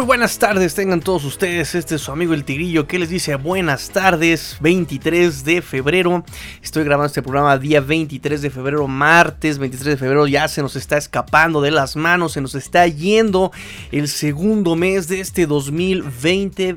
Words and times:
Muy 0.00 0.06
buenas 0.06 0.38
tardes, 0.38 0.74
tengan 0.74 1.02
todos 1.02 1.26
ustedes. 1.26 1.74
Este 1.74 1.96
es 1.96 2.00
su 2.00 2.10
amigo 2.10 2.32
el 2.32 2.44
Tigrillo 2.44 2.86
que 2.86 2.98
les 2.98 3.10
dice 3.10 3.34
buenas 3.34 3.90
tardes. 3.90 4.56
23 4.60 5.44
de 5.44 5.60
febrero. 5.60 6.24
Estoy 6.62 6.84
grabando 6.84 7.08
este 7.08 7.20
programa 7.20 7.58
día 7.58 7.82
23 7.82 8.40
de 8.40 8.48
febrero, 8.48 8.88
martes 8.88 9.58
23 9.58 9.90
de 9.90 9.96
febrero. 9.98 10.26
Ya 10.26 10.48
se 10.48 10.62
nos 10.62 10.74
está 10.74 10.96
escapando 10.96 11.60
de 11.60 11.70
las 11.70 11.96
manos, 11.96 12.32
se 12.32 12.40
nos 12.40 12.54
está 12.54 12.86
yendo 12.86 13.52
el 13.92 14.08
segundo 14.08 14.74
mes 14.74 15.06
de 15.06 15.20
este 15.20 15.44
2020 15.44 16.76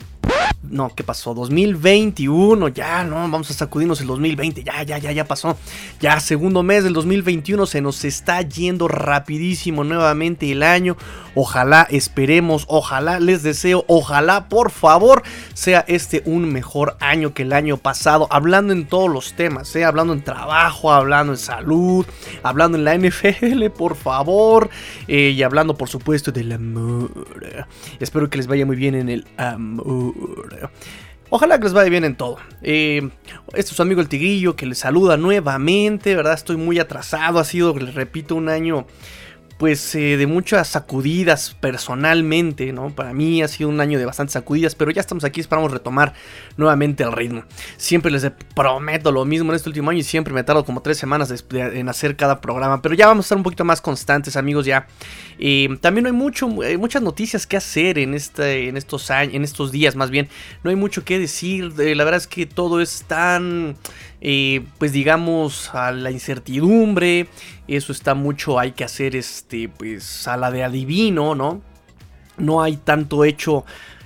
no, 0.70 0.94
¿qué 0.96 1.04
pasó? 1.04 1.34
2021, 1.34 2.70
ya, 2.70 3.04
no, 3.04 3.16
vamos 3.16 3.52
a 3.52 3.54
sacudirnos 3.54 4.00
el 4.02 4.08
2020, 4.08 4.64
ya, 4.64 4.82
ya, 4.84 4.98
ya, 4.98 5.12
ya 5.12 5.26
pasó. 5.26 5.58
Ya, 6.00 6.20
segundo 6.20 6.64
mes 6.64 6.84
del 6.84 6.94
2021 6.94 7.66
se 7.66 7.82
nos 7.82 8.06
está 8.06 8.42
yendo 8.42 8.88
rapidísimo 8.88 9.84
nuevamente 9.84 10.50
el 10.52 10.64
año. 10.64 10.96
Ojalá, 11.36 11.88
esperemos, 11.90 12.66
ojalá, 12.68 13.20
les 13.20 13.44
deseo, 13.44 13.84
ojalá, 13.88 14.48
por 14.50 14.72
favor, 14.72 15.24
sea 15.54 15.84
este 15.88 16.22
un 16.26 16.52
mejor 16.54 16.96
año 17.00 17.34
que 17.34 17.42
el 17.42 17.54
año 17.54 17.78
pasado. 17.78 18.28
Hablando 18.30 18.72
en 18.72 18.86
todos 18.86 19.12
los 19.12 19.34
temas, 19.34 19.76
¿eh? 19.76 19.84
hablando 19.84 20.14
en 20.14 20.24
trabajo, 20.24 20.94
hablando 20.94 21.34
en 21.34 21.40
salud, 21.40 22.06
hablando 22.44 22.78
en 22.78 22.86
la 22.86 22.98
NFL, 22.98 23.66
por 23.76 23.96
favor. 23.96 24.70
Eh, 25.08 25.34
y 25.36 25.44
hablando, 25.44 25.76
por 25.76 25.90
supuesto, 25.90 26.32
del 26.32 26.52
amor. 26.52 27.10
Espero 28.00 28.30
que 28.30 28.38
les 28.38 28.48
vaya 28.48 28.66
muy 28.66 28.76
bien 28.76 28.96
en 28.96 29.10
el 29.10 29.28
amor. 29.38 30.53
Ojalá 31.30 31.58
que 31.58 31.64
les 31.64 31.74
vaya 31.74 31.90
bien 31.90 32.04
en 32.04 32.16
todo. 32.16 32.38
Eh, 32.62 33.10
este 33.54 33.72
es 33.72 33.76
su 33.76 33.82
amigo 33.82 34.02
el 34.02 34.08
Tigrillo 34.08 34.56
que 34.56 34.66
les 34.66 34.78
saluda 34.78 35.18
nuevamente, 35.18 36.16
¿verdad? 36.16 36.34
Estoy 36.34 36.58
muy 36.58 36.78
atrasado, 36.80 37.40
ha 37.40 37.44
sido, 37.44 37.76
les 37.78 37.96
repito, 37.96 38.36
un 38.36 38.50
año 38.50 38.86
pues 39.64 39.96
eh, 39.96 40.18
de 40.18 40.28
muchas 40.28 40.68
sacudidas 40.68 41.56
personalmente, 41.58 42.74
¿no? 42.74 42.90
Para 42.94 43.14
mí 43.14 43.42
ha 43.42 43.48
sido 43.48 43.70
un 43.70 43.80
año 43.80 43.98
de 43.98 44.06
bastantes 44.06 44.34
sacudidas, 44.34 44.76
pero 44.76 44.92
ya 44.92 45.00
estamos 45.00 45.24
aquí, 45.24 45.40
esperamos 45.40 45.72
retomar 45.72 46.12
nuevamente 46.58 47.04
el 47.04 47.14
ritmo. 47.14 47.46
Siempre 47.78 48.12
les 48.12 48.30
prometo 48.54 49.14
lo 49.14 49.24
mismo 49.24 49.54
en 49.54 49.56
este 49.56 49.70
último 49.70 49.90
año 49.90 50.00
y 50.00 50.04
siempre 50.04 50.34
me 50.34 50.44
tardo 50.44 50.66
como 50.66 50.82
tres 50.82 50.98
semanas 50.98 51.34
en 51.54 51.88
hacer 51.88 52.18
cada 52.18 52.42
programa, 52.42 52.82
pero 52.82 52.94
ya 52.94 53.08
vamos 53.08 53.24
a 53.24 53.28
estar 53.28 53.38
un 53.38 53.44
poquito 53.44 53.64
más 53.64 53.80
constantes, 53.80 54.36
amigos, 54.36 54.66
ya. 54.66 54.86
Eh, 55.40 55.70
también 55.80 56.04
no 56.04 56.10
hay 56.10 56.16
mucho, 56.16 56.46
muchas 56.50 57.02
noticias 57.02 57.48
que 57.48 57.56
hacer 57.56 58.00
en, 58.00 58.16
este, 58.16 58.68
en, 58.68 58.76
estos 58.76 59.12
años, 59.12 59.34
en 59.34 59.46
estos 59.46 59.72
días, 59.72 59.96
más 59.96 60.10
bien. 60.10 60.28
No 60.66 60.72
hay 60.72 60.76
mucho 60.76 61.06
que 61.06 61.20
decir, 61.20 61.72
eh, 61.80 61.96
la 61.96 62.04
verdad 62.04 62.20
es 62.20 62.28
que 62.28 62.46
todo 62.46 62.82
es 62.82 63.06
tan 63.08 63.78
eh, 64.26 64.64
pues 64.78 64.94
digamos, 64.94 65.76
a 65.76 65.92
la 65.92 66.10
incertidumbre. 66.10 67.28
Eso 67.76 67.92
está 67.92 68.14
mucho, 68.14 68.60
hay 68.60 68.72
que 68.72 68.84
hacer 68.84 69.16
este, 69.16 69.70
pues 69.70 70.28
a 70.28 70.38
la 70.38 70.52
de 70.52 70.64
adivino, 70.64 71.36
¿no? 71.36 71.62
No 72.38 72.64
hay 72.64 72.78
tanto 72.78 73.24
hecho 73.24 73.66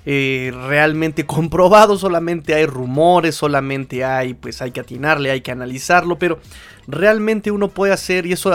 eh, 0.10 0.54
realmente 0.68 1.26
comprobado, 1.28 1.98
solamente 1.98 2.54
hay 2.54 2.66
rumores, 2.66 3.36
solamente 3.36 4.06
hay, 4.06 4.34
pues 4.34 4.62
hay 4.62 4.72
que 4.72 4.80
atinarle, 4.80 5.32
hay 5.32 5.42
que 5.42 5.52
analizarlo, 5.52 6.18
pero 6.18 6.40
realmente 6.88 7.52
uno 7.52 7.68
puede 7.68 7.92
hacer, 7.92 8.26
y 8.26 8.32
eso 8.32 8.54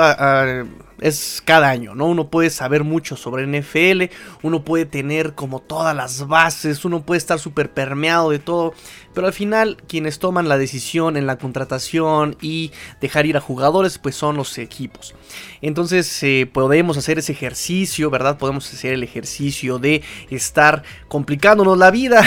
es 1.03 1.43
cada 1.45 1.69
año, 1.69 1.95
¿no? 1.95 2.07
Uno 2.07 2.29
puede 2.29 2.49
saber 2.49 2.85
mucho 2.85 3.17
sobre 3.17 3.47
NFL, 3.47 4.05
uno 4.43 4.65
puede 4.65 4.87
tener 4.87 5.35
como 5.35 5.61
todas 5.61 5.95
las 5.95 6.27
bases, 6.27 6.87
uno 6.87 7.03
puede 7.03 7.19
estar 7.19 7.39
súper 7.39 7.71
permeado 7.71 8.31
de 8.31 8.39
todo, 8.39 8.73
pero 9.15 9.27
al 9.27 9.33
final 9.33 9.77
quienes 9.87 10.19
toman 10.19 10.49
la 10.49 10.59
decisión 10.59 11.17
en 11.17 11.27
la 11.27 11.39
contratación 11.39 12.37
y 12.41 12.73
dejar 13.01 13.27
ir 13.27 13.37
a 13.37 13.41
jugadores, 13.41 13.99
pues 13.99 14.15
son 14.15 14.37
los 14.37 14.59
equipos. 14.59 15.15
Entonces 15.61 16.23
eh, 16.23 16.49
podemos 16.53 16.97
hacer 16.97 17.19
ese 17.19 17.33
ejercicio, 17.33 18.11
¿verdad? 18.11 18.39
Podemos 18.39 18.73
hacer 18.73 18.95
el 18.95 19.03
ejercicio 19.03 19.79
de 19.79 20.03
estar 20.31 20.83
complicándonos 21.09 21.79
la 21.79 21.91
vida. 21.91 22.23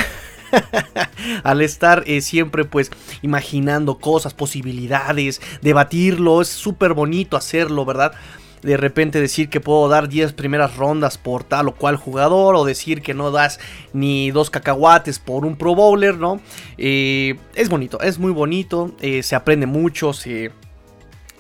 al 1.44 1.62
estar 1.62 2.04
eh, 2.06 2.22
siempre 2.22 2.66
pues 2.66 2.92
imaginando 3.22 3.98
cosas, 3.98 4.34
posibilidades, 4.34 5.42
debatirlo, 5.62 6.42
es 6.42 6.48
súper 6.48 6.94
bonito 6.94 7.36
hacerlo, 7.36 7.84
¿verdad? 7.84 8.14
De 8.62 8.78
repente 8.78 9.22
decir 9.22 9.50
que 9.50 9.60
puedo 9.60 9.88
dar 9.90 10.10
10 10.10 10.34
primeras 10.34 10.76
rondas 10.76 11.18
por 11.18 11.44
tal 11.44 11.68
o 11.68 11.76
cual 11.76 11.96
jugador, 11.96 12.56
o 12.56 12.66
decir 12.66 13.02
que 13.02 13.14
no 13.14 13.32
das 13.32 13.60
ni 13.94 14.32
dos 14.32 14.50
cacahuates 14.50 15.20
por 15.20 15.46
un 15.46 15.56
Pro 15.56 15.76
Bowler, 15.76 16.18
¿no? 16.18 16.40
Eh, 16.78 17.36
es 17.56 17.70
bonito, 17.70 18.02
es 18.02 18.20
muy 18.20 18.32
bonito, 18.32 18.96
eh, 19.02 19.24
se 19.24 19.36
aprende 19.36 19.66
mucho, 19.66 20.14
se 20.14 20.52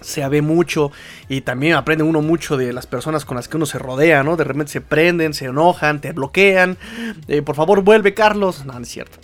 se 0.05 0.27
ve 0.27 0.41
mucho 0.41 0.91
y 1.27 1.41
también 1.41 1.73
aprende 1.73 2.03
uno 2.03 2.21
mucho 2.21 2.57
de 2.57 2.71
las 2.73 2.85
personas 2.85 3.25
con 3.25 3.37
las 3.37 3.47
que 3.47 3.57
uno 3.57 3.65
se 3.65 3.79
rodea, 3.79 4.23
¿no? 4.23 4.37
De 4.37 4.43
repente 4.43 4.71
se 4.71 4.81
prenden, 4.81 5.33
se 5.33 5.45
enojan, 5.45 5.99
te 5.99 6.11
bloquean. 6.11 6.77
Eh, 7.27 7.41
por 7.41 7.55
favor, 7.55 7.81
vuelve, 7.81 8.13
Carlos. 8.13 8.65
No, 8.65 8.73
no 8.73 8.79
es 8.79 8.89
cierto. 8.89 9.17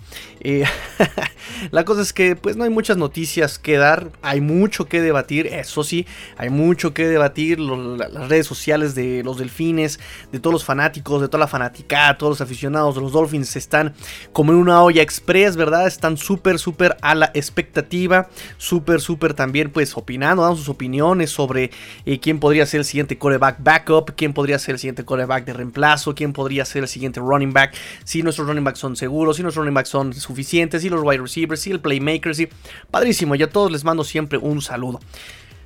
La 1.71 1.85
cosa 1.85 2.01
es 2.01 2.13
que, 2.13 2.35
pues, 2.35 2.57
no 2.57 2.63
hay 2.63 2.69
muchas 2.69 2.97
noticias 2.97 3.59
que 3.59 3.77
dar. 3.77 4.11
Hay 4.21 4.41
mucho 4.41 4.85
que 4.85 5.01
debatir, 5.01 5.47
eso 5.47 5.83
sí. 5.83 6.07
Hay 6.37 6.49
mucho 6.49 6.93
que 6.93 7.07
debatir. 7.07 7.59
las 7.59 8.29
redes 8.29 8.47
sociales 8.47 8.95
de 8.95 9.23
los 9.23 9.37
delfines, 9.37 9.99
de 10.31 10.39
todos 10.39 10.53
los 10.53 10.65
fanáticos, 10.65 11.21
de 11.21 11.27
toda 11.27 11.39
la 11.39 11.47
fanática, 11.47 12.17
todos 12.17 12.31
los 12.31 12.41
aficionados 12.41 12.95
de 12.95 13.01
los 13.01 13.11
Dolphins 13.11 13.55
están 13.55 13.93
como 14.33 14.51
en 14.51 14.57
una 14.57 14.83
olla 14.83 15.01
express, 15.01 15.55
¿verdad? 15.55 15.87
Están 15.87 16.17
súper, 16.17 16.57
súper 16.57 16.97
a 17.01 17.15
la 17.15 17.31
expectativa. 17.33 18.29
Súper, 18.57 19.01
súper 19.01 19.33
también, 19.33 19.71
pues, 19.71 19.95
opinando, 19.95 20.43
dando 20.43 20.57
sus 20.57 20.69
opiniones 20.69 21.29
sobre 21.29 21.71
eh, 22.05 22.19
quién 22.19 22.39
podría 22.39 22.65
ser 22.65 22.79
el 22.79 22.85
siguiente 22.85 23.17
coreback 23.17 23.57
backup, 23.59 24.13
quién 24.15 24.33
podría 24.33 24.57
ser 24.59 24.73
el 24.73 24.79
siguiente 24.79 25.05
coreback 25.05 25.45
de 25.45 25.53
reemplazo, 25.53 26.15
quién 26.15 26.33
podría 26.33 26.65
ser 26.65 26.83
el 26.83 26.89
siguiente 26.89 27.19
running 27.19 27.53
back, 27.53 27.75
si 28.03 28.23
nuestros 28.23 28.47
running 28.47 28.63
backs 28.63 28.79
son 28.79 28.95
seguros, 28.95 29.37
si 29.37 29.43
nuestros 29.43 29.63
running 29.63 29.75
backs 29.75 29.89
son 29.89 30.13
suficientes, 30.31 30.81
si 30.81 30.89
los 30.89 31.03
wide 31.03 31.21
receivers, 31.21 31.61
si 31.61 31.71
el 31.71 31.79
playmaker, 31.79 32.33
si... 32.33 32.47
Padrísimo, 32.89 33.35
y 33.35 33.43
a 33.43 33.49
todos 33.49 33.71
les 33.71 33.83
mando 33.83 34.03
siempre 34.03 34.37
un 34.37 34.61
saludo. 34.61 34.99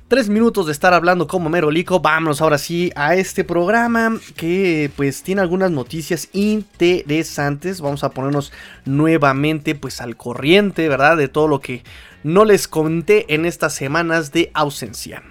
Tres 0.08 0.28
minutos 0.28 0.66
de 0.66 0.72
estar 0.72 0.94
hablando 0.94 1.26
como 1.26 1.48
merolico. 1.48 1.98
Vámonos 1.98 2.40
ahora 2.40 2.58
sí 2.58 2.92
a 2.94 3.16
este 3.16 3.42
programa 3.42 4.16
que 4.36 4.88
pues 4.94 5.24
tiene 5.24 5.40
algunas 5.40 5.72
noticias 5.72 6.28
interesantes. 6.32 7.80
Vamos 7.80 8.04
a 8.04 8.10
ponernos 8.10 8.52
nuevamente 8.84 9.74
pues 9.74 10.00
al 10.00 10.16
corriente, 10.16 10.88
¿verdad? 10.88 11.16
De 11.16 11.26
todo 11.26 11.48
lo 11.48 11.60
que 11.60 11.82
no 12.22 12.44
les 12.44 12.68
conté 12.68 13.34
en 13.34 13.46
estas 13.46 13.74
semanas 13.74 14.30
de 14.30 14.52
ausencia. 14.54 15.24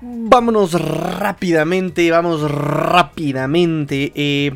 Vámonos 0.00 0.80
rápidamente, 0.80 2.08
vamos 2.12 2.48
rápidamente. 2.48 4.12
Eh, 4.14 4.54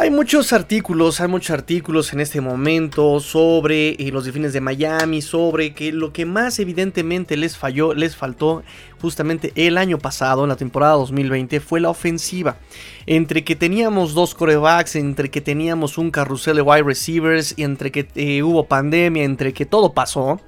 hay 0.00 0.08
muchos 0.08 0.54
artículos, 0.54 1.20
hay 1.20 1.28
muchos 1.28 1.50
artículos 1.50 2.14
en 2.14 2.20
este 2.20 2.40
momento 2.40 3.20
sobre 3.20 3.90
eh, 3.90 4.10
los 4.10 4.24
delfines 4.24 4.54
de 4.54 4.62
Miami, 4.62 5.20
sobre 5.20 5.74
que 5.74 5.92
lo 5.92 6.10
que 6.10 6.24
más 6.24 6.58
evidentemente 6.58 7.36
les 7.36 7.58
falló, 7.58 7.92
les 7.92 8.16
faltó 8.16 8.62
justamente 8.98 9.52
el 9.56 9.76
año 9.76 9.98
pasado, 9.98 10.42
en 10.44 10.48
la 10.48 10.56
temporada 10.56 10.94
2020, 10.94 11.60
fue 11.60 11.80
la 11.80 11.90
ofensiva. 11.90 12.56
Entre 13.04 13.44
que 13.44 13.56
teníamos 13.56 14.14
dos 14.14 14.34
corebacks, 14.34 14.96
entre 14.96 15.30
que 15.30 15.42
teníamos 15.42 15.98
un 15.98 16.10
carrusel 16.10 16.56
de 16.56 16.62
wide 16.62 16.82
receivers, 16.82 17.52
entre 17.58 17.92
que 17.92 18.08
eh, 18.14 18.42
hubo 18.42 18.64
pandemia, 18.64 19.24
entre 19.24 19.52
que 19.52 19.66
todo 19.66 19.92
pasó 19.92 20.40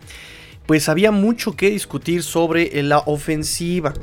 pues 0.67 0.89
había 0.89 1.11
mucho 1.11 1.57
que 1.57 1.71
discutir 1.71 2.23
sobre 2.23 2.79
eh, 2.79 2.83
la 2.83 2.99
ofensiva. 2.99 3.95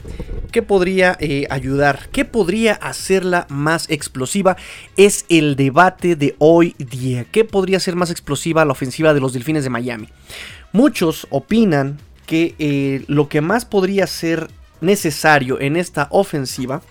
¿Qué 0.51 0.62
podría 0.62 1.16
eh, 1.19 1.45
ayudar? 1.50 2.10
¿Qué 2.12 2.25
podría 2.25 2.74
hacerla 2.74 3.45
más 3.50 3.89
explosiva? 3.89 4.57
Es 4.98 5.25
el 5.30 5.56
debate 5.56 6.16
de 6.16 6.36
hoy 6.39 6.75
día. 6.78 7.25
¿Qué 7.25 7.45
podría 7.45 7.80
ser 7.80 7.95
más 7.95 8.10
explosiva 8.10 8.66
la 8.66 8.72
ofensiva 8.72 9.13
de 9.13 9.19
los 9.19 9.33
Delfines 9.33 9.63
de 9.63 9.69
Miami? 9.69 10.10
Muchos 10.72 11.28
opinan 11.30 12.00
que 12.25 12.56
eh, 12.60 13.04
lo 13.07 13.30
que 13.30 13.42
más 13.42 13.66
podría 13.66 14.07
ser 14.07 14.50
necesario 14.81 15.60
en 15.60 15.75
esta 15.75 16.07
ofensiva 16.12 16.81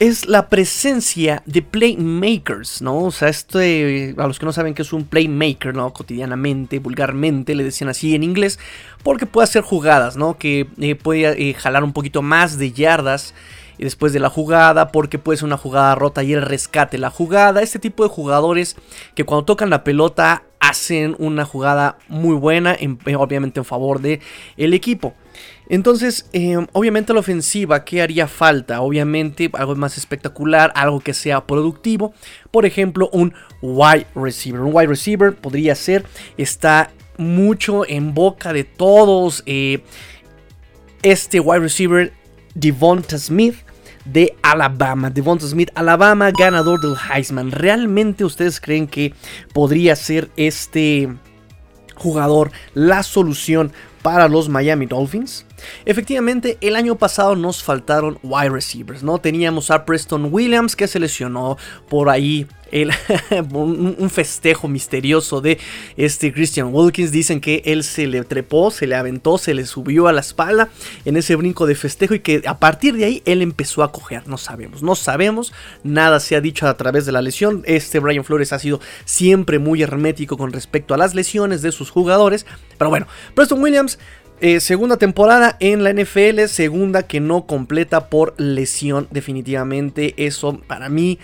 es 0.00 0.26
la 0.26 0.48
presencia 0.48 1.42
de 1.44 1.60
playmakers, 1.60 2.80
¿no? 2.80 3.04
O 3.04 3.10
sea, 3.10 3.28
este, 3.28 4.14
a 4.16 4.26
los 4.26 4.38
que 4.38 4.46
no 4.46 4.52
saben 4.52 4.72
qué 4.72 4.80
es 4.80 4.94
un 4.94 5.04
playmaker, 5.04 5.74
¿no? 5.74 5.92
Cotidianamente, 5.92 6.78
vulgarmente, 6.78 7.54
le 7.54 7.62
decían 7.62 7.90
así 7.90 8.14
en 8.14 8.22
inglés, 8.22 8.58
porque 9.02 9.26
puede 9.26 9.44
hacer 9.44 9.62
jugadas, 9.62 10.16
¿no? 10.16 10.38
Que 10.38 10.66
eh, 10.80 10.94
puede 10.94 11.50
eh, 11.50 11.52
jalar 11.52 11.84
un 11.84 11.92
poquito 11.92 12.22
más 12.22 12.56
de 12.56 12.72
yardas 12.72 13.34
después 13.76 14.14
de 14.14 14.20
la 14.20 14.30
jugada, 14.30 14.90
porque 14.90 15.18
puede 15.18 15.36
ser 15.36 15.46
una 15.46 15.58
jugada 15.58 15.94
rota 15.94 16.22
y 16.22 16.32
el 16.32 16.42
rescate 16.42 16.96
la 16.96 17.10
jugada. 17.10 17.60
Este 17.60 17.78
tipo 17.78 18.02
de 18.02 18.08
jugadores 18.08 18.76
que 19.14 19.24
cuando 19.24 19.44
tocan 19.44 19.68
la 19.68 19.84
pelota 19.84 20.44
hacen 20.60 21.16
una 21.18 21.44
jugada 21.44 21.98
muy 22.08 22.36
buena, 22.36 22.76
obviamente 23.18 23.60
en 23.60 23.64
favor 23.64 24.00
del 24.00 24.20
el 24.56 24.74
equipo. 24.74 25.14
Entonces, 25.68 26.28
em, 26.32 26.66
obviamente 26.72 27.14
la 27.14 27.20
ofensiva, 27.20 27.84
¿qué 27.84 28.02
haría 28.02 28.26
falta? 28.26 28.80
Obviamente 28.80 29.48
algo 29.54 29.76
más 29.76 29.96
espectacular, 29.96 30.72
algo 30.74 31.00
que 31.00 31.14
sea 31.14 31.46
productivo. 31.46 32.12
Por 32.50 32.66
ejemplo, 32.66 33.08
un 33.12 33.32
wide 33.62 34.06
receiver. 34.14 34.60
Un 34.60 34.74
wide 34.74 34.88
receiver 34.88 35.34
podría 35.34 35.74
ser, 35.74 36.04
está 36.36 36.90
mucho 37.16 37.88
en 37.88 38.14
boca 38.14 38.52
de 38.52 38.64
todos. 38.64 39.42
Eh, 39.46 39.82
este 41.02 41.40
wide 41.40 41.60
receiver, 41.60 42.12
Devonta 42.54 43.16
Smith 43.16 43.56
de 44.12 44.36
Alabama. 44.42 45.10
Devonta 45.10 45.46
Smith, 45.46 45.70
Alabama, 45.74 46.30
ganador 46.30 46.80
del 46.80 46.96
Heisman. 46.96 47.52
¿Realmente 47.52 48.24
ustedes 48.24 48.60
creen 48.60 48.86
que 48.86 49.14
podría 49.52 49.96
ser 49.96 50.30
este 50.36 51.08
jugador 51.94 52.50
la 52.74 53.02
solución 53.02 53.72
para 54.02 54.28
los 54.28 54.48
Miami 54.48 54.86
Dolphins? 54.86 55.46
Efectivamente, 55.84 56.58
el 56.60 56.76
año 56.76 56.96
pasado 56.96 57.36
nos 57.36 57.62
faltaron 57.62 58.18
wide 58.22 58.50
receivers, 58.50 59.02
¿no? 59.02 59.18
Teníamos 59.18 59.70
a 59.70 59.84
Preston 59.84 60.28
Williams 60.32 60.76
que 60.76 60.86
se 60.86 60.98
lesionó 60.98 61.56
por 61.88 62.08
ahí 62.08 62.46
un 63.52 64.10
festejo 64.10 64.68
misterioso 64.68 65.40
de 65.40 65.58
este 65.96 66.32
Christian 66.32 66.72
Wilkins. 66.72 67.10
Dicen 67.10 67.40
que 67.40 67.62
él 67.64 67.82
se 67.82 68.06
le 68.06 68.22
trepó, 68.24 68.70
se 68.70 68.86
le 68.86 68.94
aventó, 68.94 69.38
se 69.38 69.54
le 69.54 69.66
subió 69.66 70.06
a 70.06 70.12
la 70.12 70.20
espalda 70.20 70.68
en 71.04 71.16
ese 71.16 71.34
brinco 71.36 71.66
de 71.66 71.74
festejo 71.74 72.14
y 72.14 72.20
que 72.20 72.42
a 72.46 72.58
partir 72.58 72.94
de 72.94 73.04
ahí 73.04 73.22
él 73.24 73.42
empezó 73.42 73.82
a 73.82 73.92
coger. 73.92 74.28
No 74.28 74.38
sabemos, 74.38 74.82
no 74.82 74.94
sabemos. 74.94 75.52
Nada 75.82 76.20
se 76.20 76.36
ha 76.36 76.40
dicho 76.40 76.66
a 76.66 76.76
través 76.76 77.06
de 77.06 77.12
la 77.12 77.22
lesión. 77.22 77.62
Este 77.66 77.98
Brian 77.98 78.24
Flores 78.24 78.52
ha 78.52 78.58
sido 78.58 78.80
siempre 79.04 79.58
muy 79.58 79.82
hermético 79.82 80.36
con 80.36 80.52
respecto 80.52 80.94
a 80.94 80.98
las 80.98 81.14
lesiones 81.14 81.62
de 81.62 81.72
sus 81.72 81.90
jugadores. 81.90 82.46
Pero 82.78 82.90
bueno, 82.90 83.06
Preston 83.34 83.62
Williams 83.62 83.89
eh, 84.40 84.60
segunda 84.60 84.96
temporada 84.96 85.56
en 85.60 85.84
la 85.84 85.92
NFL, 85.92 86.46
segunda 86.46 87.02
que 87.02 87.20
no 87.20 87.46
completa 87.46 88.08
por 88.08 88.34
lesión 88.38 89.06
definitivamente. 89.10 90.14
Eso 90.16 90.60
para 90.66 90.88
mí 90.88 91.18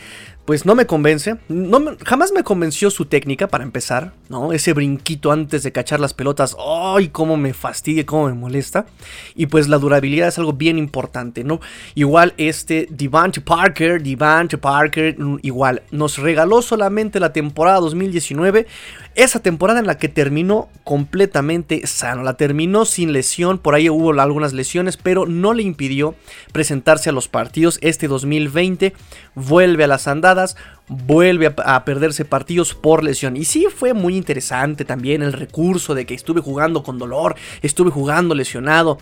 pues 0.46 0.64
no 0.64 0.76
me 0.76 0.86
convence. 0.86 1.36
No 1.48 1.96
jamás 2.04 2.32
me 2.32 2.44
convenció 2.44 2.88
su 2.90 3.06
técnica 3.06 3.48
para 3.48 3.64
empezar, 3.64 4.12
¿no? 4.28 4.52
Ese 4.52 4.72
brinquito 4.72 5.32
antes 5.32 5.64
de 5.64 5.72
cachar 5.72 5.98
las 5.98 6.14
pelotas. 6.14 6.56
¡Ay, 6.58 7.08
cómo 7.08 7.36
me 7.36 7.52
fastidia, 7.52 8.06
cómo 8.06 8.28
me 8.28 8.34
molesta! 8.34 8.86
Y 9.34 9.46
pues 9.46 9.68
la 9.68 9.78
durabilidad 9.78 10.28
es 10.28 10.38
algo 10.38 10.52
bien 10.52 10.78
importante, 10.78 11.42
¿no? 11.42 11.60
Igual 11.96 12.32
este 12.36 12.86
Devante 12.90 13.40
Parker, 13.40 14.00
Devante 14.00 14.56
Parker, 14.56 15.18
mm, 15.18 15.38
igual, 15.42 15.82
nos 15.90 16.16
regaló 16.16 16.62
solamente 16.62 17.18
la 17.18 17.32
temporada 17.32 17.80
2019 17.80 18.68
esa 19.16 19.40
temporada 19.40 19.80
en 19.80 19.86
la 19.86 19.96
que 19.96 20.10
terminó 20.10 20.68
completamente 20.84 21.86
sano, 21.86 22.22
la 22.22 22.36
terminó 22.36 22.84
sin 22.84 23.14
lesión, 23.14 23.58
por 23.58 23.74
ahí 23.74 23.88
hubo 23.88 24.12
algunas 24.20 24.52
lesiones, 24.52 24.98
pero 24.98 25.24
no 25.24 25.54
le 25.54 25.62
impidió 25.62 26.14
presentarse 26.52 27.08
a 27.08 27.12
los 27.12 27.26
partidos. 27.26 27.78
Este 27.80 28.08
2020 28.08 28.92
vuelve 29.34 29.84
a 29.84 29.86
las 29.86 30.06
andadas, 30.06 30.58
vuelve 30.86 31.54
a, 31.64 31.84
perderse 31.86 32.26
partidos 32.26 32.74
por 32.74 33.02
lesión. 33.02 33.38
Y 33.38 33.46
sí 33.46 33.66
fue 33.74 33.94
muy 33.94 34.16
interesante 34.16 34.84
también 34.84 35.22
el 35.22 35.32
recurso 35.32 35.94
de 35.94 36.04
que 36.04 36.12
estuve 36.14 36.42
jugando 36.42 36.82
con 36.82 36.98
dolor, 36.98 37.36
estuve 37.62 37.90
jugando 37.90 38.34
lesionado. 38.34 38.98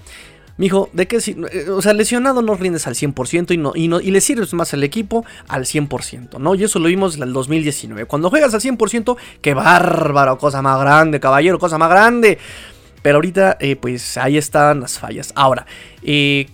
Mijo, 0.57 0.89
¿de 0.93 1.09
qué? 1.09 1.17
Eh, 1.17 1.71
o 1.71 1.83
sea, 1.83 1.93
lesionado 1.93 2.41
no 2.41 2.55
rindes 2.55 2.87
al 2.87 2.95
100% 2.95 3.53
y, 3.53 3.57
no, 3.57 3.73
y, 3.75 3.89
no, 3.89 4.01
y 4.01 4.11
le 4.11 4.21
sirves 4.21 4.55
más 4.55 4.73
al 4.73 4.85
equipo 4.85 5.25
al 5.49 5.65
100%, 5.65 6.39
¿no? 6.39 6.55
Y 6.55 6.65
eso 6.65 6.79
lo 6.79 6.89
vimos 6.89 7.17
en 7.17 7.25
el 7.25 7.33
2019. 7.33 8.07
Cuando 8.07 8.31
juegas 8.31 8.55
al 8.55 8.61
100%, 8.61 9.17
qué 9.41 9.55
bárbaro, 9.55 10.39
cosa 10.39 10.63
más 10.63 10.79
grande, 10.79 11.19
caballero, 11.19 11.59
cosa 11.59 11.77
más 11.79 11.91
grande. 11.91 12.39
Pero 13.03 13.17
ahorita, 13.17 13.59
eh, 13.61 13.77
pues 13.77 14.17
ahí 14.17 14.39
están 14.39 14.81
las 14.81 14.99
fallas. 14.99 15.33
Ahora, 15.35 15.67
eh, 16.03 16.47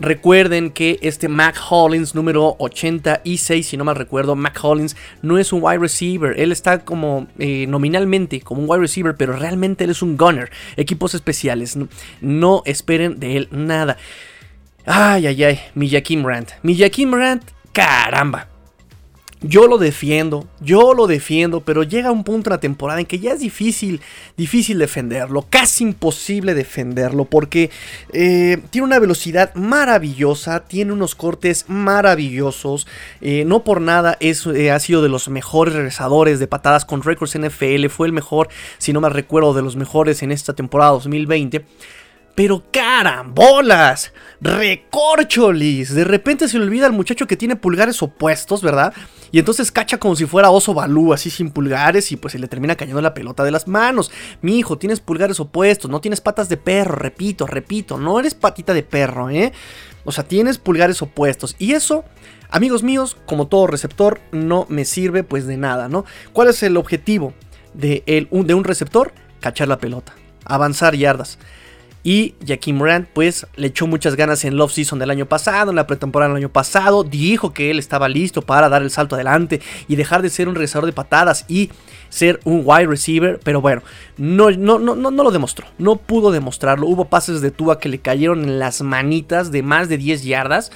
Recuerden 0.00 0.70
que 0.70 0.98
este 1.02 1.28
Mac 1.28 1.56
Hollins 1.70 2.14
número 2.14 2.54
86, 2.58 3.66
si 3.66 3.76
no 3.76 3.84
mal 3.84 3.96
recuerdo, 3.96 4.36
Mac 4.36 4.58
Hollins 4.62 4.96
no 5.22 5.38
es 5.38 5.52
un 5.52 5.62
wide 5.62 5.78
receiver. 5.78 6.38
Él 6.38 6.52
está 6.52 6.84
como 6.84 7.26
eh, 7.38 7.66
nominalmente 7.66 8.40
como 8.40 8.62
un 8.62 8.70
wide 8.70 8.80
receiver, 8.80 9.16
pero 9.16 9.34
realmente 9.34 9.84
él 9.84 9.90
es 9.90 10.02
un 10.02 10.16
gunner. 10.16 10.50
Equipos 10.76 11.14
especiales. 11.14 11.76
No, 12.20 12.62
esperen 12.64 13.18
de 13.18 13.36
él 13.36 13.48
nada. 13.50 13.96
Ay, 14.86 15.26
ay, 15.26 15.44
ay. 15.44 15.60
Mi 15.74 15.90
Jaquim 15.90 16.24
Rand. 16.24 16.48
Mi 16.62 16.76
Rand, 16.78 17.42
caramba. 17.72 18.47
Yo 19.40 19.68
lo 19.68 19.78
defiendo, 19.78 20.48
yo 20.60 20.94
lo 20.94 21.06
defiendo, 21.06 21.60
pero 21.60 21.84
llega 21.84 22.10
un 22.10 22.24
punto 22.24 22.50
en 22.50 22.54
la 22.54 22.60
temporada 22.60 22.98
en 22.98 23.06
que 23.06 23.20
ya 23.20 23.34
es 23.34 23.38
difícil, 23.38 24.00
difícil 24.36 24.78
defenderlo, 24.80 25.46
casi 25.48 25.84
imposible 25.84 26.54
defenderlo, 26.54 27.24
porque 27.24 27.70
eh, 28.12 28.58
tiene 28.70 28.86
una 28.86 28.98
velocidad 28.98 29.54
maravillosa, 29.54 30.64
tiene 30.66 30.92
unos 30.92 31.14
cortes 31.14 31.66
maravillosos, 31.68 32.88
eh, 33.20 33.44
no 33.46 33.62
por 33.62 33.80
nada 33.80 34.16
es, 34.18 34.44
eh, 34.44 34.72
ha 34.72 34.80
sido 34.80 35.02
de 35.02 35.08
los 35.08 35.28
mejores 35.28 35.72
regresadores 35.74 36.40
de 36.40 36.48
patadas 36.48 36.84
con 36.84 37.04
récords 37.04 37.38
NFL, 37.38 37.86
fue 37.90 38.08
el 38.08 38.12
mejor, 38.12 38.48
si 38.78 38.92
no 38.92 39.00
me 39.00 39.08
recuerdo, 39.08 39.54
de 39.54 39.62
los 39.62 39.76
mejores 39.76 40.24
en 40.24 40.32
esta 40.32 40.52
temporada 40.52 40.90
2020. 40.90 41.64
Pero 42.34 42.62
carambolas, 42.70 44.12
recorcholis. 44.40 45.92
De 45.92 46.04
repente 46.04 46.48
se 46.48 46.58
le 46.58 46.64
olvida 46.64 46.86
al 46.86 46.92
muchacho 46.92 47.26
que 47.26 47.36
tiene 47.36 47.56
pulgares 47.56 48.00
opuestos, 48.00 48.62
¿verdad? 48.62 48.94
Y 49.30 49.38
entonces 49.38 49.70
cacha 49.70 49.98
como 49.98 50.16
si 50.16 50.26
fuera 50.26 50.50
oso 50.50 50.74
balú, 50.74 51.12
así 51.12 51.30
sin 51.30 51.50
pulgares, 51.50 52.10
y 52.12 52.16
pues 52.16 52.32
se 52.32 52.38
le 52.38 52.48
termina 52.48 52.76
cayendo 52.76 53.00
la 53.00 53.14
pelota 53.14 53.44
de 53.44 53.50
las 53.50 53.68
manos. 53.68 54.10
Mi 54.42 54.58
hijo, 54.58 54.78
tienes 54.78 55.00
pulgares 55.00 55.40
opuestos, 55.40 55.90
no 55.90 56.00
tienes 56.00 56.20
patas 56.20 56.48
de 56.48 56.56
perro, 56.56 56.94
repito, 56.96 57.46
repito, 57.46 57.98
no 57.98 58.18
eres 58.18 58.34
patita 58.34 58.74
de 58.74 58.82
perro, 58.82 59.30
¿eh? 59.30 59.52
O 60.04 60.12
sea, 60.12 60.24
tienes 60.24 60.58
pulgares 60.58 61.02
opuestos. 61.02 61.56
Y 61.58 61.72
eso, 61.72 62.04
amigos 62.50 62.82
míos, 62.82 63.16
como 63.26 63.48
todo 63.48 63.66
receptor, 63.66 64.20
no 64.32 64.66
me 64.68 64.84
sirve 64.84 65.24
pues 65.24 65.46
de 65.46 65.56
nada, 65.56 65.88
¿no? 65.88 66.04
¿Cuál 66.32 66.48
es 66.48 66.62
el 66.62 66.76
objetivo 66.76 67.34
de, 67.74 68.02
de 68.30 68.54
un 68.54 68.64
receptor? 68.64 69.12
Cachar 69.40 69.68
la 69.68 69.78
pelota, 69.78 70.14
avanzar 70.44 70.94
yardas. 70.94 71.38
Y 72.04 72.34
Jackie 72.40 72.72
Morant, 72.72 73.08
pues, 73.12 73.46
le 73.56 73.66
echó 73.66 73.86
muchas 73.86 74.14
ganas 74.14 74.44
en 74.44 74.56
Love 74.56 74.72
Season 74.72 74.98
del 74.98 75.10
año 75.10 75.26
pasado, 75.26 75.70
en 75.70 75.76
la 75.76 75.86
pretemporada 75.86 76.32
del 76.32 76.38
año 76.38 76.52
pasado. 76.52 77.04
Dijo 77.04 77.52
que 77.52 77.70
él 77.70 77.78
estaba 77.78 78.08
listo 78.08 78.42
para 78.42 78.68
dar 78.68 78.82
el 78.82 78.90
salto 78.90 79.16
adelante 79.16 79.60
y 79.88 79.96
dejar 79.96 80.22
de 80.22 80.30
ser 80.30 80.48
un 80.48 80.54
regresador 80.54 80.86
de 80.86 80.92
patadas 80.92 81.44
y 81.48 81.70
ser 82.08 82.40
un 82.44 82.62
wide 82.64 82.86
receiver. 82.86 83.40
Pero 83.42 83.60
bueno, 83.60 83.82
no, 84.16 84.50
no, 84.50 84.78
no, 84.78 84.94
no, 84.94 85.10
no 85.10 85.22
lo 85.22 85.30
demostró. 85.30 85.66
No 85.78 85.96
pudo 85.96 86.30
demostrarlo. 86.30 86.86
Hubo 86.86 87.06
pases 87.06 87.40
de 87.40 87.50
Tua 87.50 87.78
que 87.78 87.88
le 87.88 87.98
cayeron 87.98 88.44
en 88.44 88.58
las 88.58 88.80
manitas 88.82 89.50
de 89.50 89.62
más 89.62 89.88
de 89.88 89.98
10 89.98 90.24
yardas. 90.24 90.70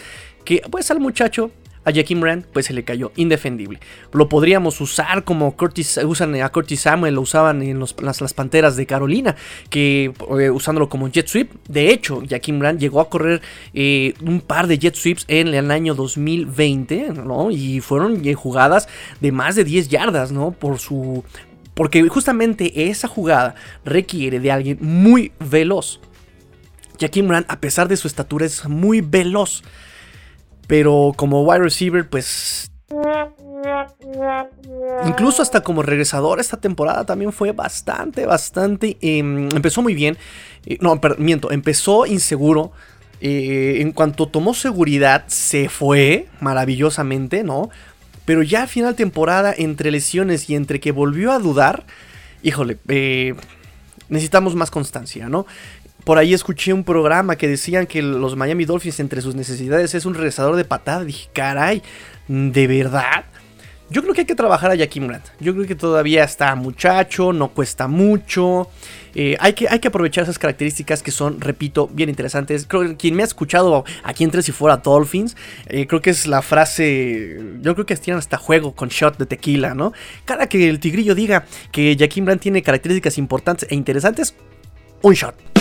Que 0.44 0.60
pues 0.70 0.90
al 0.90 0.98
muchacho 0.98 1.52
a 1.84 1.92
Jaquim 1.92 2.22
Rand, 2.22 2.44
pues 2.52 2.66
se 2.66 2.72
le 2.72 2.84
cayó 2.84 3.12
indefendible. 3.16 3.80
Lo 4.12 4.28
podríamos 4.28 4.80
usar 4.80 5.24
como 5.24 5.56
Curtis, 5.56 5.98
usan 6.04 6.34
a 6.40 6.48
Curtis 6.50 6.80
Samuel, 6.80 7.14
lo 7.14 7.22
usaban 7.22 7.62
en 7.62 7.80
las, 7.80 8.34
Panteras 8.34 8.76
de 8.76 8.86
Carolina, 8.86 9.36
que 9.68 10.12
eh, 10.38 10.50
usándolo 10.50 10.88
como 10.88 11.08
jet 11.08 11.26
sweep. 11.26 11.50
De 11.68 11.90
hecho, 11.90 12.22
Jaquim 12.28 12.60
Rand 12.60 12.78
llegó 12.78 13.00
a 13.00 13.08
correr 13.08 13.42
eh, 13.74 14.14
un 14.24 14.40
par 14.40 14.66
de 14.66 14.78
jet 14.78 14.94
sweeps 14.94 15.24
en 15.28 15.48
el 15.48 15.70
año 15.70 15.94
2020, 15.94 17.10
¿no? 17.24 17.50
Y 17.50 17.80
fueron 17.80 18.26
eh, 18.26 18.34
jugadas 18.34 18.88
de 19.20 19.32
más 19.32 19.56
de 19.56 19.64
10 19.64 19.88
yardas, 19.88 20.32
¿no? 20.32 20.52
Por 20.52 20.78
su... 20.78 21.24
Porque 21.74 22.06
justamente 22.08 22.88
esa 22.90 23.08
jugada 23.08 23.54
requiere 23.84 24.40
de 24.40 24.52
alguien 24.52 24.78
muy 24.80 25.32
veloz. 25.38 26.00
Jaquim 27.00 27.28
Rand, 27.28 27.46
a 27.48 27.60
pesar 27.60 27.88
de 27.88 27.96
su 27.96 28.06
estatura, 28.06 28.46
es 28.46 28.68
muy 28.68 29.00
veloz. 29.00 29.62
Pero 30.72 31.12
como 31.14 31.42
wide 31.42 31.64
receiver, 31.64 32.08
pues... 32.08 32.72
Incluso 35.06 35.42
hasta 35.42 35.62
como 35.62 35.82
regresador 35.82 36.40
esta 36.40 36.56
temporada 36.56 37.04
también 37.04 37.30
fue 37.30 37.52
bastante, 37.52 38.24
bastante... 38.24 38.96
Em, 39.02 39.50
empezó 39.54 39.82
muy 39.82 39.92
bien. 39.92 40.16
Eh, 40.64 40.78
no, 40.80 40.98
miento, 41.18 41.50
empezó 41.50 42.06
inseguro. 42.06 42.72
Eh, 43.20 43.82
en 43.82 43.92
cuanto 43.92 44.28
tomó 44.28 44.54
seguridad, 44.54 45.24
se 45.26 45.68
fue 45.68 46.28
maravillosamente, 46.40 47.44
¿no? 47.44 47.68
Pero 48.24 48.42
ya 48.42 48.62
a 48.62 48.66
final 48.66 48.94
temporada, 48.94 49.54
entre 49.54 49.90
lesiones 49.90 50.48
y 50.48 50.54
entre 50.54 50.80
que 50.80 50.90
volvió 50.90 51.32
a 51.32 51.38
dudar, 51.38 51.84
híjole, 52.42 52.78
eh, 52.88 53.34
necesitamos 54.08 54.54
más 54.54 54.70
constancia, 54.70 55.28
¿no? 55.28 55.44
Por 56.04 56.18
ahí 56.18 56.34
escuché 56.34 56.72
un 56.72 56.84
programa 56.84 57.36
que 57.36 57.48
decían 57.48 57.86
que 57.86 58.02
los 58.02 58.36
Miami 58.36 58.64
Dolphins 58.64 59.00
entre 59.00 59.20
sus 59.20 59.34
necesidades 59.34 59.94
es 59.94 60.04
un 60.04 60.14
regresador 60.14 60.56
de 60.56 60.64
patada. 60.64 61.04
Dije, 61.04 61.28
caray, 61.32 61.82
¿de 62.28 62.66
verdad? 62.66 63.24
Yo 63.92 64.00
creo 64.00 64.14
que 64.14 64.22
hay 64.22 64.26
que 64.26 64.34
trabajar 64.34 64.70
a 64.70 64.74
Jackie 64.74 65.00
Grant. 65.00 65.26
Yo 65.38 65.52
creo 65.54 65.66
que 65.66 65.74
todavía 65.74 66.24
está 66.24 66.54
muchacho, 66.54 67.34
no 67.34 67.48
cuesta 67.48 67.88
mucho. 67.88 68.70
Eh, 69.14 69.36
hay, 69.38 69.52
que, 69.52 69.68
hay 69.68 69.80
que 69.80 69.88
aprovechar 69.88 70.24
esas 70.24 70.38
características 70.38 71.02
que 71.02 71.10
son, 71.10 71.42
repito, 71.42 71.88
bien 71.88 72.08
interesantes. 72.08 72.64
Creo 72.66 72.88
que 72.88 72.96
quien 72.96 73.14
me 73.14 73.22
ha 73.22 73.26
escuchado 73.26 73.84
aquí 74.02 74.24
entre 74.24 74.40
si 74.42 74.50
fuera 74.50 74.78
Dolphins, 74.78 75.36
eh, 75.66 75.86
creo 75.86 76.00
que 76.00 76.08
es 76.08 76.26
la 76.26 76.40
frase. 76.40 77.38
Yo 77.60 77.74
creo 77.74 77.84
que 77.84 77.94
tienen 77.96 78.18
hasta 78.18 78.38
juego 78.38 78.74
con 78.74 78.88
shot 78.88 79.18
de 79.18 79.26
tequila, 79.26 79.74
¿no? 79.74 79.92
Cada 80.24 80.46
que 80.46 80.70
el 80.70 80.80
tigrillo 80.80 81.14
diga 81.14 81.44
que 81.70 81.94
Jackie 81.94 82.22
Grant 82.22 82.40
tiene 82.40 82.62
características 82.62 83.18
importantes 83.18 83.68
e 83.70 83.74
interesantes, 83.74 84.34
un 85.02 85.12
shot. 85.12 85.51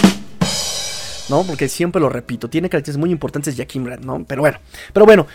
¿No? 1.29 1.43
Porque 1.43 1.67
siempre 1.67 2.01
lo 2.01 2.09
repito, 2.09 2.49
tiene 2.49 2.69
características 2.69 2.99
muy 2.99 3.11
importantes 3.11 3.55
Jaquim 3.55 3.83
Brand, 3.83 4.03
¿no? 4.03 4.23
Pero 4.27 4.41
bueno, 4.41 4.59
pero 4.93 5.05
bueno, 5.05 5.27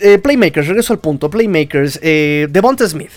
eh, 0.00 0.18
Playmakers, 0.18 0.68
regreso 0.68 0.92
al 0.92 0.98
punto, 0.98 1.30
Playmakers, 1.30 1.98
eh, 2.02 2.46
Devonta 2.50 2.86
Smith. 2.88 3.12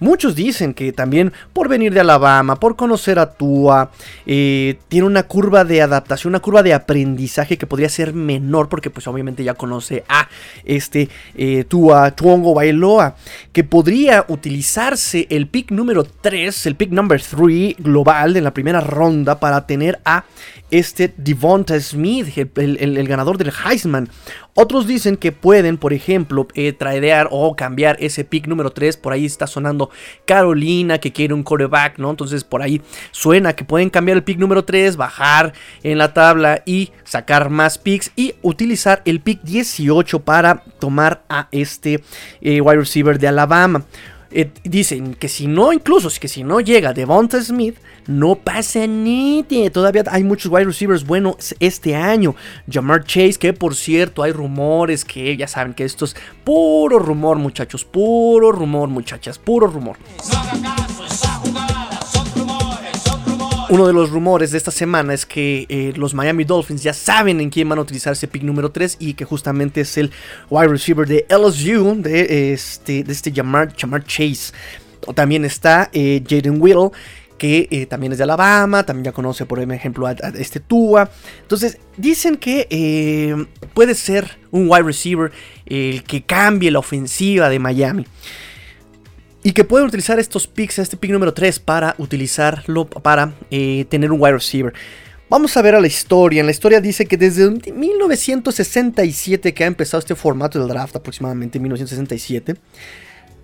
Muchos 0.00 0.34
dicen 0.34 0.74
que 0.74 0.92
también 0.92 1.32
por 1.52 1.68
venir 1.68 1.92
de 1.94 2.00
Alabama, 2.00 2.56
por 2.56 2.76
conocer 2.76 3.18
a 3.18 3.32
Tua, 3.32 3.90
eh, 4.26 4.78
tiene 4.88 5.06
una 5.06 5.24
curva 5.24 5.64
de 5.64 5.82
adaptación, 5.82 6.32
una 6.32 6.40
curva 6.40 6.62
de 6.62 6.74
aprendizaje 6.74 7.56
que 7.56 7.66
podría 7.66 7.88
ser 7.88 8.12
menor 8.12 8.68
porque 8.68 8.90
pues 8.90 9.06
obviamente 9.06 9.44
ya 9.44 9.54
conoce 9.54 10.04
a 10.08 10.28
este 10.64 11.08
eh, 11.34 11.64
Tua 11.64 12.10
Tuongo 12.10 12.54
Bailoa, 12.54 13.16
que 13.52 13.64
podría 13.64 14.24
utilizarse 14.28 15.26
el 15.30 15.46
pick 15.46 15.70
número 15.70 16.04
3, 16.04 16.66
el 16.66 16.76
pick 16.76 16.90
number 16.90 17.20
3 17.20 17.76
global 17.78 18.34
de 18.34 18.40
la 18.40 18.52
primera 18.52 18.80
ronda 18.80 19.38
para 19.38 19.66
tener 19.66 20.00
a 20.04 20.24
este 20.70 21.12
Devonta 21.16 21.78
Smith, 21.78 22.36
el, 22.56 23.08
ganador 23.08 23.38
del 23.38 23.52
Heisman. 23.52 24.08
Otros 24.56 24.86
dicen 24.86 25.16
que 25.16 25.32
pueden, 25.32 25.78
por 25.78 25.92
ejemplo, 25.92 26.46
eh, 26.54 26.72
tradear 26.72 27.26
o 27.32 27.56
cambiar 27.56 27.96
ese 27.98 28.24
pick 28.24 28.46
número 28.46 28.70
3. 28.70 28.96
Por 28.96 29.12
ahí 29.12 29.24
está 29.24 29.48
sonando 29.48 29.90
Carolina 30.26 30.98
que 30.98 31.12
quiere 31.12 31.34
un 31.34 31.42
coreback, 31.42 31.98
¿no? 31.98 32.10
Entonces 32.10 32.44
por 32.44 32.62
ahí 32.62 32.80
suena 33.10 33.56
que 33.56 33.64
pueden 33.64 33.90
cambiar 33.90 34.16
el 34.16 34.22
pick 34.22 34.38
número 34.38 34.64
3, 34.64 34.96
bajar 34.96 35.54
en 35.82 35.98
la 35.98 36.14
tabla 36.14 36.62
y 36.64 36.92
sacar 37.02 37.50
más 37.50 37.78
picks 37.78 38.12
y 38.14 38.34
utilizar 38.42 39.02
el 39.04 39.20
pick 39.20 39.42
18 39.42 40.20
para 40.20 40.62
tomar 40.78 41.24
a 41.28 41.48
este 41.50 42.04
eh, 42.40 42.60
wide 42.60 42.78
receiver 42.78 43.18
de 43.18 43.26
Alabama. 43.26 43.84
Eh, 44.30 44.50
dicen 44.62 45.14
que 45.14 45.28
si 45.28 45.46
no, 45.48 45.72
incluso 45.72 46.08
que 46.20 46.28
si 46.28 46.44
no 46.44 46.60
llega 46.60 46.92
Devonta 46.92 47.40
Smith, 47.42 47.76
no 48.06 48.34
pasa 48.36 48.86
ni 48.86 49.44
Todavía 49.72 50.04
hay 50.10 50.24
muchos 50.24 50.50
wide 50.50 50.64
receivers 50.64 51.04
buenos 51.04 51.54
este 51.60 51.94
año. 51.94 52.34
Jamar 52.70 53.04
Chase, 53.04 53.34
que 53.34 53.52
por 53.52 53.74
cierto, 53.74 54.22
hay 54.22 54.32
rumores 54.32 55.04
que 55.04 55.36
ya 55.36 55.48
saben 55.48 55.74
que 55.74 55.84
esto 55.84 56.04
es 56.04 56.16
puro 56.44 56.98
rumor, 56.98 57.38
muchachos. 57.38 57.84
Puro 57.84 58.52
rumor, 58.52 58.88
muchachas. 58.88 59.38
Puro 59.38 59.66
rumor. 59.66 59.96
Uno 63.70 63.86
de 63.86 63.92
los 63.92 64.10
rumores 64.10 64.50
de 64.50 64.58
esta 64.58 64.70
semana 64.70 65.14
es 65.14 65.24
que 65.24 65.66
eh, 65.68 65.92
los 65.96 66.14
Miami 66.14 66.44
Dolphins 66.44 66.82
ya 66.82 66.92
saben 66.92 67.40
en 67.40 67.50
quién 67.50 67.68
van 67.68 67.78
a 67.78 67.82
utilizar 67.82 68.12
ese 68.12 68.28
pick 68.28 68.42
número 68.42 68.70
3 68.70 68.98
y 69.00 69.14
que 69.14 69.24
justamente 69.24 69.80
es 69.80 69.96
el 69.96 70.12
wide 70.50 70.68
receiver 70.68 71.08
de 71.08 71.26
LSU, 71.30 71.96
de 72.02 72.52
este, 72.52 73.02
de 73.02 73.12
este 73.12 73.32
Jamar, 73.32 73.74
Chase. 74.04 74.52
También 75.14 75.44
está 75.44 75.90
eh, 75.92 76.22
Jaden 76.28 76.60
Whittle, 76.60 76.90
que 77.44 77.68
eh, 77.70 77.84
también 77.84 78.12
es 78.12 78.16
de 78.16 78.24
Alabama, 78.24 78.86
también 78.86 79.04
ya 79.04 79.12
conoce 79.12 79.44
por 79.44 79.60
ejemplo 79.60 80.06
a, 80.06 80.12
este 80.12 80.60
Tua. 80.60 81.10
Entonces 81.42 81.76
dicen 81.98 82.36
que 82.36 83.46
puede 83.74 83.94
ser 83.94 84.38
un 84.50 84.70
wide 84.70 84.84
receiver 84.84 85.30
el 85.66 86.02
que 86.04 86.22
cambie 86.22 86.70
la 86.70 86.78
ofensiva 86.78 87.50
de 87.50 87.58
Miami. 87.58 88.06
Y 89.42 89.52
que 89.52 89.64
pueden 89.64 89.86
utilizar 89.86 90.18
estos 90.18 90.46
picks, 90.46 90.78
este 90.78 90.96
pick 90.96 91.10
número 91.10 91.34
3, 91.34 91.58
para 91.58 91.94
utilizarlo 91.98 92.86
para 92.86 93.34
eh, 93.50 93.84
tener 93.90 94.10
un 94.10 94.18
wide 94.18 94.32
receiver. 94.32 94.72
Vamos 95.28 95.54
a 95.58 95.62
ver 95.62 95.74
a 95.74 95.82
la 95.82 95.86
historia. 95.86 96.40
En 96.40 96.46
la 96.46 96.52
historia 96.52 96.80
dice 96.80 97.04
que 97.04 97.18
desde 97.18 97.50
1967 97.50 99.52
que 99.52 99.64
ha 99.64 99.66
empezado 99.66 99.98
este 99.98 100.14
formato 100.14 100.58
del 100.58 100.68
draft, 100.68 100.96
aproximadamente 100.96 101.60
1967, 101.60 102.54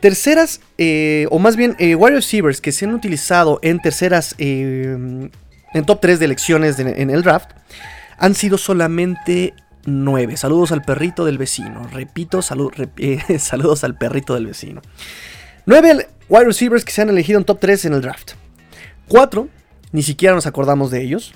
terceras, 0.01 0.61
eh, 0.79 1.27
o 1.31 1.39
más 1.39 1.57
bien 1.57 1.77
eh, 1.79 1.95
wide 1.95 2.17
receivers 2.17 2.61
que 2.61 2.73
se 2.73 2.85
han 2.85 2.95
utilizado 2.95 3.59
en 3.63 3.81
terceras, 3.81 4.35
en 4.39 5.31
top 5.87 6.01
3 6.01 6.19
de 6.19 6.25
elecciones 6.25 6.79
en 6.79 7.11
el 7.11 7.23
draft, 7.23 7.51
han 8.19 8.35
sido 8.35 8.59
solamente 8.59 9.55
9. 9.87 10.37
Saludos 10.37 10.73
al 10.73 10.83
perrito 10.83 11.25
del 11.25 11.39
vecino. 11.39 11.87
Repito, 11.93 12.43
saludos 13.39 13.85
al 13.85 13.97
perrito 13.97 14.35
del 14.35 14.47
vecino. 14.47 14.83
9 15.67 16.09
wide 16.29 16.45
receivers 16.45 16.85
que 16.85 16.93
se 16.93 17.03
han 17.03 17.11
elegido 17.11 17.39
en 17.39 17.45
top 17.45 17.59
3 17.61 17.87
en 17.87 17.95
el 17.95 18.01
draft. 18.03 18.33
4 19.09 19.49
ni 19.93 20.03
siquiera 20.03 20.35
nos 20.35 20.47
acordamos 20.47 20.91
de 20.91 21.03
ellos. 21.03 21.33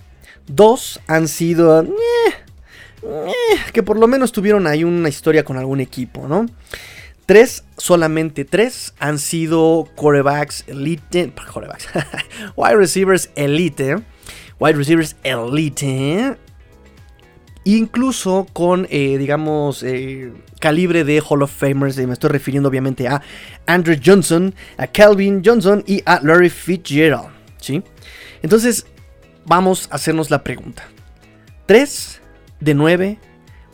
2 0.47 1.01
han 1.07 1.29
sido... 1.29 1.83
Eh, 1.83 1.89
eh, 3.03 3.33
que 3.73 3.83
por 3.83 3.99
lo 3.99 4.07
menos 4.07 4.33
tuvieron 4.33 4.67
ahí 4.67 4.85
una 4.85 5.09
historia 5.09 5.45
con 5.45 5.59
algún 5.59 5.81
equipo, 5.81 6.27
¿no? 6.29 6.47
3, 7.27 7.65
solamente 7.79 8.45
3 8.45 8.95
han 8.99 9.19
sido 9.19 9.89
quarterbacks 9.95 10.65
elite. 10.67 11.33
Quarterbacks. 11.35 11.89
wide 12.57 12.77
receivers 12.77 13.31
elite. 13.35 14.03
Wide 14.59 14.75
receivers 14.77 15.17
elite. 15.23 16.37
Incluso 17.65 18.47
con, 18.53 18.87
eh, 18.91 19.17
digamos, 19.17 19.83
eh, 19.83 20.33
calibre 20.61 21.05
de 21.05 21.23
Hall 21.27 21.43
of 21.43 21.51
Famers. 21.51 21.97
me 21.97 22.13
estoy 22.13 22.31
refiriendo 22.31 22.69
obviamente 22.69 23.09
a 23.09 23.23
Andrew 23.67 23.97
Johnson, 24.05 24.55
a 24.77 24.87
Calvin 24.87 25.43
Johnson 25.43 25.83
y 25.87 26.03
a 26.05 26.21
Larry 26.23 26.51
Fitzgerald. 26.51 27.31
¿sí? 27.59 27.83
Entonces, 28.43 28.87
vamos 29.47 29.89
a 29.91 29.95
hacernos 29.95 30.31
la 30.31 30.45
pregunta. 30.45 30.85
3 31.67 32.21
de 32.61 32.75
9 32.75 33.19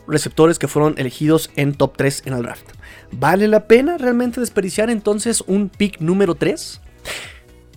receptores 0.07 0.59
que 0.59 0.69
fueron 0.69 0.95
elegidos 0.99 1.51
en 1.57 1.75
top 1.75 1.97
3 1.97 2.23
en 2.27 2.35
el 2.35 2.43
draft. 2.43 2.80
¿Vale 3.13 3.49
la 3.49 3.67
pena 3.67 3.99
realmente 3.99 4.41
desperdiciar 4.41 4.91
entonces 4.91 5.43
un 5.47 5.69
pick 5.69 6.01
número 6.01 6.35
3? 6.35 6.81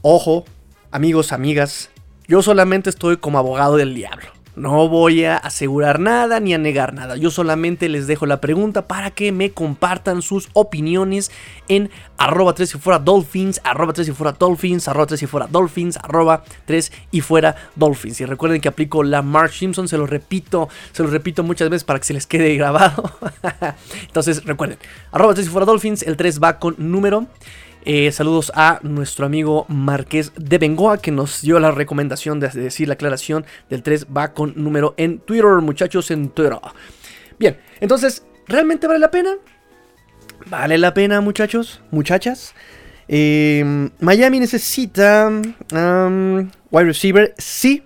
Ojo, 0.02 0.46
amigos, 0.92 1.32
amigas, 1.32 1.90
yo 2.28 2.42
solamente 2.42 2.90
estoy 2.90 3.18
como 3.18 3.40
abogado 3.40 3.78
del 3.78 3.96
diablo. 3.96 4.28
No 4.56 4.88
voy 4.88 5.26
a 5.26 5.38
asegurar 5.38 6.00
nada 6.00 6.40
ni 6.40 6.54
a 6.54 6.60
negar 6.60 6.94
nada. 6.94 7.18
Yo 7.18 7.32
solamente 7.32 7.90
les 7.90 8.06
dejo 8.06 8.28
la 8.28 8.40
pregunta 8.40 8.88
para 8.88 9.10
que 9.10 9.32
me 9.32 9.52
compartan 9.52 10.22
sus 10.22 10.50
opiniones 10.54 11.32
en 11.68 11.90
arroba 12.18 12.54
3 12.54 12.76
y 12.76 12.78
fuera 12.78 13.00
dolphins, 13.00 13.60
arroba 13.64 13.94
3 13.94 14.10
y 14.10 14.12
fuera 14.12 14.34
dolphins, 14.38 14.88
arroba 14.88 15.08
3 15.08 15.24
y 15.24 15.26
fuera 15.26 15.48
dolphins, 15.48 15.98
arroba 15.98 16.44
3 16.66 16.92
y 17.12 17.22
fuera 17.22 17.56
dolphins. 17.76 18.22
Y 18.22 18.26
recuerden 18.26 18.62
que 18.62 18.68
aplico 18.68 19.02
la 19.02 19.24
Mark 19.24 19.54
Simpson, 19.54 19.88
se 19.88 19.98
lo 19.98 20.06
repito, 20.06 20.70
se 20.92 21.02
lo 21.02 21.10
repito 21.10 21.42
muchas 21.42 21.70
veces 21.70 21.84
para 21.84 21.98
que 22.00 22.06
se 22.06 22.14
les 22.14 22.28
quede 22.28 22.56
grabado. 22.56 23.12
Entonces 24.06 24.46
recuerden, 24.46 24.78
arroba 25.12 25.34
3 25.34 25.48
y 25.48 25.50
fuera 25.50 25.66
dolphins, 25.66 26.04
el 26.04 26.16
3 26.16 26.40
va 26.42 26.60
con 26.60 26.76
número. 26.78 27.28
Eh, 27.86 28.10
saludos 28.14 28.50
a 28.56 28.80
nuestro 28.82 29.26
amigo 29.26 29.66
Marqués 29.68 30.32
de 30.38 30.58
Bengoa 30.58 31.00
que 31.00 31.12
nos 31.12 31.42
dio 31.42 31.60
la 31.60 31.70
recomendación 31.72 32.40
de 32.40 32.48
decir 32.48 32.88
la 32.88 32.94
aclaración 32.94 33.46
del 33.70 33.84
3 33.84 34.08
va 34.16 34.34
con 34.34 34.54
número 34.56 34.94
en 34.96 35.20
Twitter, 35.20 35.60
muchachos, 35.62 36.10
en 36.10 36.30
Twitter. 36.30 36.58
Bien, 37.38 37.58
entonces, 37.82 38.26
¿realmente 38.48 38.88
vale 38.88 39.00
la 39.00 39.12
pena? 39.12 39.32
¿Vale 40.46 40.78
la 40.78 40.94
pena, 40.94 41.20
muchachos? 41.20 41.82
¿Muchachas? 41.92 42.56
Em, 43.10 43.90
Miami 44.00 44.40
necesita 44.40 45.30
wide 46.72 46.86
receiver, 46.86 47.34
sí. 47.38 47.84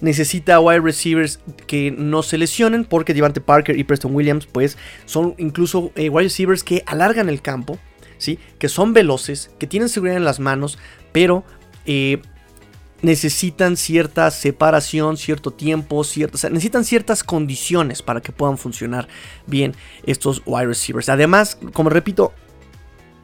Necesita 0.00 0.60
wide 0.60 0.80
receivers 0.80 1.40
que 1.66 1.90
no 1.90 2.22
se 2.22 2.38
lesionen 2.38 2.84
porque 2.84 3.12
Devante 3.12 3.40
Parker 3.40 3.76
y 3.76 3.82
Preston 3.82 4.14
Williams 4.14 4.46
pues 4.46 4.78
son 5.04 5.34
incluso 5.36 5.90
eh, 5.96 6.08
wide 6.08 6.24
receivers 6.24 6.62
que 6.62 6.84
alargan 6.86 7.28
el 7.28 7.42
campo 7.42 7.78
que 8.58 8.68
son 8.68 8.92
veloces, 8.92 9.50
que 9.58 9.66
tienen 9.66 9.88
seguridad 9.88 10.16
en 10.16 10.24
las 10.24 10.40
manos, 10.40 10.78
pero 11.12 11.44
eh, 11.86 12.20
necesitan 13.02 13.76
cierta 13.76 14.30
separación, 14.30 15.16
cierto 15.16 15.52
tiempo, 15.52 16.02
necesitan 16.50 16.84
ciertas 16.84 17.24
condiciones 17.24 18.02
para 18.02 18.20
que 18.20 18.32
puedan 18.32 18.58
funcionar 18.58 19.08
bien 19.46 19.74
estos 20.04 20.42
wide 20.46 20.66
receivers. 20.66 21.08
Además, 21.08 21.58
como 21.72 21.90
repito, 21.90 22.32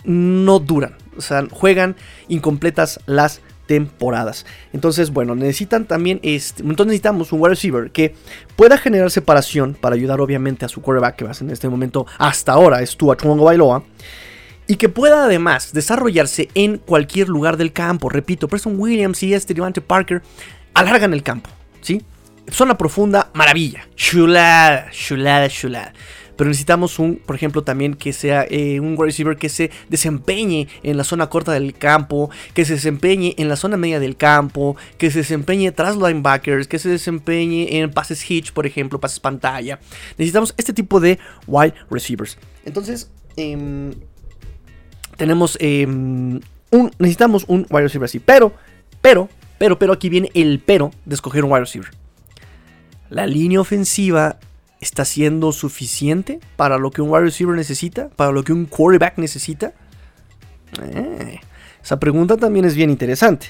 no 0.05 0.61
duran, 0.61 0.97
o 1.17 1.21
sea, 1.21 1.47
juegan 1.50 1.97
incompletas 2.29 3.00
las 3.07 3.41
temporadas. 3.67 4.47
Entonces, 4.73 5.11
bueno, 5.11 5.35
necesitan 5.35 5.87
también, 5.87 6.21
este, 6.23 6.62
entonces 6.62 6.87
necesitamos 6.87 7.33
un 7.33 7.41
wide 7.41 7.50
receiver 7.50 7.91
que 7.91 8.15
pueda 8.55 8.79
generar 8.79 9.11
separación 9.11 9.75
para 9.75 9.97
ayudar 9.97 10.21
obviamente 10.21 10.65
a 10.65 10.69
su 10.69 10.81
quarterback, 10.81 11.17
que 11.17 11.25
va 11.25 11.33
en 11.38 11.50
este 11.50 11.69
momento, 11.69 12.07
hasta 12.19 12.53
ahora, 12.53 12.81
es 12.81 12.97
Tua 12.97 13.17
Bailoa 13.17 13.83
y 14.66 14.76
que 14.76 14.88
pueda 14.88 15.25
además 15.25 15.73
desarrollarse 15.73 16.49
en 16.54 16.78
cualquier 16.78 17.28
lugar 17.28 17.56
del 17.56 17.73
campo. 17.73 18.08
Repito, 18.08 18.49
Preston 18.49 18.78
Williams 18.78 19.23
y 19.23 19.35
este 19.35 19.54
Devante 19.54 19.80
Parker 19.80 20.23
alargan 20.75 21.12
el 21.12 21.23
campo, 21.23 21.50
¿sí? 21.80 22.02
Zona 22.50 22.78
profunda, 22.78 23.30
maravilla, 23.35 23.88
chulada, 23.96 24.90
chulada, 24.90 25.49
chulada. 25.49 25.92
Pero 26.37 26.49
necesitamos 26.49 26.99
un, 26.99 27.16
por 27.16 27.35
ejemplo, 27.35 27.62
también 27.62 27.94
que 27.94 28.12
sea 28.12 28.46
eh, 28.50 28.78
un 28.78 28.92
wide 28.92 29.06
receiver 29.06 29.37
que 29.38 29.49
se 29.49 29.70
desempeñe 29.88 30.68
en 30.82 30.99
la 30.99 31.02
zona 31.02 31.30
corta 31.30 31.52
del 31.52 31.73
campo, 31.73 32.30
que 32.52 32.66
se 32.66 32.75
desempeñe 32.75 33.35
en 33.38 33.49
la 33.49 33.56
zona 33.56 33.78
media 33.78 34.00
del 34.00 34.16
campo, 34.16 34.76
que 34.99 35.11
se 35.11 35.20
desempeñe 35.20 35.73
tras 35.73 35.96
linebackers, 35.96 36.68
que 36.68 36.78
se 36.78 36.90
desempeñe 36.90 37.78
en 37.78 37.90
pases 37.90 38.30
hitch, 38.30 38.52
por 38.52 38.66
ejemplo, 38.66 39.00
pases 39.00 39.18
pantalla. 39.18 39.80
Necesitamos 40.18 40.54
este 40.58 40.75
tipo 40.75 41.00
de 41.00 41.18
wide 41.46 41.75
receivers. 41.90 42.37
Entonces, 42.66 43.11
eh, 43.38 43.94
tenemos 45.16 45.56
em, 45.61 46.40
un, 46.70 46.90
necesitamos 46.99 47.44
un 47.49 47.66
wide 47.70 47.85
receiver 47.85 48.06
así. 48.06 48.18
Pero, 48.18 48.52
pero, 49.00 49.28
pero, 49.58 49.78
pero 49.78 49.92
aquí 49.92 50.08
viene 50.08 50.30
el 50.35 50.61
pero 50.64 50.90
de 51.04 51.14
escoger 51.14 51.44
un 51.44 51.52
wide 51.52 51.61
receiver. 51.61 51.90
La 53.08 53.26
línea 53.26 53.61
ofensiva 53.61 54.38
está 54.80 55.04
siendo 55.04 55.52
suficiente 55.52 56.40
para 56.56 56.78
lo 56.78 56.90
que 56.90 57.02
un 57.02 57.11
wide 57.11 57.25
receiver 57.25 57.54
necesita, 57.54 58.08
para 58.11 58.32
lo 58.32 58.44
que 58.44 58.52
un 58.52 58.66
quarterback 58.66 59.18
necesita. 59.18 59.73
Eh, 60.82 61.40
Esa 61.82 61.99
pregunta 61.99 62.37
también 62.37 62.64
es 62.64 62.75
bien 62.75 62.90
interesante. 62.90 63.49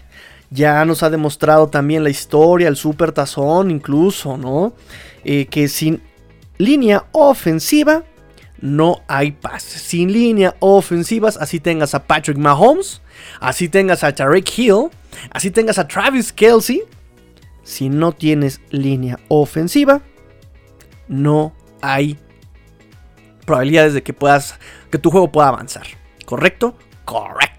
Ya 0.51 0.85
nos 0.85 1.03
ha 1.03 1.11
demostrado 1.11 1.69
también 1.69 2.05
la 2.05 2.11
historia, 2.11 2.69
el 2.69 2.77
super 2.77 3.11
tazón 3.13 3.71
incluso, 3.71 4.37
¿no? 4.37 4.75
Eh, 5.25 5.47
que 5.47 5.67
sin 5.67 6.01
línea 6.59 7.07
ofensiva 7.13 8.05
no 8.61 9.03
hay 9.09 9.33
paz. 9.33 9.63
Sin 9.63 10.13
línea 10.13 10.57
ofensivas, 10.61 11.37
así 11.37 11.61
tengas 11.61 11.95
a 11.95 12.07
Patrick 12.07 12.39
Mahomes, 12.39 13.01
así 13.41 13.69
tengas 13.69 14.05
a 14.05 14.15
Tarek 14.15 14.59
Hill, 14.59 14.91
así 15.31 15.51
tengas 15.51 15.79
a 15.79 15.87
Travis 15.87 16.33
Kelsey. 16.33 16.83
Si 17.63 17.89
no 17.89 18.13
tienes 18.13 18.61
línea 18.71 19.19
ofensiva, 19.29 20.01
no 21.09 21.53
hay 21.83 22.19
probabilidades 23.45 23.95
de 23.95 24.03
que 24.03 24.13
puedas 24.13 24.59
que 24.91 24.99
tu 24.99 25.11
juego 25.11 25.33
pueda 25.33 25.49
avanzar. 25.49 25.87
¿Correcto? 26.25 26.77
Correcto. 27.05 27.56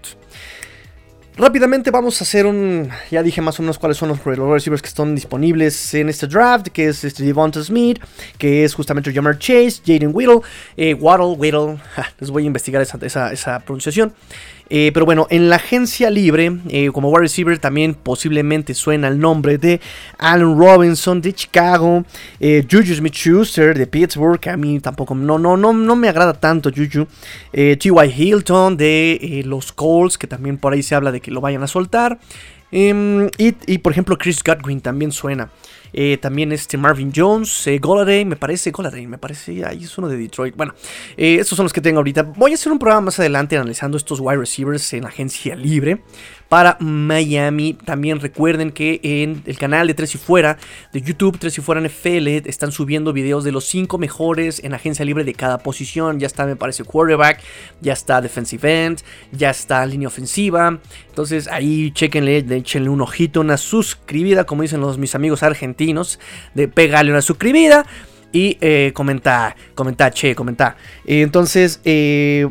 Rápidamente 1.38 1.92
vamos 1.92 2.20
a 2.20 2.24
hacer 2.24 2.46
un. 2.46 2.90
Ya 3.12 3.22
dije 3.22 3.40
más 3.40 3.60
o 3.60 3.62
menos 3.62 3.78
cuáles 3.78 3.96
son 3.96 4.08
los 4.08 4.24
receivers 4.24 4.82
que 4.82 4.88
están 4.88 5.14
disponibles 5.14 5.94
en 5.94 6.08
este 6.08 6.26
draft, 6.26 6.66
que 6.66 6.88
es 6.88 7.04
este 7.04 7.22
Devonta 7.22 7.62
Smith, 7.62 8.00
que 8.38 8.64
es 8.64 8.74
justamente 8.74 9.12
Jamar 9.12 9.38
Chase, 9.38 9.80
Jaden 9.86 10.10
Whittle, 10.12 10.40
eh, 10.76 10.94
Waddle, 10.94 11.36
Whittle. 11.38 11.76
les 12.18 12.30
voy 12.30 12.42
a 12.42 12.46
investigar 12.46 12.82
esa, 12.82 13.32
esa 13.32 13.60
pronunciación. 13.60 14.12
Eh, 14.70 14.90
pero 14.92 15.06
bueno, 15.06 15.26
en 15.30 15.48
la 15.48 15.56
agencia 15.56 16.10
libre, 16.10 16.52
eh, 16.68 16.90
como 16.92 17.08
wide 17.08 17.22
receiver, 17.22 17.58
también 17.58 17.94
posiblemente 17.94 18.74
suena 18.74 19.08
el 19.08 19.18
nombre 19.18 19.56
de 19.56 19.80
Allen 20.18 20.58
Robinson 20.58 21.20
de 21.20 21.32
Chicago, 21.32 22.04
eh, 22.38 22.66
Juju 22.70 22.94
Smith 22.94 23.14
Schuster 23.14 23.76
de 23.76 23.86
Pittsburgh, 23.86 24.38
que 24.38 24.50
a 24.50 24.56
mí 24.56 24.78
tampoco 24.80 25.14
no, 25.14 25.38
no, 25.38 25.56
no, 25.56 25.72
no 25.72 25.96
me 25.96 26.08
agrada 26.08 26.34
tanto 26.34 26.70
Juju. 26.70 27.06
T.Y. 27.52 28.12
Hilton 28.16 28.76
de 28.76 29.42
los 29.46 29.72
Colts, 29.72 30.18
que 30.18 30.26
también 30.26 30.58
por 30.58 30.72
ahí 30.72 30.82
se 30.82 30.94
habla 30.94 31.12
de 31.12 31.20
que 31.20 31.30
lo 31.30 31.40
vayan 31.40 31.62
a 31.62 31.66
soltar. 31.66 32.18
Em, 32.70 33.28
y, 33.38 33.54
y, 33.66 33.78
por 33.78 33.92
ejemplo, 33.92 34.18
Chris 34.18 34.42
Godwin 34.44 34.80
también 34.80 35.12
suena. 35.12 35.50
Eh, 35.92 36.18
también 36.18 36.52
este 36.52 36.76
Marvin 36.76 37.12
Jones, 37.14 37.66
eh, 37.66 37.80
me 38.24 38.36
parece, 38.36 38.70
Goladay, 38.70 39.06
me 39.06 39.18
parece, 39.18 39.64
ahí 39.64 39.84
es 39.84 39.98
uno 39.98 40.08
de 40.08 40.16
Detroit. 40.16 40.56
Bueno, 40.56 40.74
eh, 41.16 41.36
estos 41.40 41.56
son 41.56 41.64
los 41.64 41.72
que 41.72 41.80
tengo 41.80 41.98
ahorita. 41.98 42.22
Voy 42.22 42.52
a 42.52 42.54
hacer 42.54 42.72
un 42.72 42.78
programa 42.78 43.06
más 43.06 43.18
adelante 43.18 43.56
analizando 43.56 43.96
estos 43.96 44.20
wide 44.20 44.38
receivers 44.38 44.92
en 44.92 45.04
agencia 45.04 45.56
libre 45.56 46.02
para 46.48 46.76
Miami. 46.80 47.74
También 47.74 48.20
recuerden 48.20 48.72
que 48.72 49.00
en 49.02 49.42
el 49.46 49.58
canal 49.58 49.86
de 49.86 49.94
Tres 49.94 50.14
y 50.14 50.18
Fuera 50.18 50.56
de 50.92 51.02
YouTube, 51.02 51.38
Tres 51.38 51.58
y 51.58 51.60
Fuera 51.60 51.80
NFL, 51.80 52.28
están 52.48 52.72
subiendo 52.72 53.12
videos 53.12 53.44
de 53.44 53.52
los 53.52 53.66
5 53.66 53.98
mejores 53.98 54.62
en 54.64 54.74
agencia 54.74 55.04
libre 55.04 55.24
de 55.24 55.34
cada 55.34 55.58
posición. 55.58 56.18
Ya 56.18 56.26
está, 56.26 56.46
me 56.46 56.56
parece, 56.56 56.84
quarterback, 56.84 57.40
ya 57.80 57.92
está 57.92 58.20
defensive 58.20 58.86
end, 58.86 59.02
ya 59.32 59.50
está 59.50 59.84
línea 59.86 60.08
ofensiva. 60.08 60.78
Entonces 61.08 61.48
ahí 61.48 61.90
chequenle, 61.92 62.38
échenle 62.38 62.88
un 62.88 63.00
ojito, 63.00 63.40
una 63.40 63.56
suscribida, 63.56 64.44
como 64.44 64.62
dicen 64.62 64.80
los 64.80 64.98
mis 64.98 65.14
amigos 65.14 65.42
argentinos, 65.42 66.18
de 66.54 66.68
pegarle 66.68 67.10
una 67.10 67.22
suscribida. 67.22 67.86
Y 68.30 68.58
eh, 68.60 68.92
comenta, 68.94 69.56
comenta, 69.74 70.10
che, 70.10 70.34
comenta. 70.34 70.76
entonces, 71.06 71.80
eh, 71.86 72.46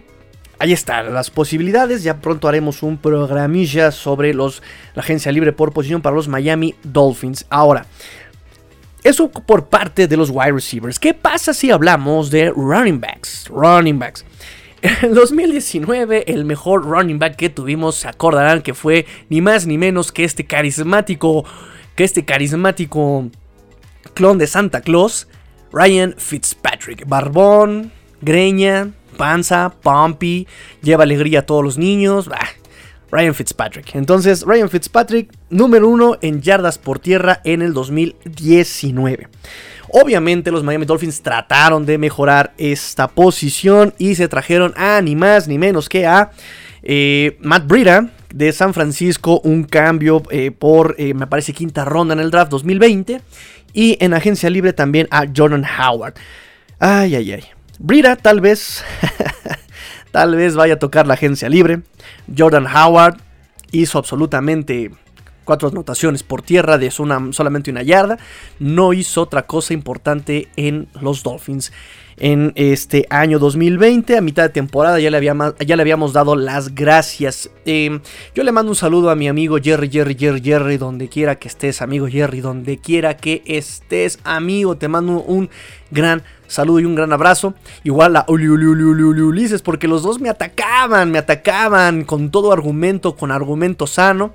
ahí 0.59 0.73
están 0.73 1.13
las 1.13 1.29
posibilidades. 1.29 2.03
Ya 2.03 2.21
pronto 2.21 2.47
haremos 2.47 2.83
un 2.83 2.97
programilla 2.97 3.91
sobre 3.91 4.33
los, 4.33 4.61
la 4.95 5.01
agencia 5.01 5.31
libre 5.31 5.53
por 5.53 5.73
posición 5.73 6.01
para 6.01 6.15
los 6.15 6.27
Miami 6.27 6.75
Dolphins. 6.83 7.45
Ahora, 7.49 7.85
eso 9.03 9.29
por 9.29 9.67
parte 9.67 10.07
de 10.07 10.17
los 10.17 10.29
wide 10.29 10.51
receivers. 10.51 10.99
¿Qué 10.99 11.13
pasa 11.13 11.53
si 11.53 11.71
hablamos 11.71 12.29
de 12.31 12.49
running 12.49 12.99
backs? 12.99 13.47
Running 13.49 13.99
backs. 13.99 14.25
En 14.82 15.13
2019, 15.13 16.32
el 16.32 16.45
mejor 16.45 16.86
running 16.86 17.17
back 17.17 17.36
que 17.36 17.49
tuvimos, 17.49 17.95
se 17.95 18.08
acordarán 18.08 18.62
que 18.62 18.73
fue 18.73 19.05
ni 19.29 19.41
más 19.41 19.65
ni 19.65 19.77
menos 19.77 20.12
que 20.12 20.23
este 20.23 20.45
carismático, 20.45 21.45
que 21.95 22.03
este 22.03 22.25
carismático 22.25 23.29
clon 24.13 24.38
de 24.38 24.45
Santa 24.45 24.82
Claus, 24.82 25.27
Ryan 25.71 26.13
Fitzpatrick. 26.17 27.08
Barbón, 27.08 27.91
greña, 28.21 28.91
panza, 29.17 29.73
pumpy, 29.82 30.47
lleva 30.82 31.03
alegría 31.03 31.39
a 31.39 31.45
todos 31.45 31.63
los 31.63 31.77
niños. 31.77 32.30
Ryan 33.12 33.34
Fitzpatrick. 33.34 33.95
Entonces, 33.95 34.43
Ryan 34.43 34.69
Fitzpatrick, 34.69 35.32
número 35.49 35.88
uno 35.88 36.17
en 36.21 36.41
yardas 36.41 36.77
por 36.77 36.99
tierra 36.99 37.41
en 37.43 37.62
el 37.62 37.73
2019. 37.73 39.27
Obviamente 39.89 40.51
los 40.51 40.63
Miami 40.63 40.86
Dolphins 40.86 41.21
trataron 41.21 41.86
de 41.86 41.97
mejorar 41.97 42.53
esta 42.58 43.08
posición 43.08 43.93
y 43.97 44.15
se 44.15 44.27
trajeron 44.27 44.73
a 44.75 45.01
ni 45.01 45.15
más 45.15 45.47
ni 45.47 45.58
menos 45.58 45.88
que 45.88 46.06
a 46.06 46.32
eh, 46.84 47.38
Matt 47.39 47.67
Breida 47.67 48.10
de 48.34 48.51
San 48.51 48.73
Francisco, 48.73 49.39
un 49.43 49.63
cambio 49.63 50.23
eh, 50.30 50.51
por, 50.51 50.95
eh, 50.97 51.13
me 51.13 51.27
parece, 51.27 51.53
quinta 51.53 51.86
ronda 51.86 52.13
en 52.13 52.19
el 52.19 52.32
draft 52.32 52.51
2020. 52.51 53.21
Y 53.73 53.97
en 54.03 54.13
agencia 54.13 54.49
libre 54.49 54.73
también 54.73 55.08
a 55.12 55.25
Jordan 55.34 55.63
Howard. 55.63 56.15
Ay, 56.80 57.15
ay, 57.15 57.32
ay. 57.32 57.43
Brida 57.79 58.15
tal 58.15 58.41
vez, 58.41 58.83
tal 60.11 60.35
vez 60.35 60.55
vaya 60.55 60.75
a 60.75 60.79
tocar 60.79 61.07
la 61.07 61.13
agencia 61.13 61.49
libre. 61.49 61.81
Jordan 62.35 62.65
Howard 62.65 63.17
hizo 63.71 63.99
absolutamente 63.99 64.91
cuatro 65.43 65.69
anotaciones 65.69 66.23
por 66.23 66.41
tierra 66.41 66.77
de 66.77 66.91
solamente 66.91 67.71
una 67.71 67.83
yarda. 67.83 68.17
No 68.59 68.93
hizo 68.93 69.21
otra 69.21 69.43
cosa 69.43 69.73
importante 69.73 70.49
en 70.55 70.87
los 70.99 71.23
Dolphins 71.23 71.71
en 72.17 72.51
este 72.56 73.06
año 73.10 73.39
2020. 73.39 74.17
A 74.17 74.21
mitad 74.21 74.43
de 74.43 74.49
temporada 74.49 74.99
ya 74.99 75.10
le, 75.10 75.21
ya 75.65 75.75
le 75.75 75.82
habíamos 75.82 76.13
dado 76.13 76.36
las 76.36 76.75
gracias. 76.75 77.49
Em, 77.65 78.01
yo 78.36 78.43
le 78.43 78.51
mando 78.51 78.71
un 78.71 78.75
saludo 78.75 79.10
a 79.10 79.15
mi 79.15 79.27
amigo 79.27 79.58
Jerry, 79.62 79.89
Jerry, 79.89 80.15
Jerry, 80.19 80.41
Jerry, 80.41 80.77
donde 80.77 81.08
quiera 81.10 81.36
que 81.36 81.47
estés, 81.47 81.82
amigo 81.82 82.08
Jerry, 82.08 82.41
donde 82.41 82.77
quiera 82.77 83.17
que 83.17 83.43
estés, 83.45 84.19
amigo. 84.23 84.77
Te 84.77 84.88
mando 84.88 85.21
un 85.21 85.49
gran 85.91 86.23
saludo 86.47 86.80
y 86.80 86.86
un 86.86 86.95
gran 86.95 87.13
abrazo. 87.13 87.53
Igual 87.84 88.15
a 88.15 88.25
Uli, 88.27 88.47
Uli, 88.47 88.65
Uli, 88.65 89.21
Ulises, 89.21 89.62
porque 89.62 89.88
los 89.88 90.03
dos 90.03 90.19
me 90.19 90.30
atacaban, 90.30 91.12
me 91.12 91.19
atacaban 91.19 92.03
con 92.03 92.32
todo 92.32 92.51
argumento, 92.51 93.15
con 93.15 93.32
argumento 93.32 93.88
sano. 93.88 94.34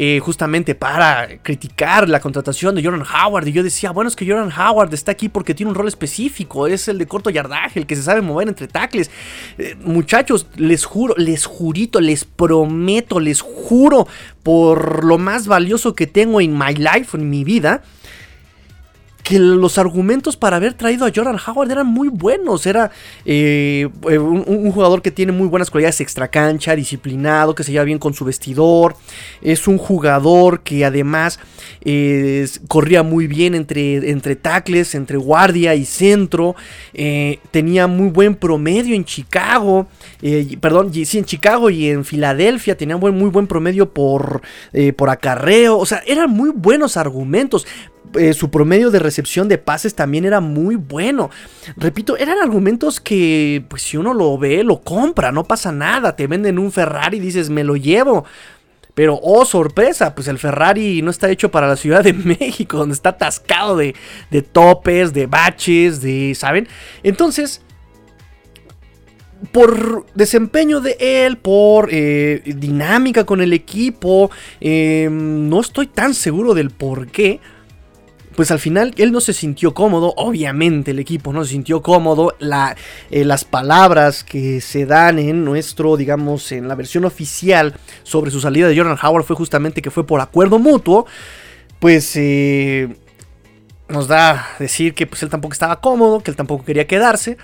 Eh, 0.00 0.20
justamente 0.20 0.76
para 0.76 1.26
criticar 1.42 2.08
la 2.08 2.20
contratación 2.20 2.72
de 2.76 2.84
Jordan 2.84 3.02
Howard. 3.02 3.48
Y 3.48 3.52
yo 3.52 3.64
decía, 3.64 3.90
bueno, 3.90 4.06
es 4.06 4.14
que 4.14 4.24
Jordan 4.24 4.52
Howard 4.56 4.94
está 4.94 5.10
aquí 5.10 5.28
porque 5.28 5.54
tiene 5.54 5.70
un 5.70 5.74
rol 5.74 5.88
específico, 5.88 6.68
es 6.68 6.86
el 6.86 6.98
de 6.98 7.06
corto 7.06 7.30
yardaje, 7.30 7.80
el 7.80 7.86
que 7.88 7.96
se 7.96 8.04
sabe 8.04 8.20
mover 8.20 8.46
entre 8.46 8.68
tackles. 8.68 9.10
Eh, 9.58 9.74
muchachos, 9.82 10.46
les 10.54 10.84
juro, 10.84 11.16
les 11.16 11.46
jurito, 11.46 12.00
les 12.00 12.24
prometo, 12.24 13.18
les 13.18 13.40
juro 13.40 14.06
por 14.44 15.04
lo 15.04 15.18
más 15.18 15.48
valioso 15.48 15.96
que 15.96 16.06
tengo 16.06 16.40
en 16.40 16.56
my 16.56 16.74
life, 16.74 17.16
en 17.16 17.28
mi 17.28 17.42
vida 17.42 17.82
que 19.22 19.38
los 19.38 19.76
argumentos 19.76 20.36
para 20.36 20.56
haber 20.56 20.74
traído 20.74 21.04
a 21.04 21.12
Jordan 21.14 21.36
Howard 21.46 21.70
eran 21.70 21.86
muy 21.86 22.08
buenos. 22.08 22.66
Era 22.66 22.90
eh, 23.24 23.88
eh, 24.08 24.18
un, 24.18 24.70
jugador 24.72 25.02
que 25.02 25.10
tiene 25.10 25.32
muy 25.32 25.48
buenas 25.48 25.70
cualidades 25.70 26.00
extracancha, 26.00 26.74
disciplinado, 26.74 27.54
que 27.54 27.62
se 27.62 27.72
lleva 27.72 27.84
bien 27.84 27.98
con 27.98 28.14
su 28.14 28.24
vestidor. 28.24 28.96
Es 29.42 29.68
un 29.68 29.76
jugador 29.76 30.60
que 30.60 30.84
además 30.84 31.38
eh, 31.84 32.48
corría 32.68 33.02
muy 33.02 33.26
bien 33.26 33.54
entre, 33.54 34.10
entre 34.10 34.36
tackles, 34.36 34.94
entre 34.94 35.18
guardia 35.18 35.74
y 35.74 35.84
centro. 35.84 36.56
tenía 37.50 37.86
muy 37.86 38.08
buen 38.08 38.34
promedio 38.34 38.94
en 38.94 39.04
Chicago. 39.04 39.88
perdón, 40.60 40.92
sí, 40.94 41.18
en 41.18 41.24
Chicago 41.24 41.68
y 41.70 41.88
en 41.88 42.04
Filadelfia 42.04 42.76
tenía 42.76 42.96
muy 42.96 43.30
buen 43.30 43.46
promedio 43.46 43.92
por, 43.92 44.40
por 44.96 45.10
acarreo. 45.10 45.76
O 45.76 45.84
sea, 45.84 46.02
eran 46.06 46.30
muy 46.30 46.50
buenos 46.50 46.96
argumentos. 46.96 47.66
Eh, 48.14 48.32
su 48.32 48.50
promedio 48.50 48.90
de 48.90 48.98
recepción 48.98 49.48
de 49.48 49.58
pases 49.58 49.94
también 49.94 50.24
era 50.24 50.40
muy 50.40 50.76
bueno. 50.76 51.30
Repito, 51.76 52.16
eran 52.16 52.38
argumentos 52.38 53.00
que, 53.00 53.64
pues 53.68 53.82
si 53.82 53.96
uno 53.96 54.14
lo 54.14 54.38
ve, 54.38 54.64
lo 54.64 54.80
compra, 54.80 55.32
no 55.32 55.44
pasa 55.44 55.72
nada. 55.72 56.16
Te 56.16 56.26
venden 56.26 56.58
un 56.58 56.72
Ferrari 56.72 57.18
y 57.18 57.20
dices, 57.20 57.50
me 57.50 57.64
lo 57.64 57.76
llevo. 57.76 58.24
Pero, 58.94 59.18
oh, 59.22 59.44
sorpresa, 59.44 60.14
pues 60.14 60.26
el 60.26 60.38
Ferrari 60.38 61.02
no 61.02 61.10
está 61.10 61.30
hecho 61.30 61.50
para 61.50 61.68
la 61.68 61.76
Ciudad 61.76 62.02
de 62.02 62.12
México, 62.40 62.78
donde 62.78 62.94
está 62.94 63.10
atascado 63.10 63.76
de, 63.76 63.94
de 64.30 64.42
topes, 64.42 65.12
de 65.12 65.26
baches, 65.26 66.00
de, 66.00 66.34
¿saben? 66.34 66.66
Entonces, 67.02 67.62
por 69.52 70.06
desempeño 70.14 70.80
de 70.80 70.96
él, 70.98 71.36
por 71.36 71.88
eh, 71.92 72.42
dinámica 72.44 73.24
con 73.24 73.40
el 73.40 73.52
equipo, 73.52 74.30
eh, 74.60 75.08
no 75.10 75.60
estoy 75.60 75.86
tan 75.86 76.14
seguro 76.14 76.54
del 76.54 76.70
por 76.70 77.08
qué 77.08 77.40
pues 78.38 78.52
al 78.52 78.60
final 78.60 78.94
él 78.98 79.10
no 79.10 79.20
se 79.20 79.32
sintió 79.32 79.74
cómodo, 79.74 80.14
obviamente 80.16 80.92
el 80.92 81.00
equipo 81.00 81.32
no 81.32 81.42
se 81.42 81.50
sintió 81.50 81.82
cómodo, 81.82 82.36
eh, 83.10 83.24
las 83.24 83.44
palabras 83.44 84.22
que 84.22 84.60
se 84.60 84.86
dan 84.86 85.18
en 85.18 85.44
nuestro, 85.44 85.96
digamos, 85.96 86.52
en 86.52 86.68
la 86.68 86.76
versión 86.76 87.04
oficial 87.04 87.74
sobre 88.04 88.30
su 88.30 88.40
salida 88.40 88.68
de 88.68 88.76
Jordan 88.76 88.96
Howard 89.02 89.24
fue 89.24 89.34
justamente 89.34 89.82
que 89.82 89.90
fue 89.90 90.06
por 90.06 90.20
acuerdo 90.20 90.60
mutuo, 90.60 91.04
pues 91.80 92.12
eh, 92.14 92.96
nos 93.88 94.06
da 94.06 94.46
decir 94.60 94.94
que 94.94 95.08
pues 95.08 95.20
él 95.24 95.30
tampoco 95.30 95.54
estaba 95.54 95.80
cómodo, 95.80 96.20
que 96.20 96.30
él 96.30 96.36
tampoco 96.36 96.64
quería 96.64 96.86
quedarse. 96.86 97.38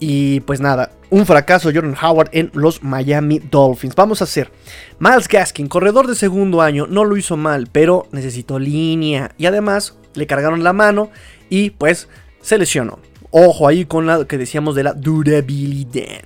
Y 0.00 0.40
pues 0.40 0.58
nada, 0.58 0.90
un 1.10 1.26
fracaso 1.26 1.70
Jordan 1.72 1.94
Howard 2.02 2.30
en 2.32 2.50
los 2.54 2.82
Miami 2.82 3.38
Dolphins. 3.38 3.94
Vamos 3.94 4.20
a 4.20 4.24
hacer 4.24 4.50
Miles 4.98 5.28
Gaskin, 5.28 5.68
corredor 5.68 6.08
de 6.08 6.16
segundo 6.16 6.60
año, 6.60 6.88
no 6.88 7.04
lo 7.04 7.16
hizo 7.16 7.36
mal, 7.36 7.68
pero 7.70 8.08
necesitó 8.10 8.58
línea. 8.58 9.30
Y 9.38 9.46
además 9.46 9.96
le 10.14 10.26
cargaron 10.26 10.62
la 10.62 10.72
mano 10.72 11.10
y 11.50 11.70
pues 11.70 12.08
se 12.40 12.58
lesionó. 12.58 12.98
Ojo 13.30 13.66
ahí 13.66 13.84
con 13.84 14.06
la 14.06 14.24
que 14.26 14.38
decíamos 14.38 14.74
de 14.74 14.84
la 14.84 14.92
durabilidad. 14.92 16.24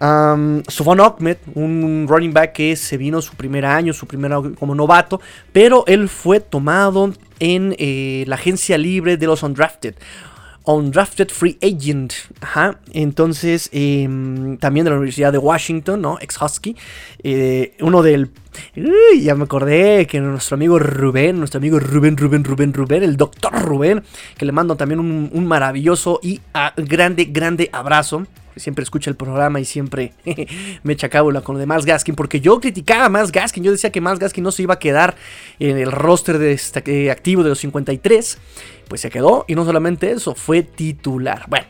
Um, 0.00 0.62
Sofon 0.66 0.98
Ahmed, 1.00 1.36
un 1.54 2.06
running 2.08 2.32
back 2.32 2.52
que 2.54 2.74
se 2.74 2.96
vino 2.96 3.20
su 3.20 3.34
primer 3.34 3.66
año, 3.66 3.92
su 3.92 4.06
primer 4.06 4.32
año 4.32 4.54
como 4.54 4.74
novato, 4.74 5.20
pero 5.52 5.84
él 5.86 6.08
fue 6.08 6.40
tomado 6.40 7.12
en 7.38 7.76
eh, 7.78 8.24
la 8.26 8.36
agencia 8.36 8.78
libre 8.78 9.18
de 9.18 9.26
los 9.26 9.42
undrafted. 9.42 9.94
Undrafted 10.64 11.28
Free 11.28 11.58
Agent. 11.62 12.12
Ajá. 12.40 12.78
Entonces, 12.92 13.70
em, 13.72 14.58
también 14.58 14.84
de 14.84 14.90
la 14.90 14.96
Universidad 14.96 15.32
de 15.32 15.38
Washington, 15.38 16.00
¿no? 16.00 16.18
Ex 16.20 16.40
Husky. 16.40 16.76
Eh, 17.22 17.76
uno 17.80 18.02
del. 18.02 18.30
ya 19.20 19.34
me 19.34 19.44
acordé 19.44 20.06
que 20.06 20.20
nuestro 20.20 20.56
amigo 20.56 20.78
Rubén, 20.78 21.38
nuestro 21.38 21.58
amigo 21.58 21.78
Rubén, 21.78 22.16
Rubén, 22.16 22.44
Rubén, 22.44 22.72
Rubén, 22.72 23.02
el 23.02 23.16
doctor 23.16 23.52
Rubén, 23.62 24.02
que 24.36 24.44
le 24.44 24.52
mando 24.52 24.76
también 24.76 25.00
un, 25.00 25.46
maravilloso 25.46 26.20
y 26.22 26.40
ah, 26.54 26.72
grande, 26.76 27.26
grande 27.26 27.70
abrazo 27.72 28.26
siempre 28.56 28.82
escucha 28.82 29.10
el 29.10 29.16
programa 29.16 29.60
y 29.60 29.64
siempre 29.64 30.12
me 30.82 30.92
echa 30.92 31.08
cábula 31.08 31.40
con 31.40 31.54
lo 31.54 31.60
de 31.60 31.66
Miles 31.66 31.84
Gaskin, 31.84 32.14
porque 32.14 32.40
yo 32.40 32.60
criticaba 32.60 33.06
a 33.06 33.08
Miles 33.08 33.32
Gaskin, 33.32 33.64
yo 33.64 33.72
decía 33.72 33.90
que 33.90 34.00
Miles 34.00 34.18
Gaskin 34.18 34.44
no 34.44 34.52
se 34.52 34.62
iba 34.62 34.74
a 34.74 34.78
quedar 34.78 35.16
en 35.58 35.78
el 35.78 35.90
roster 35.90 36.38
de 36.38 36.60
eh, 36.86 37.10
activo 37.10 37.42
de 37.42 37.50
los 37.50 37.58
53, 37.60 38.38
pues 38.90 39.00
se 39.00 39.08
quedó 39.08 39.46
y 39.48 39.54
no 39.54 39.64
solamente 39.64 40.10
eso, 40.10 40.34
fue 40.34 40.62
titular. 40.62 41.44
Bueno. 41.48 41.66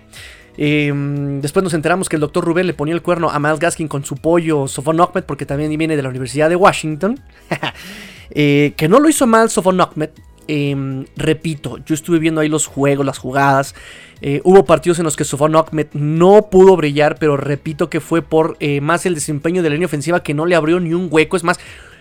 Em, 0.57 1.41
después 1.41 1.63
nos 1.63 1.73
enteramos 1.73 2.09
que 2.09 2.17
el 2.17 2.21
doctor 2.21 2.45
Rubén 2.45 2.67
le 2.67 2.75
ponía 2.75 2.93
el 2.93 3.01
cuerno 3.01 3.31
a 3.31 3.39
Miles 3.39 3.61
Gaskin 3.61 3.89
con 3.89 4.05
su 4.05 4.17
pollo 4.17 4.67
Sofon 4.67 5.01
Ahmed, 5.01 5.25
porque 5.25 5.47
también 5.47 5.75
viene 5.79 5.97
de 5.97 6.03
la 6.03 6.09
Universidad 6.09 6.49
de 6.49 6.57
Washington. 6.57 7.21
Eh, 8.33 8.75
que 8.77 8.89
no 8.89 9.01
lo 9.01 9.09
hizo 9.09 9.27
mal 9.27 9.51
Sofon 9.51 9.81
Ahmed, 9.81 10.11
Em, 10.53 11.05
repito, 11.15 11.79
yo 11.87 11.95
estuve 11.95 12.19
viendo 12.19 12.41
ahí 12.41 12.49
los 12.49 12.67
juegos, 12.67 13.07
las 13.07 13.19
jugadas. 13.19 13.77
Eh, 14.21 14.41
hubo 14.43 14.65
partidos 14.65 14.99
en 14.99 15.05
los 15.05 15.15
que 15.15 15.23
Sofon 15.23 15.55
Ahmed 15.55 15.87
no 15.93 16.51
pudo 16.51 16.77
brillar, 16.77 17.19
pero 17.21 17.37
repito 17.37 17.89
que 17.89 18.01
fue 18.01 18.21
por 18.21 18.57
eh, 18.59 18.81
más 18.81 19.07
el 19.07 19.15
desempeño 19.15 19.63
de 19.63 19.69
la 19.69 19.75
línea 19.75 19.87
ofensiva 19.87 20.25
que 20.25 20.35
no 20.35 20.47
le 20.47 20.57
abrió 20.57 20.81
ni 20.81 20.93
un 20.93 21.07
hueco. 21.09 21.37
Es 21.37 21.45
más, 21.45 21.61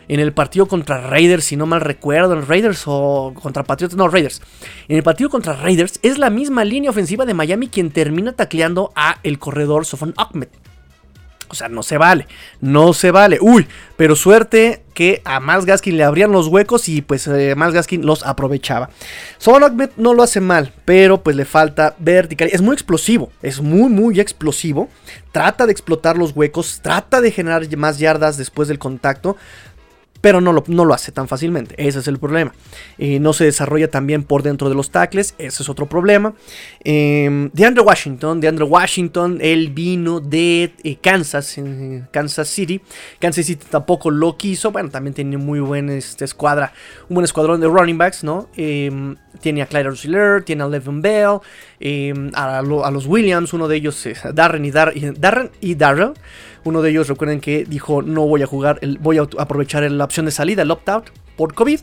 en 0.09 0.19
el 0.19 0.33
partido 0.33 0.65
contra 0.65 0.99
Raiders, 0.99 1.45
si 1.45 1.55
no 1.55 1.65
mal 1.65 1.81
recuerdo, 1.81 2.41
Raiders 2.41 2.83
o 2.87 3.33
contra 3.41 3.63
Patriots, 3.63 3.95
no, 3.95 4.09
Raiders. 4.09 4.41
En 4.87 4.97
el 4.97 5.03
partido 5.03 5.29
contra 5.29 5.53
Raiders 5.53 5.99
es 6.01 6.17
la 6.17 6.29
misma 6.29 6.65
línea 6.65 6.89
ofensiva 6.89 7.25
de 7.25 7.35
Miami 7.35 7.67
quien 7.67 7.91
termina 7.91 8.33
tacleando 8.33 8.91
a 8.95 9.19
el 9.23 9.39
corredor 9.39 9.85
Sofon 9.85 10.15
Ahmed. 10.17 10.49
O 11.51 11.55
sea, 11.55 11.67
no 11.67 11.81
se 11.81 11.97
vale. 11.97 12.27
No 12.61 12.93
se 12.93 13.09
vale. 13.11 13.39
Uy, 13.41 13.67
pero 13.97 14.15
suerte 14.15 14.83
que 14.93 15.21
a 15.25 15.39
Miles 15.39 15.65
Gaskin 15.65 15.97
le 15.97 16.03
abrían 16.03 16.31
los 16.31 16.47
huecos 16.47 16.87
y 16.89 17.01
pues 17.01 17.27
eh, 17.27 17.55
Miles 17.55 17.73
Gaskin 17.73 18.05
los 18.05 18.23
aprovechaba. 18.23 18.89
Son 19.39 19.63
Ahmed 19.63 19.89
no 19.97 20.13
lo 20.13 20.21
hace 20.21 20.41
mal, 20.41 20.73
pero 20.85 21.23
pues 21.23 21.35
le 21.35 21.45
falta 21.45 21.95
vertical. 21.97 22.49
Es 22.51 22.61
muy 22.61 22.73
explosivo, 22.73 23.31
es 23.41 23.61
muy, 23.61 23.89
muy 23.89 24.19
explosivo. 24.19 24.89
Trata 25.31 25.65
de 25.65 25.71
explotar 25.71 26.17
los 26.17 26.35
huecos, 26.35 26.81
trata 26.83 27.19
de 27.19 27.31
generar 27.31 27.65
más 27.77 27.97
yardas 27.97 28.37
después 28.37 28.67
del 28.67 28.77
contacto 28.77 29.35
pero 30.21 30.41
no 30.41 30.53
lo, 30.53 30.63
no 30.67 30.85
lo, 30.85 30.93
hace 30.93 31.11
tan 31.11 31.27
fácilmente. 31.27 31.75
Ese 31.77 31.99
es 31.99 32.07
el 32.07 32.19
problema. 32.19 32.53
No 32.97 33.33
se 33.33 33.45
desarrolla 33.45 33.89
también 33.89 34.23
por 34.23 34.43
dentro 34.43 34.69
de 34.69 34.75
los 34.75 34.91
tackles. 34.91 35.35
Ese 35.37 35.63
es 35.63 35.69
otro 35.69 35.85
problema. 35.87 36.33
Eh, 36.83 37.49
de 37.53 37.65
Andrew 37.65 37.85
Washington. 37.85 38.41
De 38.41 38.47
Andrew 38.47 38.67
Washington. 38.67 39.39
Él 39.41 39.69
vino 39.69 40.19
de 40.19 40.73
eh, 40.83 40.97
Kansas. 41.01 41.55
Kansas 42.11 42.47
City. 42.47 42.81
Kansas 43.19 43.45
City 43.45 43.65
tampoco 43.69 44.11
lo 44.11 44.37
quiso. 44.37 44.71
Bueno, 44.71 44.89
también 44.89 45.13
tiene 45.13 45.37
muy 45.37 45.59
buen 45.59 45.89
este, 45.89 46.25
escuadra. 46.25 46.73
Un 47.09 47.15
buen 47.15 47.25
escuadrón 47.25 47.59
de 47.61 47.67
running 47.67 47.97
backs, 47.97 48.23
¿no? 48.23 48.49
tiene 49.41 49.61
a 49.61 49.67
Clyde 49.67 49.83
Rossiller. 49.83 50.43
Tiene 50.43 50.63
a 50.63 50.67
Levin 50.67 51.01
Bell. 51.01 51.39
A, 52.33 52.61
los 52.61 53.05
Williams. 53.05 53.53
Uno 53.53 53.67
de 53.67 53.77
ellos 53.77 54.05
es 54.05 54.21
Darren 54.33 54.65
y, 54.65 54.71
Darren 54.71 55.51
y 55.61 55.75
Darrell. 55.75 56.13
Uno 56.63 56.81
de 56.81 56.89
ellos, 56.89 57.07
recuerden 57.07 57.39
que 57.39 57.65
dijo, 57.65 58.01
no 58.01 58.25
voy 58.27 58.43
a 58.43 58.47
jugar, 58.47 58.79
voy 58.99 59.17
a 59.17 59.27
aprovechar 59.37 59.89
la 59.89 60.03
opción 60.03 60.25
de 60.25 60.31
salida, 60.31 60.61
el 60.61 60.71
opt-out, 60.71 61.09
por 61.35 61.53
COVID. 61.53 61.79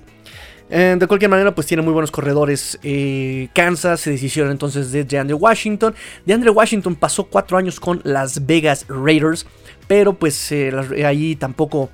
Eh, 0.69 0.97
de 0.99 1.07
cualquier 1.07 1.31
manera, 1.31 1.55
pues 1.55 1.67
tiene 1.67 1.83
muy 1.83 1.93
buenos 1.93 2.11
corredores. 2.11 2.79
Eh, 2.83 3.49
Kansas 3.55 4.01
se 4.01 4.11
deshicieron 4.11 4.51
entonces 4.51 4.91
de 4.93 5.05
DeAndre 5.05 5.35
Washington. 5.35 5.95
DeAndre 6.25 6.51
Washington 6.51 6.97
pasó 6.97 7.25
cuatro 7.25 7.57
años 7.57 7.79
con 7.79 8.01
Las 8.05 8.47
Vegas 8.47 8.85
Raiders, 8.89 9.47
pero 9.87 10.15
pues 10.15 10.51
eh, 10.53 10.73
ahí 11.05 11.37
tampoco 11.37 11.91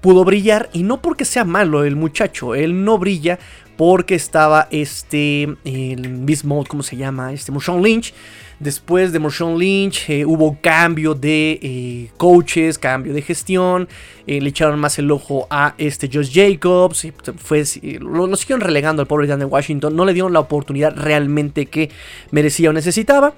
pudo 0.00 0.24
brillar. 0.24 0.70
Y 0.72 0.82
no 0.82 1.02
porque 1.02 1.24
sea 1.24 1.44
malo 1.44 1.84
el 1.84 1.96
muchacho, 1.96 2.54
él 2.54 2.84
no 2.84 2.98
brilla 2.98 3.38
porque 3.76 4.14
estaba 4.14 4.68
este, 4.70 5.42
el 5.64 6.24
¿cómo 6.68 6.82
se 6.82 6.96
llama? 6.96 7.32
Este, 7.32 7.52
Marshawn 7.52 7.82
Lynch 7.82 8.14
Después 8.60 9.12
de 9.12 9.18
Marshawn 9.18 9.58
Lynch 9.58 10.08
eh, 10.08 10.24
hubo 10.24 10.58
cambio 10.60 11.14
de 11.14 11.58
eh, 11.62 12.10
coaches, 12.16 12.78
cambio 12.78 13.12
de 13.12 13.22
gestión. 13.22 13.88
Eh, 14.26 14.40
le 14.40 14.50
echaron 14.50 14.78
más 14.78 14.98
el 14.98 15.10
ojo 15.10 15.46
a 15.50 15.74
este 15.76 16.08
Josh 16.12 16.32
Jacobs. 16.32 17.06
Fue, 17.38 17.64
lo, 18.00 18.36
siguieron 18.36 18.60
relegando 18.60 19.02
al 19.02 19.08
pobre 19.08 19.26
Dan 19.26 19.44
Washington. 19.44 19.96
No 19.96 20.04
le 20.04 20.12
dieron 20.12 20.32
la 20.32 20.40
oportunidad 20.40 20.96
realmente 20.96 21.66
que 21.66 21.90
merecía 22.30 22.70
o 22.70 22.72
necesitaba. 22.72 23.34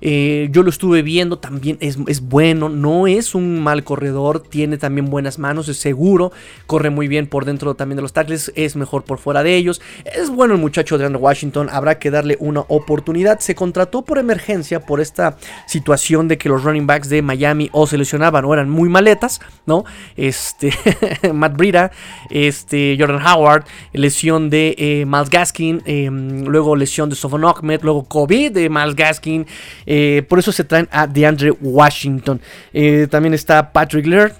Eh, 0.00 0.48
yo 0.50 0.62
lo 0.62 0.70
estuve 0.70 1.02
viendo, 1.02 1.38
también 1.38 1.76
es, 1.80 1.96
bueno, 2.22 2.68
no 2.68 3.06
es 3.06 3.34
un 3.34 3.60
mal 3.62 3.84
corredor, 3.84 4.40
tiene 4.40 4.78
también 4.78 5.10
buenas 5.10 5.38
manos, 5.38 5.68
es 5.68 5.78
seguro, 5.78 6.32
corre 6.66 6.90
muy 6.90 7.08
bien 7.08 7.26
por 7.26 7.44
dentro 7.44 7.74
también 7.74 7.96
de 7.96 8.02
los 8.02 8.12
tackles, 8.12 8.52
es 8.54 8.76
mejor 8.76 9.04
por 9.04 9.18
fuera 9.18 9.42
de 9.42 9.56
ellos. 9.56 9.80
Es 10.04 10.30
bueno 10.30 10.54
el 10.54 10.60
muchacho 10.60 10.98
de 10.98 11.06
Andrew 11.06 11.22
Washington, 11.22 11.68
habrá 11.70 11.98
que 11.98 12.10
darle 12.10 12.36
una 12.40 12.60
oportunidad. 12.68 13.40
Se 13.40 13.54
contrató 13.54 14.02
por 14.02 14.18
emergencia 14.18 14.80
por 14.80 15.00
esta 15.00 15.36
situación 15.66 16.28
de 16.28 16.38
que 16.38 16.48
los 16.48 16.64
running 16.64 16.86
backs 16.86 17.08
de 17.08 17.22
Miami 17.22 17.68
o 17.72 17.86
se 17.86 17.98
lesionaban 17.98 18.44
o 18.44 18.54
eran 18.54 18.70
muy 18.70 18.88
maletas, 18.88 19.40
¿no? 19.66 19.84
Este, 20.16 20.72
Matt 21.32 21.56
Brida, 21.56 21.90
este, 22.30 22.96
Jordan 22.98 23.24
Howard, 23.26 23.64
lesión 23.92 24.50
de 24.50 24.74
eh, 24.78 25.04
Miles 25.06 25.30
Gaskin, 25.30 25.82
em, 25.84 26.44
luego 26.46 26.76
lesión 26.76 27.10
de 27.10 27.16
Sofon 27.16 27.44
Ahmed, 27.44 27.80
luego 27.82 28.04
COVID 28.04 28.52
de 28.52 28.68
Miles 28.68 28.96
Gaskin. 28.96 29.46
Eh, 29.92 30.22
por 30.28 30.38
eso 30.38 30.52
se 30.52 30.62
traen 30.62 30.88
a 30.92 31.08
DeAndre 31.08 31.50
Washington. 31.50 32.40
Eh, 32.72 33.08
también 33.10 33.34
está 33.34 33.72
Patrick 33.72 34.06
Laird. 34.06 34.34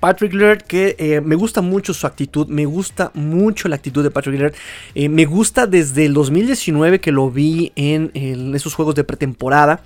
Patrick 0.00 0.34
Laird, 0.34 0.62
que 0.62 0.96
eh, 0.98 1.20
me 1.20 1.36
gusta 1.36 1.60
mucho 1.60 1.94
su 1.94 2.04
actitud, 2.04 2.48
me 2.48 2.64
gusta 2.64 3.12
mucho 3.14 3.68
la 3.68 3.76
actitud 3.76 4.02
de 4.02 4.10
Patrick 4.10 4.40
Laird. 4.40 4.54
me 5.08 5.24
gusta 5.24 5.68
desde 5.68 6.06
el 6.06 6.14
2019 6.14 7.00
que 7.00 7.12
lo 7.12 7.30
vi 7.30 7.70
en, 7.76 8.10
esos 8.56 8.74
juegos 8.74 8.96
de 8.96 9.04
pretemporada. 9.04 9.82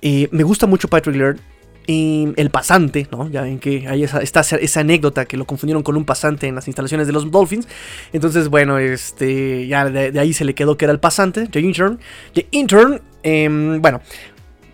me 0.00 0.42
gusta 0.44 0.68
mucho 0.68 0.86
Patrick 0.86 1.16
Laird 1.16 1.40
el 1.88 2.50
pasante, 2.50 3.08
¿no? 3.10 3.28
Ya 3.30 3.42
ven 3.42 3.58
que 3.58 3.88
hay 3.88 4.04
esa, 4.04 4.20
esa 4.20 4.80
anécdota 4.80 5.24
que 5.24 5.38
lo 5.38 5.46
confundieron 5.46 5.82
con 5.82 5.96
un 5.96 6.04
pasante 6.04 6.46
en 6.46 6.54
las 6.54 6.68
instalaciones 6.68 7.06
de 7.06 7.14
los 7.14 7.30
Dolphins. 7.30 7.66
Entonces, 8.12 8.48
bueno, 8.48 8.78
este, 8.78 9.66
ya 9.66 9.86
de, 9.86 10.20
ahí 10.20 10.34
se 10.34 10.44
le 10.44 10.54
quedó 10.54 10.76
que 10.76 10.84
era 10.84 10.92
el 10.92 11.00
pasante, 11.00 11.46
The 11.46 11.60
Intern. 11.60 11.98
The 12.34 12.46
Intern, 12.50 13.00
em, 13.22 13.80
bueno, 13.80 14.00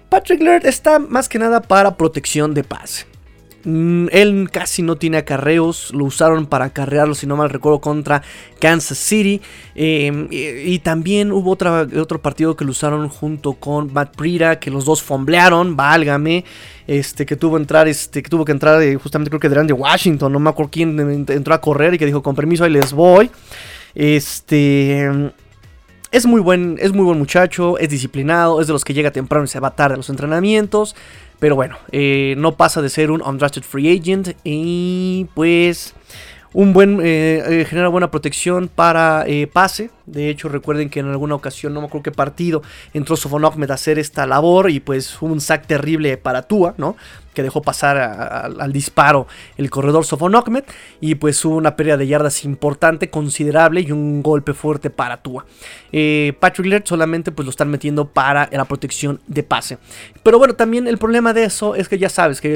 Patrick 0.08 0.40
Laird 0.42 0.66
está 0.66 0.98
más 0.98 1.28
que 1.28 1.38
nada 1.38 1.60
para 1.60 1.96
protección 1.96 2.54
de 2.54 2.64
paz. 2.64 3.06
Mm, 3.64 4.08
él 4.12 4.48
casi 4.52 4.82
no 4.82 4.96
tiene 4.96 5.16
acarreos, 5.16 5.90
lo 5.94 6.04
usaron 6.04 6.46
para 6.46 6.66
acarrearlo, 6.66 7.14
si 7.14 7.26
no 7.26 7.36
mal 7.36 7.48
recuerdo, 7.48 7.80
contra 7.80 8.22
Kansas 8.60 8.98
City. 8.98 9.40
Em, 9.74 10.28
y, 10.30 10.78
también 10.80 11.32
hubo 11.32 11.52
otro 11.52 12.20
partido 12.20 12.56
que 12.56 12.64
lo 12.64 12.72
usaron 12.72 13.08
junto 13.08 13.54
con 13.54 13.92
Matt 13.92 14.14
Prida, 14.16 14.60
que 14.60 14.70
los 14.70 14.84
dos 14.84 15.02
fomblearon, 15.02 15.76
válgame. 15.76 16.44
Este, 16.86 17.24
que 17.24 17.36
tuvo, 17.36 17.56
entrar, 17.56 17.88
este, 17.88 18.22
que 18.22 18.28
tuvo 18.28 18.44
que 18.44 18.52
entrar 18.52 18.82
eh, 18.82 18.96
justamente 18.96 19.30
creo 19.30 19.40
que 19.40 19.48
de 19.48 19.72
Washington, 19.72 20.30
no 20.30 20.38
me 20.38 20.50
acuerdo 20.50 20.70
quién 20.70 21.26
entró 21.28 21.54
a 21.54 21.60
correr 21.60 21.94
y 21.94 21.98
que 21.98 22.04
dijo, 22.04 22.22
con 22.22 22.34
permiso, 22.34 22.64
ahí 22.64 22.70
les 22.70 22.92
voy. 22.92 23.30
Este... 23.94 25.32
Es 26.14 26.26
muy, 26.26 26.40
buen, 26.40 26.78
es 26.80 26.92
muy 26.92 27.04
buen 27.04 27.18
muchacho, 27.18 27.76
es 27.76 27.88
disciplinado, 27.88 28.60
es 28.60 28.68
de 28.68 28.72
los 28.72 28.84
que 28.84 28.94
llega 28.94 29.10
temprano 29.10 29.46
y 29.46 29.48
se 29.48 29.58
va 29.58 29.72
tarde 29.72 29.94
a 29.94 29.96
los 29.96 30.08
entrenamientos. 30.10 30.94
Pero 31.40 31.56
bueno, 31.56 31.76
eh, 31.90 32.36
no 32.38 32.56
pasa 32.56 32.80
de 32.80 32.88
ser 32.88 33.10
un 33.10 33.20
undrafted 33.20 33.64
free 33.64 33.98
agent. 33.98 34.28
Y 34.44 35.26
pues 35.34 35.92
un 36.52 36.72
buen 36.72 37.00
genera 37.00 37.88
buena 37.88 38.12
protección 38.12 38.70
para 38.72 39.26
pase. 39.52 39.90
De 40.06 40.30
hecho, 40.30 40.48
recuerden 40.48 40.88
que 40.88 41.00
en 41.00 41.08
alguna 41.08 41.34
ocasión, 41.34 41.74
no 41.74 41.80
me 41.80 41.88
acuerdo 41.88 42.04
qué 42.04 42.12
partido, 42.12 42.62
entró 42.92 43.16
Sofon 43.16 43.44
Ahmed 43.44 43.72
a 43.72 43.74
hacer 43.74 43.98
esta 43.98 44.24
labor 44.24 44.70
y 44.70 44.78
pues 44.78 45.20
un 45.20 45.40
sack 45.40 45.66
terrible 45.66 46.16
para 46.16 46.42
Tua, 46.42 46.74
¿no? 46.78 46.94
Que 47.34 47.42
dejó 47.42 47.60
pasar 47.62 47.98
al 47.98 48.72
disparo 48.72 49.26
el 49.56 49.70
corredor 49.70 50.04
Sofon 50.04 50.34
Ahmed 50.34 50.64
y 51.00 51.16
pues 51.16 51.44
hubo 51.44 51.56
una 51.56 51.76
pérdida 51.76 51.96
de 51.96 52.06
yardas 52.06 52.44
importante, 52.44 53.10
considerable 53.10 53.80
y 53.80 53.92
un 53.92 54.22
golpe 54.22 54.54
fuerte 54.54 54.90
para 54.90 55.18
Tua. 55.18 55.44
Eh, 55.92 56.32
Patrick 56.40 56.66
Laird 56.66 56.86
solamente 56.86 57.32
pues 57.32 57.44
lo 57.44 57.50
están 57.50 57.68
metiendo 57.68 58.06
para 58.06 58.48
la 58.50 58.64
protección 58.64 59.20
de 59.26 59.42
pase. 59.42 59.78
Pero 60.22 60.38
bueno, 60.38 60.54
también 60.54 60.86
el 60.86 60.98
problema 60.98 61.32
de 61.32 61.44
eso 61.44 61.74
es 61.74 61.88
que 61.88 61.98
ya 61.98 62.08
sabes 62.08 62.40
que 62.40 62.54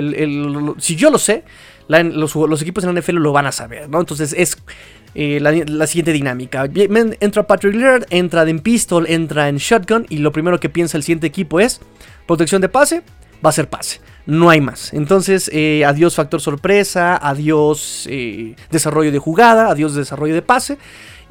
si 0.79 0.97
yo 0.97 1.11
lo 1.11 1.19
sé, 1.19 1.45
los, 1.89 2.63
equipos 2.63 2.85
en 2.85 2.95
la 2.95 3.01
NFL 3.01 3.17
lo 3.17 3.33
van 3.33 3.47
a 3.47 3.53
saber, 3.53 3.89
¿no? 3.89 4.01
Entonces 4.01 4.35
es... 4.37 4.57
Eh, 5.15 5.41
la, 5.41 5.87
siguiente 5.87 6.13
dinámica. 6.13 6.69
Entra 7.21 7.47
Patrick 7.47 7.75
Laird, 7.75 8.07
entra 8.11 8.49
en 8.49 8.61
pistol, 8.61 9.07
entra 9.09 9.49
en 9.49 9.57
shotgun 9.57 10.07
y 10.11 10.19
lo 10.19 10.33
primero 10.33 10.61
que 10.61 10.69
piensa 10.69 10.97
el 10.99 11.03
siguiente 11.03 11.27
equipo 11.27 11.59
es 11.59 11.81
protección 12.27 12.61
de 12.61 12.69
pase, 12.69 13.03
va 13.45 13.49
a 13.49 13.53
ser 13.53 13.69
pase 13.69 14.01
no 14.29 14.51
hay 14.51 14.61
más. 14.61 14.93
Entonces, 14.93 15.51
eh, 15.55 15.87
adiós 15.87 16.15
factor 16.15 16.43
sorpresa, 16.43 17.17
adiós 17.17 18.07
eh, 18.11 18.57
desarrollo 18.71 19.11
de 19.11 19.19
jugada, 19.19 19.71
adiós 19.71 19.95
desarrollo 19.95 20.35
de 20.35 20.43
pase. 20.43 20.77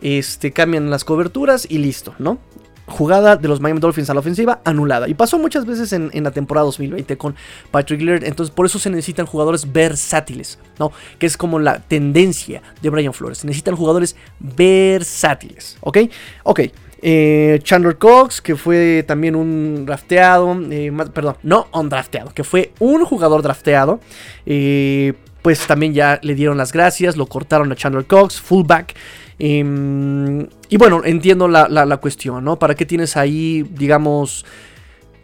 Este, 0.01 0.51
cambian 0.51 0.89
las 0.89 1.03
coberturas 1.03 1.67
y 1.69 1.77
listo, 1.77 2.15
¿no? 2.17 2.39
Jugada 2.87 3.35
de 3.35 3.47
los 3.47 3.61
Miami 3.61 3.81
Dolphins 3.81 4.09
a 4.09 4.15
la 4.15 4.21
ofensiva 4.21 4.61
anulada. 4.65 5.07
Y 5.07 5.13
pasó 5.13 5.37
muchas 5.37 5.67
veces 5.67 5.93
en, 5.93 6.09
la 6.23 6.31
temporada 6.31 6.65
2020 6.65 7.17
con 7.17 7.35
Patrick 7.69 8.01
Laird. 8.01 8.23
Entonces, 8.23 8.53
por 8.53 8.65
eso 8.65 8.79
se 8.79 8.89
necesitan 8.89 9.27
jugadores 9.27 9.71
versátiles, 9.71 10.57
¿no? 10.79 10.91
Que 11.19 11.27
es 11.27 11.37
como 11.37 11.59
la 11.59 11.79
tendencia 11.79 12.63
de 12.81 12.89
Brian 12.89 13.13
Flores. 13.13 13.37
Se 13.39 13.45
necesitan 13.45 13.75
jugadores 13.75 14.15
versátiles, 14.39 15.77
¿ok? 15.81 15.99
Ok. 16.45 16.61
Eh, 17.01 17.59
Chandler 17.63 17.97
Cox, 17.97 18.41
que 18.41 18.55
fue 18.55 19.03
también 19.07 19.35
un 19.35 19.85
drafteado, 19.85 20.57
eh, 20.71 20.91
perdón, 21.13 21.37
no 21.43 21.67
un 21.73 21.89
drafteado, 21.89 22.33
que 22.33 22.43
fue 22.43 22.71
un 22.79 23.05
jugador 23.05 23.41
drafteado. 23.41 23.99
Eh, 24.45 25.13
pues 25.41 25.65
también 25.65 25.93
ya 25.93 26.19
le 26.23 26.35
dieron 26.35 26.57
las 26.57 26.73
gracias, 26.73 27.15
lo 27.15 27.27
cortaron 27.27 27.71
a 27.71 27.75
Chandler 27.75 28.05
Cox, 28.05 28.41
fullback. 28.41 28.95
Em, 29.39 30.47
y 30.67 30.77
bueno, 30.77 31.03
entiendo 31.05 31.47
la, 31.47 31.69
la, 31.69 31.97
cuestión, 31.97 32.43
¿no? 32.43 32.57
¿Para 32.57 32.75
qué 32.75 32.85
tienes 32.85 33.15
ahí, 33.15 33.63
digamos, 33.71 34.45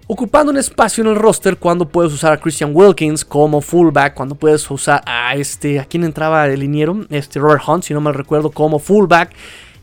ocupando 0.07 0.51
un 0.51 0.57
espacio 0.57 1.03
en 1.03 1.09
el 1.09 1.15
roster 1.15 1.57
cuando 1.57 1.89
puedes 1.89 2.13
usar 2.13 2.31
a 2.31 2.37
Christian 2.37 2.71
Wilkins 2.73 3.25
como 3.25 3.59
fullback, 3.59 4.13
cuando 4.13 4.35
puedes 4.35 4.69
usar 4.69 5.01
a 5.05 5.35
este, 5.35 5.79
¿a 5.79 5.85
quién 5.85 6.03
entraba 6.03 6.45
el 6.47 6.59
liniero? 6.59 7.05
Este 7.09 7.39
Robert 7.39 7.63
Hunt, 7.67 7.83
si 7.83 7.93
no 7.93 7.99
mal 7.99 8.13
recuerdo, 8.13 8.51
como 8.51 8.79
fullback. 8.79 9.31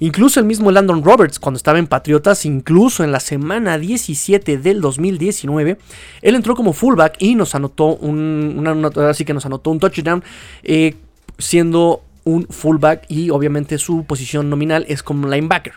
Incluso 0.01 0.41
el 0.41 0.47
mismo 0.47 0.71
Landon 0.71 1.05
Roberts, 1.05 1.39
cuando 1.39 1.59
estaba 1.59 1.79
en 1.79 1.87
Patriotas, 1.87 2.47
incluso 2.47 3.05
en 3.05 3.13
la 3.13 3.21
semana 3.21 3.77
17 3.77 4.57
del 4.57 4.81
2019, 4.81 5.77
él 6.23 6.35
entró 6.35 6.57
como 6.57 6.73
fullback 6.73 7.17
y 7.19 7.35
nos 7.35 7.55
anotó 7.55 7.97
un, 7.97 8.67
así 8.97 9.27
que 9.27 9.35
nos 9.35 9.45
anotó 9.45 9.71
un 9.71 9.79
touchdown, 9.79 10.25
eh, 10.63 10.97
siendo 11.39 12.03
un 12.25 12.47
fullback 12.47 13.05
y 13.09 13.29
obviamente 13.29 13.77
su 13.77 14.05
posición 14.05 14.49
nominal 14.49 14.87
es 14.89 15.03
como 15.03 15.29
linebacker. 15.29 15.75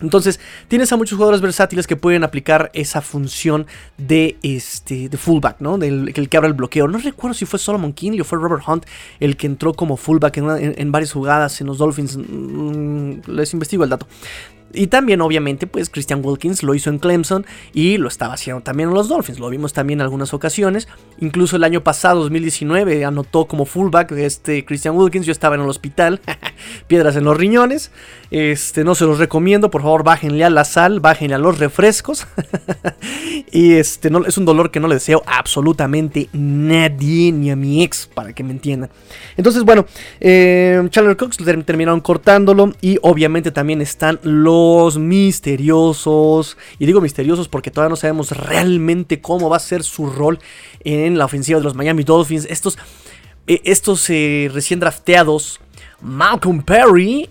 Entonces, 0.00 0.40
tienes 0.68 0.92
a 0.92 0.96
muchos 0.96 1.16
jugadores 1.16 1.40
versátiles 1.40 1.86
que 1.86 1.96
pueden 1.96 2.24
aplicar 2.24 2.70
esa 2.74 3.00
función 3.00 3.66
de, 3.98 4.36
este, 4.42 5.08
de 5.08 5.16
fullback, 5.16 5.60
¿no? 5.60 5.78
Del 5.78 6.12
el 6.14 6.28
que 6.28 6.36
abre 6.36 6.48
el 6.48 6.54
bloqueo. 6.54 6.88
No 6.88 6.98
recuerdo 6.98 7.34
si 7.34 7.44
fue 7.44 7.58
Solomon 7.58 7.92
Kinley 7.92 8.20
o 8.20 8.24
fue 8.24 8.38
Robert 8.38 8.62
Hunt 8.66 8.84
el 9.20 9.36
que 9.36 9.46
entró 9.46 9.74
como 9.74 9.96
fullback 9.96 10.38
en, 10.38 10.92
varias 10.92 11.12
jugadas 11.12 11.60
en 11.60 11.68
los 11.68 11.78
Dolphins. 11.78 12.16
Mm, 12.16 13.20
les 13.26 13.52
investigo 13.52 13.84
el 13.84 13.90
dato. 13.90 14.06
Y 14.74 14.86
también, 14.86 15.20
obviamente, 15.20 15.66
pues 15.66 15.90
Christian 15.90 16.20
Wilkins 16.24 16.62
lo 16.62 16.74
hizo 16.74 16.90
en 16.90 16.98
Clemson 16.98 17.44
y 17.72 17.98
lo 17.98 18.08
estaba 18.08 18.34
haciendo 18.34 18.62
también 18.62 18.88
en 18.88 18.94
los 18.94 19.08
Dolphins. 19.08 19.38
Lo 19.38 19.50
vimos 19.50 19.72
también 19.72 20.00
en 20.00 20.02
algunas 20.02 20.32
ocasiones. 20.34 20.88
Incluso 21.20 21.56
el 21.56 21.64
año 21.64 21.82
pasado, 21.82 22.20
2019, 22.20 23.04
anotó 23.04 23.46
como 23.46 23.66
fullback 23.66 24.12
este 24.12 24.64
Christian 24.64 24.96
Wilkins. 24.96 25.26
Yo 25.26 25.32
estaba 25.32 25.56
en 25.56 25.62
el 25.62 25.68
hospital, 25.68 26.20
piedras 26.86 27.16
en 27.16 27.24
los 27.24 27.36
riñones. 27.36 27.90
Este, 28.30 28.84
no 28.84 28.94
se 28.94 29.04
los 29.04 29.18
recomiendo, 29.18 29.70
por 29.70 29.82
favor, 29.82 30.04
bájenle 30.04 30.44
a 30.44 30.50
la 30.50 30.64
sal, 30.64 31.00
bájenle 31.00 31.34
a 31.34 31.38
los 31.38 31.58
refrescos. 31.58 32.26
y 33.52 33.74
este, 33.74 34.10
no, 34.10 34.24
es 34.24 34.38
un 34.38 34.44
dolor 34.44 34.70
que 34.70 34.80
no 34.80 34.88
le 34.88 34.94
deseo 34.94 35.22
absolutamente 35.26 36.28
nadie, 36.32 37.32
ni 37.32 37.50
a 37.50 37.56
mi 37.56 37.82
ex, 37.82 38.06
para 38.06 38.32
que 38.32 38.42
me 38.42 38.52
entiendan. 38.52 38.90
Entonces, 39.36 39.64
bueno, 39.64 39.86
eh, 40.20 40.82
Chandler 40.88 41.16
Cox 41.16 41.36
terminaron 41.64 42.00
cortándolo 42.00 42.72
y 42.80 42.98
obviamente 43.02 43.50
también 43.50 43.80
están 43.82 44.18
los 44.22 44.61
misteriosos. 44.98 46.56
Y 46.78 46.86
digo 46.86 47.00
misteriosos 47.00 47.48
porque 47.48 47.70
todavía 47.70 47.90
no 47.90 47.96
sabemos 47.96 48.30
realmente 48.32 49.20
cómo 49.20 49.48
va 49.48 49.56
a 49.56 49.60
ser 49.60 49.82
su 49.82 50.06
rol 50.06 50.38
en 50.84 51.18
la 51.18 51.24
ofensiva 51.24 51.58
de 51.58 51.64
los 51.64 51.74
Miami 51.74 52.04
Dolphins. 52.04 52.46
Estos, 52.48 52.78
eh, 53.46 53.60
estos 53.64 54.08
eh, 54.10 54.50
recién 54.52 54.80
drafteados, 54.80 55.60
Malcolm 56.00 56.62
Perry 56.62 57.28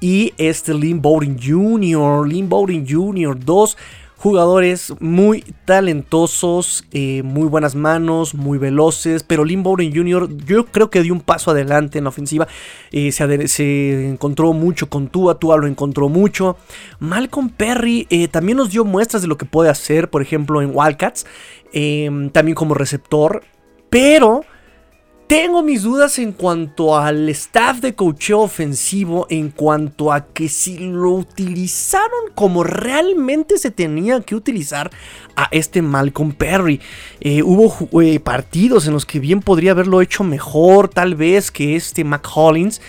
y 0.00 0.32
este 0.38 0.74
Lynn 0.74 1.00
Bowden 1.02 1.38
Jr. 1.38 2.26
Lynn 2.26 2.48
Bowden 2.48 2.86
Jr. 2.88 3.38
Dos 3.38 3.76
jugadores 4.20 4.92
muy 5.00 5.42
talentosos, 5.64 6.84
eh, 6.92 7.22
muy 7.22 7.48
buenas 7.48 7.74
manos, 7.74 8.34
muy 8.34 8.58
veloces, 8.58 9.22
pero 9.22 9.46
Lynn 9.46 9.62
Bowden 9.62 9.94
Jr. 9.94 10.28
yo 10.44 10.66
creo 10.66 10.90
que 10.90 11.02
dio 11.02 11.14
un 11.14 11.22
paso 11.22 11.52
adelante 11.52 11.96
en 11.96 12.04
la 12.04 12.10
ofensiva, 12.10 12.46
eh, 12.92 13.12
se, 13.12 14.08
encontró 14.10 14.52
mucho 14.52 14.90
con 14.90 15.08
Tua, 15.08 15.38
Tua 15.38 15.56
lo 15.56 15.66
encontró 15.66 16.10
mucho. 16.10 16.58
Malcolm 16.98 17.48
Perry 17.48 18.06
eh, 18.10 18.28
también 18.28 18.58
nos 18.58 18.68
dio 18.70 18.84
muestras 18.84 19.22
de 19.22 19.28
lo 19.28 19.38
que 19.38 19.46
puede 19.46 19.70
hacer, 19.70 20.10
por 20.10 20.20
ejemplo, 20.20 20.60
en 20.60 20.72
Wildcats, 20.74 21.24
también 21.72 22.54
como 22.54 22.74
receptor, 22.74 23.42
pero... 23.88 24.42
Tengo 25.30 25.62
mis 25.62 25.84
dudas 25.84 26.18
en 26.18 26.32
cuanto 26.32 26.98
al 26.98 27.28
staff 27.28 27.78
de 27.78 27.94
coacheo 27.94 28.40
ofensivo, 28.40 29.28
en 29.30 29.50
cuanto 29.50 30.12
a 30.12 30.26
que 30.26 30.48
si 30.48 30.76
lo 30.76 31.12
utilizaron 31.12 32.32
como 32.34 32.64
realmente 32.64 33.56
se 33.56 33.70
tenía 33.70 34.20
que 34.22 34.34
utilizar 34.34 34.90
a 35.36 35.46
este 35.52 35.82
Malcolm 35.82 36.32
Perry. 36.32 36.80
Eh, 37.20 37.44
hubo 37.44 38.02
eh, 38.02 38.18
partidos 38.18 38.88
en 38.88 38.92
los 38.94 39.06
que 39.06 39.20
bien 39.20 39.40
podría 39.40 39.70
haberlo 39.70 40.00
hecho 40.00 40.24
mejor, 40.24 40.88
tal 40.88 41.14
vez, 41.14 41.52
que 41.52 41.76
este 41.76 42.02
Mac 42.02 42.26
Hollins, 42.34 42.80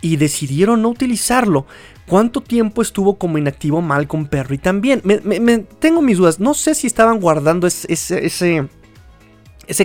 y 0.00 0.16
decidieron 0.16 0.80
no 0.80 0.88
utilizarlo. 0.88 1.66
¿Cuánto 2.06 2.40
tiempo 2.40 2.80
estuvo 2.80 3.18
como 3.18 3.36
inactivo 3.36 3.82
Malcolm 3.82 4.24
Perry 4.24 4.56
también? 4.56 5.02
Tengo 5.80 6.00
mis 6.00 6.16
dudas. 6.16 6.40
No 6.40 6.54
sé 6.54 6.74
si 6.74 6.86
estaban 6.86 7.20
guardando 7.20 7.66
ese 7.66 8.68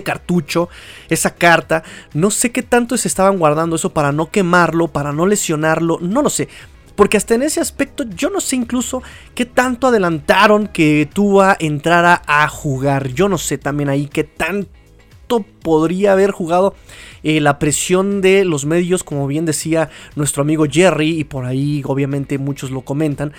cartucho, 0.02 0.68
esa 1.08 1.34
carta. 1.34 1.82
No 2.14 2.30
sé 2.30 2.52
qué 2.52 2.62
tanto 2.62 2.96
se 2.96 3.08
estaban 3.08 3.38
guardando 3.38 3.76
eso 3.76 3.92
para 3.92 4.12
no 4.12 4.30
quemarlo, 4.30 4.88
para 4.88 5.12
no 5.12 5.26
lesionarlo, 5.26 5.98
no 6.00 6.22
lo 6.22 6.30
sé. 6.30 6.48
Porque 6.96 7.16
hasta 7.16 7.34
en 7.34 7.42
ese 7.42 7.60
aspecto 7.60 8.04
yo 8.04 8.28
no 8.30 8.40
sé 8.40 8.56
incluso 8.56 9.02
qué 9.34 9.46
tanto 9.46 9.86
adelantaron 9.86 10.66
que 10.66 11.08
Tua 11.12 11.56
entrara 11.58 12.22
a 12.26 12.46
jugar. 12.48 13.08
Yo 13.08 13.28
no 13.28 13.38
sé 13.38 13.58
también 13.58 13.88
ahí 13.88 14.06
qué 14.06 14.24
tanto 14.24 14.68
podría 15.62 16.12
haber 16.12 16.30
jugado 16.30 16.74
eh, 17.22 17.40
la 17.40 17.58
presión 17.58 18.20
de 18.20 18.44
los 18.44 18.66
medios, 18.66 19.04
como 19.04 19.26
bien 19.26 19.44
decía 19.46 19.90
nuestro 20.16 20.42
amigo 20.42 20.66
Jerry, 20.70 21.20
y 21.20 21.24
por 21.24 21.44
ahí 21.44 21.82
obviamente 21.86 22.38
muchos 22.38 22.70
lo 22.70 22.82
comentan, 22.82 23.32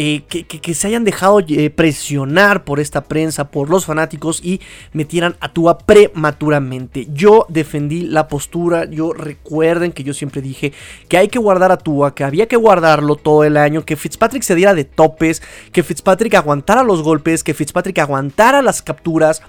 eh, 0.00 0.22
que, 0.28 0.74
se 0.74 0.86
hayan 0.86 1.02
dejado 1.02 1.40
eh, 1.40 1.70
presionar 1.70 2.62
por 2.62 2.78
esta 2.78 3.02
prensa, 3.02 3.50
por 3.50 3.68
los 3.68 3.84
fanáticos 3.84 4.40
y 4.44 4.60
metieran 4.92 5.34
a 5.40 5.52
Tua 5.52 5.78
prematuramente. 5.78 7.08
Yo 7.12 7.46
defendí 7.48 8.02
la 8.02 8.28
postura, 8.28 8.88
yo 8.88 9.12
recuerden 9.12 9.90
que 9.90 10.04
yo 10.04 10.14
siempre 10.14 10.40
dije 10.40 10.72
que 11.08 11.18
hay 11.18 11.26
que 11.26 11.40
guardar 11.40 11.72
a 11.72 11.78
Tua, 11.78 12.14
que 12.14 12.22
había 12.22 12.46
que 12.46 12.54
guardarlo 12.54 13.16
todo 13.16 13.42
el 13.42 13.56
año, 13.56 13.84
que 13.84 13.96
Fitzpatrick 13.96 14.44
se 14.44 14.54
diera 14.54 14.72
de 14.72 14.84
topes, 14.84 15.42
que 15.72 15.82
Fitzpatrick 15.82 16.32
aguantara 16.34 16.84
los 16.84 17.02
golpes, 17.02 17.42
que 17.42 17.52
Fitzpatrick 17.52 17.98
aguantara 17.98 18.62
las 18.62 18.82
capturas, 18.82 19.42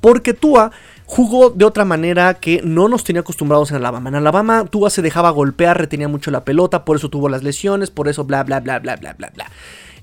porque 0.00 0.34
Tua 0.34 0.70
jugó 1.06 1.50
de 1.50 1.64
otra 1.64 1.84
manera 1.84 2.34
que 2.34 2.60
no 2.62 2.88
nos 2.88 3.02
tenía 3.02 3.22
acostumbrados 3.22 3.72
en 3.72 3.78
Alabama. 3.78 4.10
En 4.10 4.14
Alabama 4.14 4.66
Tua 4.66 4.88
se 4.88 5.02
dejaba 5.02 5.30
golpear, 5.30 5.76
retenía 5.76 6.06
mucho 6.06 6.30
la 6.30 6.44
pelota, 6.44 6.84
por 6.84 6.94
eso 6.94 7.10
tuvo 7.10 7.28
las 7.28 7.42
lesiones, 7.42 7.90
por 7.90 8.06
eso 8.06 8.22
bla 8.22 8.44
bla 8.44 8.60
bla 8.60 8.78
bla 8.78 8.94
bla 8.94 9.14
bla 9.14 9.32
bla. 9.34 9.46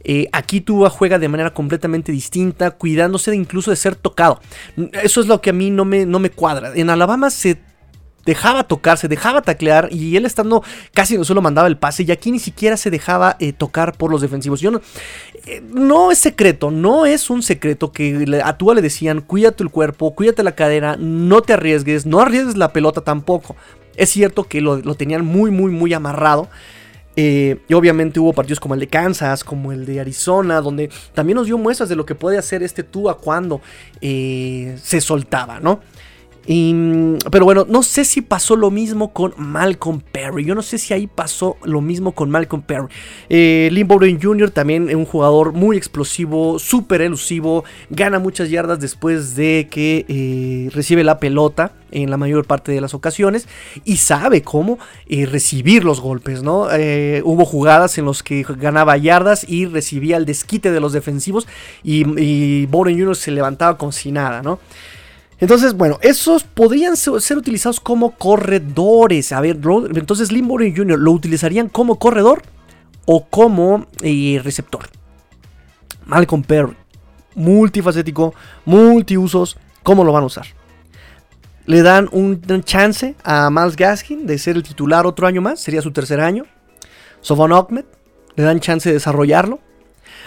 Eh, 0.03 0.27
aquí 0.31 0.61
Tua 0.61 0.89
juega 0.89 1.19
de 1.19 1.27
manera 1.27 1.53
completamente 1.53 2.11
distinta, 2.11 2.71
cuidándose 2.71 3.31
de 3.31 3.37
incluso 3.37 3.71
de 3.71 3.77
ser 3.77 3.95
tocado. 3.95 4.39
Eso 5.01 5.21
es 5.21 5.27
lo 5.27 5.41
que 5.41 5.51
a 5.51 5.53
mí 5.53 5.69
no 5.69 5.85
me, 5.85 6.05
no 6.05 6.19
me 6.19 6.29
cuadra. 6.29 6.73
En 6.75 6.89
Alabama 6.89 7.29
se 7.29 7.59
dejaba 8.25 8.63
tocar, 8.63 8.97
se 8.97 9.07
dejaba 9.07 9.41
taclear 9.41 9.89
y 9.91 10.15
él 10.15 10.25
estando 10.25 10.63
casi 10.93 11.17
no 11.17 11.23
solo 11.23 11.41
mandaba 11.41 11.67
el 11.67 11.77
pase 11.77 12.03
y 12.03 12.11
aquí 12.11 12.31
ni 12.31 12.39
siquiera 12.39 12.77
se 12.77 12.89
dejaba 12.89 13.35
eh, 13.39 13.53
tocar 13.53 13.97
por 13.97 14.11
los 14.11 14.21
defensivos. 14.21 14.61
Yo 14.61 14.71
no, 14.71 14.81
eh, 15.45 15.61
no 15.73 16.11
es 16.11 16.19
secreto, 16.19 16.71
no 16.71 17.05
es 17.05 17.29
un 17.29 17.43
secreto 17.43 17.91
que 17.91 18.41
a 18.43 18.57
Tua 18.57 18.75
le 18.75 18.81
decían 18.81 19.21
cuídate 19.21 19.63
el 19.63 19.69
cuerpo, 19.69 20.15
cuídate 20.15 20.43
la 20.43 20.53
cadera, 20.53 20.95
no 20.97 21.41
te 21.41 21.53
arriesgues, 21.53 22.05
no 22.05 22.21
arriesgues 22.21 22.57
la 22.57 22.71
pelota 22.73 23.01
tampoco. 23.01 23.55
Es 23.95 24.09
cierto 24.09 24.45
que 24.45 24.61
lo, 24.61 24.81
tenían 24.95 25.23
muy, 25.25 25.51
muy, 25.51 25.71
muy 25.71 25.93
amarrado. 25.93 26.49
Eh, 27.15 27.59
y 27.67 27.73
obviamente 27.73 28.19
hubo 28.19 28.33
partidos 28.33 28.59
como 28.59 28.73
el 28.73 28.79
de 28.79 28.87
Kansas, 28.87 29.43
como 29.43 29.71
el 29.71 29.85
de 29.85 29.99
Arizona, 29.99 30.61
donde 30.61 30.89
también 31.13 31.35
nos 31.37 31.45
dio 31.45 31.57
muestras 31.57 31.89
de 31.89 31.95
lo 31.95 32.05
que 32.05 32.15
puede 32.15 32.37
hacer 32.37 32.63
este 32.63 32.83
Tua 32.83 33.17
cuando 33.17 33.61
eh, 34.01 34.77
se 34.81 34.99
soltaba, 34.99 35.59
¿no? 35.59 35.81
Pero 36.45 37.45
bueno, 37.45 37.65
no 37.69 37.83
sé 37.83 38.03
si 38.03 38.21
pasó 38.21 38.55
lo 38.55 38.69
mismo 38.69 39.13
con 39.13 39.33
Malcolm 39.37 40.01
Perry. 40.01 40.43
Yo 40.43 40.55
no 40.55 40.61
sé 40.61 40.77
si 40.77 40.93
ahí 40.93 41.07
pasó 41.07 41.57
lo 41.63 41.79
mismo 41.79 42.11
con 42.11 42.29
Malcolm 42.29 42.61
Perry. 42.61 42.87
Eh, 43.29 43.69
Lynn 43.71 43.87
Bowden 43.87 44.21
Jr. 44.21 44.51
también 44.51 44.89
es 44.89 44.95
un 44.95 45.05
jugador 45.05 45.53
muy 45.53 45.77
explosivo, 45.77 46.59
súper 46.59 47.01
elusivo. 47.01 47.63
Gana 47.89 48.19
muchas 48.19 48.49
yardas 48.49 48.79
después 48.79 49.35
de 49.35 49.67
que 49.71 50.05
eh, 50.07 50.69
recibe 50.73 51.03
la 51.03 51.19
pelota 51.19 51.73
en 51.93 52.09
la 52.09 52.17
mayor 52.17 52.45
parte 52.45 52.71
de 52.71 52.81
las 52.81 52.93
ocasiones 52.93 53.47
y 53.85 53.97
sabe 53.97 54.41
cómo 54.41 54.79
eh, 55.07 55.25
recibir 55.25 55.85
los 55.85 56.01
golpes, 56.01 56.43
¿no? 56.43 56.67
Eh, 56.71 57.21
hubo 57.23 57.45
jugadas 57.45 57.97
en 57.97 58.05
las 58.05 58.23
que 58.23 58.45
ganaba 58.57 58.97
yardas 58.97 59.45
y 59.47 59.65
recibía 59.65 60.17
el 60.17 60.25
desquite 60.25 60.71
de 60.71 60.79
los 60.79 60.91
defensivos 60.91 61.47
y, 61.83 62.03
y 62.19 62.65
Bowden 62.65 62.97
Jr. 62.97 63.15
se 63.15 63.31
levantaba 63.31 63.77
como 63.77 63.91
si 63.91 64.11
nada, 64.11 64.41
¿no? 64.41 64.59
Entonces, 65.43 65.73
bueno, 65.73 65.99
esos 66.01 66.45
podrían 66.45 66.95
ser 66.95 67.37
utilizados 67.37 67.81
como 67.81 68.11
corredores. 68.11 69.33
A 69.33 69.41
ver, 69.41 69.59
entonces 69.93 70.31
Limborn 70.31 70.73
Jr. 70.73 70.97
lo 70.97 71.11
utilizarían 71.11 71.67
como 71.67 71.99
corredor 71.99 72.43
o 73.05 73.25
como 73.25 73.87
eh, 74.01 74.39
receptor. 74.41 74.87
Malcolm 76.05 76.43
Perry, 76.43 76.77
multifacético, 77.35 78.33
multiusos, 78.63 79.57
¿cómo 79.83 80.05
lo 80.05 80.13
van 80.13 80.23
a 80.23 80.27
usar? 80.27 80.45
Le 81.65 81.81
dan 81.81 82.07
un, 82.13 82.41
chance 82.63 83.13
a 83.25 83.49
Miles 83.49 83.75
Gaskin 83.75 84.25
de 84.25 84.37
ser 84.37 84.55
el 84.55 84.63
titular 84.63 85.05
otro 85.05 85.27
año 85.27 85.41
más, 85.41 85.59
sería 85.59 85.81
su 85.81 85.91
tercer 85.91 86.21
año. 86.21 86.45
Sofon 87.19 87.51
Ahmed, 87.51 87.83
le 88.37 88.43
dan 88.45 88.61
chance 88.61 88.87
de 88.87 88.93
desarrollarlo. 88.93 89.59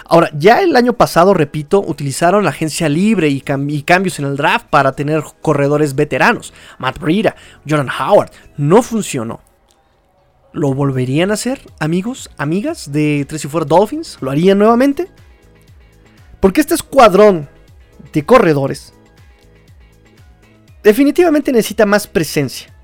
Ahora, 0.05 0.29
ya 0.33 0.61
el 0.61 0.75
año 0.75 0.93
pasado, 0.93 1.33
repito, 1.33 1.81
utilizaron 1.81 2.43
la 2.43 2.51
agencia 2.51 2.89
libre 2.89 3.29
y, 3.29 3.41
cambios 3.41 4.19
en 4.19 4.25
el 4.25 4.37
draft 4.37 4.67
para 4.69 4.93
tener 4.93 5.23
corredores 5.41 5.95
veteranos. 5.95 6.53
Matt 6.77 6.99
Breida, 6.99 7.35
Jordan 7.67 7.89
Howard. 7.89 8.31
No 8.57 8.81
funcionó. 8.81 9.41
¿Lo 10.53 10.73
volverían 10.73 11.31
a 11.31 11.35
hacer, 11.35 11.61
amigos, 11.79 12.29
amigas 12.37 12.91
de 12.91 13.25
Tres 13.27 13.45
y 13.45 13.47
Dolphins? 13.47 14.17
¿Lo 14.21 14.31
harían 14.31 14.57
nuevamente? 14.57 15.07
Porque 16.39 16.61
este 16.61 16.73
escuadrón 16.73 17.49
de 18.13 18.25
corredores 18.25 18.93
definitivamente 20.83 21.51
necesita 21.51 21.85
más 21.85 22.07
presencia 22.07 22.76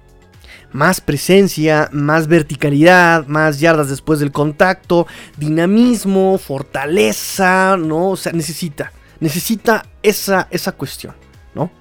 más 0.74 1.00
presencia, 1.00 1.88
más 1.94 2.28
verticalidad, 2.28 3.28
más 3.28 3.60
yardas 3.60 3.90
después 3.90 4.20
del 4.20 4.32
contacto, 4.32 5.08
dinamismo, 5.38 6.38
fortaleza, 6.38 7.78
¿no? 7.78 8.10
O 8.10 8.18
sea, 8.18 8.34
necesita, 8.34 8.92
necesita 9.20 9.86
esa, 10.02 10.48
esa 10.52 10.72
cuestión, 10.74 11.16
¿no? 11.54 11.72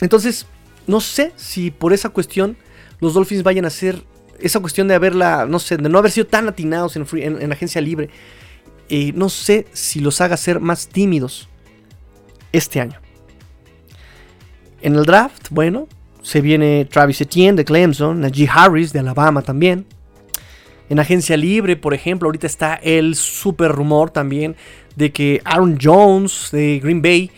Entonces, 0.00 0.46
no 0.86 1.00
sé 1.00 1.32
si 1.36 1.70
por 1.70 1.92
esa 1.92 2.08
cuestión 2.08 2.56
los 3.00 3.14
Dolphins 3.14 3.42
vayan 3.42 3.66
a 3.66 3.68
hacer 3.68 4.02
esa 4.38 4.58
cuestión 4.60 4.88
de 4.88 4.94
haberla, 4.94 5.44
no 5.46 5.58
sé, 5.58 5.76
de 5.76 5.88
no 5.90 5.98
haber 5.98 6.10
sido 6.10 6.26
tan 6.26 6.48
atinados 6.48 6.96
en, 6.96 7.06
en, 7.12 7.52
agencia 7.52 7.82
libre. 7.82 8.08
Eh, 8.88 9.12
no 9.14 9.28
sé 9.28 9.66
si 9.74 10.00
los 10.00 10.22
haga 10.22 10.38
ser 10.38 10.60
más 10.60 10.88
tímidos 10.88 11.49
este 12.52 12.80
año. 12.80 13.00
En 14.82 14.94
el 14.96 15.04
draft, 15.04 15.48
bueno, 15.50 15.88
se 16.22 16.40
viene 16.40 16.84
Travis 16.84 17.20
Etienne 17.20 17.56
de 17.56 17.64
Clemson, 17.64 18.20
Najee 18.20 18.48
Harris 18.50 18.92
de 18.92 19.00
Alabama 19.00 19.42
también. 19.42 19.86
En 20.88 20.98
agencia 20.98 21.36
libre, 21.36 21.76
por 21.76 21.94
ejemplo, 21.94 22.26
ahorita 22.26 22.46
está 22.46 22.74
el 22.74 23.14
super 23.14 23.70
rumor 23.70 24.10
también 24.10 24.56
de 24.96 25.12
que 25.12 25.40
Aaron 25.44 25.78
Jones 25.80 26.48
de 26.50 26.80
Green 26.82 27.00
Bay 27.00 27.30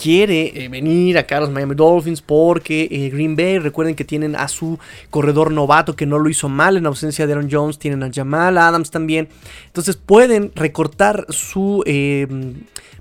quiere 0.00 0.64
eh, 0.64 0.68
venir 0.68 1.18
acá 1.18 1.36
a 1.36 1.40
los 1.40 1.50
Miami 1.50 1.74
Dolphins 1.74 2.22
porque 2.22 2.88
eh, 2.90 3.10
Green 3.10 3.36
Bay, 3.36 3.58
recuerden 3.58 3.94
que 3.94 4.04
tienen 4.04 4.34
a 4.34 4.48
su 4.48 4.78
corredor 5.10 5.52
novato 5.52 5.94
que 5.94 6.06
no 6.06 6.18
lo 6.18 6.30
hizo 6.30 6.48
mal 6.48 6.78
en 6.78 6.86
ausencia 6.86 7.26
de 7.26 7.34
Aaron 7.34 7.48
Jones, 7.50 7.78
tienen 7.78 8.02
a 8.02 8.10
Jamal 8.10 8.56
Adams 8.56 8.90
también. 8.90 9.28
Entonces 9.66 9.96
pueden 9.96 10.52
recortar 10.54 11.26
su... 11.28 11.82
Eh, 11.86 12.26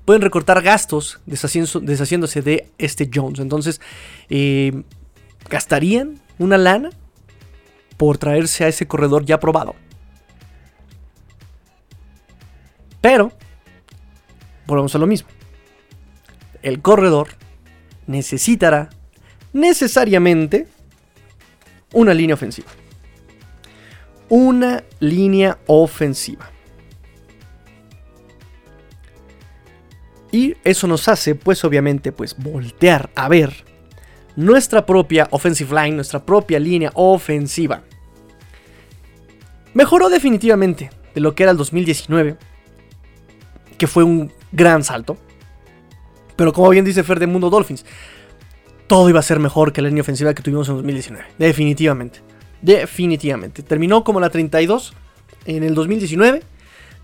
pueden 0.04 0.22
recortar 0.24 0.62
gastos 0.62 1.20
deshaciéndose 1.26 2.42
de 2.42 2.68
este 2.80 3.10
Jones. 3.14 3.40
Entonces, 3.40 3.80
¿gastarían 5.48 6.20
una 6.40 6.58
lana 6.58 6.90
por 7.96 8.18
traerse 8.18 8.66
a 8.66 8.70
ese 8.70 8.88
corredor 8.88 9.24
ya 9.24 9.40
probado? 9.40 9.76
Pero, 13.02 13.32
volvemos 14.66 14.96
a 14.96 14.98
lo 14.98 15.06
mismo 15.06 15.30
el 16.64 16.82
corredor 16.82 17.30
necesitará 18.08 18.90
necesariamente 19.54 20.68
una 21.94 22.14
línea 22.14 22.36
ofensiva. 22.36 22.70
Una 24.30 24.84
línea 25.00 25.58
ofensiva. 25.68 26.52
Y 30.32 30.56
eso 30.64 30.88
nos 30.88 31.08
hace, 31.08 31.34
pues 31.34 31.64
obviamente, 31.64 32.12
pues 32.12 32.38
voltear 32.38 33.10
a 33.16 33.28
ver 33.28 33.66
nuestra 34.36 34.86
propia 34.86 35.28
offensive 35.32 35.74
line, 35.74 35.96
nuestra 35.96 36.24
propia 36.24 36.60
línea 36.60 36.92
ofensiva. 36.94 37.82
Mejoró 39.74 40.10
definitivamente 40.10 40.92
de 41.16 41.22
lo 41.22 41.34
que 41.34 41.44
era 41.44 41.52
el 41.52 41.58
2019, 41.58 42.38
que 43.78 43.88
fue 43.88 44.04
un 44.04 44.32
gran 44.52 44.84
salto. 44.84 45.18
Pero 46.40 46.54
como 46.54 46.70
bien 46.70 46.86
dice 46.86 47.04
Fer 47.04 47.20
de 47.20 47.28
Mundo 47.28 47.50
Dolphins, 47.50 47.86
todo 48.88 49.10
iba 49.10 49.20
a 49.20 49.24
ser 49.24 49.40
mejor 49.40 49.74
que 49.74 49.82
la 49.82 49.90
línea 49.90 50.04
ofensiva 50.04 50.34
que 50.34 50.42
tuvimos 50.42 50.70
en 50.70 50.76
2019. 50.76 51.26
Definitivamente. 51.38 52.22
Definitivamente. 52.62 53.62
Terminó 53.62 54.06
como 54.06 54.22
la 54.22 54.30
32 54.30 54.94
en 55.44 55.64
el 55.64 55.76
2019. 55.76 56.42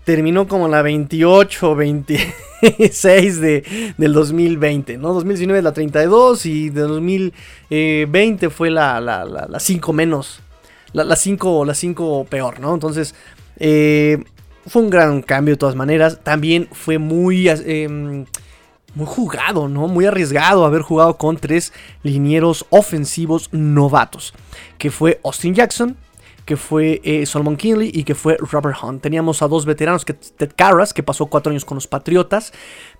Terminó 0.04 0.48
como 0.48 0.68
la 0.68 0.80
28 0.80 1.76
26 1.76 3.40
de, 3.42 3.92
del 3.98 4.14
2020. 4.14 4.96
¿no? 4.96 5.12
2019 5.12 5.60
la 5.60 5.74
32 5.74 6.46
y 6.46 6.70
de 6.70 6.80
2020 6.80 8.48
fue 8.48 8.70
la, 8.70 9.50
5 9.58 9.92
menos. 9.92 10.40
La, 10.94 11.14
5 11.14 11.66
la 11.66 11.74
5 11.74 12.24
peor, 12.30 12.58
¿no? 12.58 12.72
Entonces, 12.72 13.14
eh, 13.58 14.24
fue 14.66 14.80
un 14.80 14.88
gran 14.88 15.20
cambio 15.20 15.52
de 15.52 15.58
todas 15.58 15.76
maneras. 15.76 16.20
También 16.22 16.70
fue 16.72 16.96
muy... 16.96 17.50
Em, 17.50 18.24
muy 18.96 19.06
jugado, 19.06 19.68
¿no? 19.68 19.86
Muy 19.86 20.06
arriesgado 20.06 20.64
haber 20.64 20.82
jugado 20.82 21.16
con 21.18 21.36
tres 21.36 21.72
linieros 22.02 22.66
ofensivos 22.70 23.50
novatos, 23.52 24.34
que 24.78 24.90
fue 24.90 25.20
Austin 25.22 25.54
Jackson, 25.54 25.96
que 26.46 26.56
fue 26.56 27.00
eh, 27.02 27.26
Solomon 27.26 27.56
Kinley 27.56 27.90
y 27.92 28.04
que 28.04 28.14
fue 28.14 28.36
Robert 28.38 28.78
Hunt. 28.80 29.02
Teníamos 29.02 29.42
a 29.42 29.48
dos 29.48 29.66
veteranos, 29.66 30.04
que 30.04 30.14
Ted 30.14 30.52
Carras, 30.54 30.94
que 30.94 31.02
pasó 31.02 31.26
cuatro 31.26 31.50
años 31.50 31.64
con 31.64 31.74
los 31.74 31.88
Patriotas, 31.88 32.52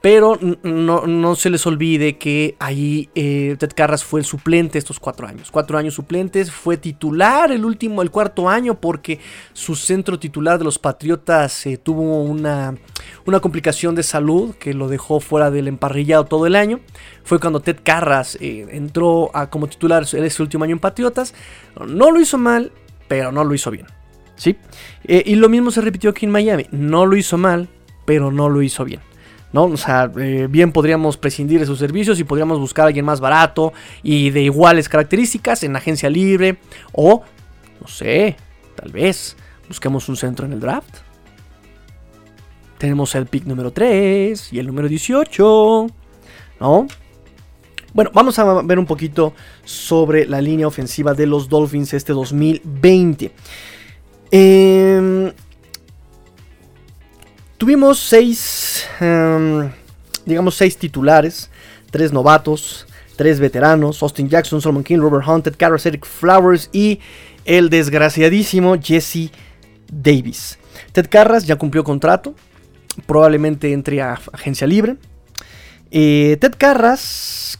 pero 0.02 0.36
no, 0.64 1.36
se 1.36 1.48
les 1.48 1.64
olvide 1.64 2.18
que 2.18 2.56
ahí 2.58 3.08
eh, 3.14 3.54
Ted 3.56 3.70
Carras 3.74 4.04
fue 4.04 4.18
el 4.18 4.26
suplente 4.26 4.78
estos 4.78 4.98
cuatro 4.98 5.28
años. 5.28 5.52
Cuatro 5.52 5.78
años 5.78 5.94
suplentes, 5.94 6.50
fue 6.50 6.76
titular 6.76 7.52
el 7.52 7.64
último, 7.64 8.02
el 8.02 8.10
cuarto 8.10 8.48
año, 8.48 8.80
porque 8.80 9.20
su 9.52 9.76
centro 9.76 10.18
titular 10.18 10.58
de 10.58 10.64
los 10.64 10.80
Patriotas 10.80 11.66
eh, 11.66 11.78
tuvo 11.78 12.24
una, 12.24 12.74
una 13.26 13.38
complicación 13.38 13.94
de 13.94 14.02
salud 14.02 14.56
que 14.56 14.74
lo 14.74 14.88
dejó 14.88 15.20
fuera 15.20 15.52
del 15.52 15.68
emparrillado 15.68 16.24
todo 16.24 16.46
el 16.46 16.56
año. 16.56 16.80
Fue 17.22 17.38
cuando 17.38 17.60
Ted 17.60 17.78
Carras 17.84 18.36
entró 18.40 19.30
a, 19.34 19.50
como 19.50 19.68
titular 19.68 20.02
ese 20.02 20.42
último 20.42 20.64
año 20.64 20.72
en 20.72 20.80
Patriotas. 20.80 21.32
No 21.86 22.10
lo 22.10 22.20
hizo 22.20 22.38
mal, 22.38 22.72
pero 23.08 23.32
no 23.32 23.44
lo 23.44 23.54
hizo 23.54 23.70
bien. 23.70 23.86
¿Sí? 24.36 24.56
Eh, 25.04 25.22
y 25.26 25.34
lo 25.36 25.48
mismo 25.48 25.70
se 25.70 25.80
repitió 25.80 26.10
aquí 26.10 26.26
en 26.26 26.32
Miami. 26.32 26.66
No 26.70 27.06
lo 27.06 27.16
hizo 27.16 27.38
mal, 27.38 27.68
pero 28.04 28.30
no 28.30 28.48
lo 28.48 28.62
hizo 28.62 28.84
bien. 28.84 29.00
¿no? 29.52 29.64
O 29.64 29.76
sea, 29.76 30.10
eh, 30.18 30.48
bien 30.50 30.72
podríamos 30.72 31.16
prescindir 31.16 31.60
de 31.60 31.66
sus 31.66 31.78
servicios 31.78 32.18
y 32.20 32.24
podríamos 32.24 32.58
buscar 32.58 32.84
a 32.84 32.88
alguien 32.88 33.04
más 33.04 33.20
barato 33.20 33.72
y 34.02 34.30
de 34.30 34.42
iguales 34.42 34.88
características 34.88 35.62
en 35.62 35.76
agencia 35.76 36.10
libre. 36.10 36.58
O, 36.92 37.22
no 37.80 37.88
sé, 37.88 38.36
tal 38.74 38.92
vez 38.92 39.36
busquemos 39.68 40.08
un 40.08 40.16
centro 40.16 40.46
en 40.46 40.52
el 40.52 40.60
draft. 40.60 40.98
Tenemos 42.78 43.14
el 43.14 43.26
pick 43.26 43.46
número 43.46 43.72
3 43.72 44.52
y 44.52 44.58
el 44.58 44.66
número 44.66 44.88
18. 44.88 45.86
¿No? 46.60 46.86
Bueno, 47.96 48.10
vamos 48.12 48.38
a 48.38 48.60
ver 48.60 48.78
un 48.78 48.84
poquito 48.84 49.32
sobre 49.64 50.26
la 50.26 50.42
línea 50.42 50.66
ofensiva 50.66 51.14
de 51.14 51.24
los 51.24 51.48
Dolphins 51.48 51.94
este 51.94 52.12
2020. 52.12 53.32
Em, 54.30 55.32
tuvimos 57.56 57.98
seis, 57.98 58.86
em, 59.00 59.70
digamos, 60.26 60.56
seis 60.56 60.76
titulares. 60.76 61.48
tres 61.90 62.12
novatos, 62.12 62.86
tres 63.16 63.40
veteranos, 63.40 64.02
Austin 64.02 64.28
Jackson, 64.28 64.60
Solomon 64.60 64.84
King, 64.84 64.98
Robert 64.98 65.26
Hunt, 65.26 65.44
Ted 65.44 65.54
Karras, 65.56 65.86
Eric 65.86 66.04
Flowers 66.04 66.68
y 66.74 67.00
el 67.46 67.70
desgraciadísimo 67.70 68.76
Jesse 68.78 69.30
Davis. 69.90 70.58
Ted 70.92 71.06
Carras 71.08 71.46
ya 71.46 71.56
cumplió 71.56 71.82
contrato, 71.82 72.34
probablemente 73.06 73.72
entre 73.72 74.02
a 74.02 74.20
agencia 74.34 74.66
libre. 74.66 74.96
Eh, 75.90 76.36
Ted 76.38 76.56
Carras 76.58 77.58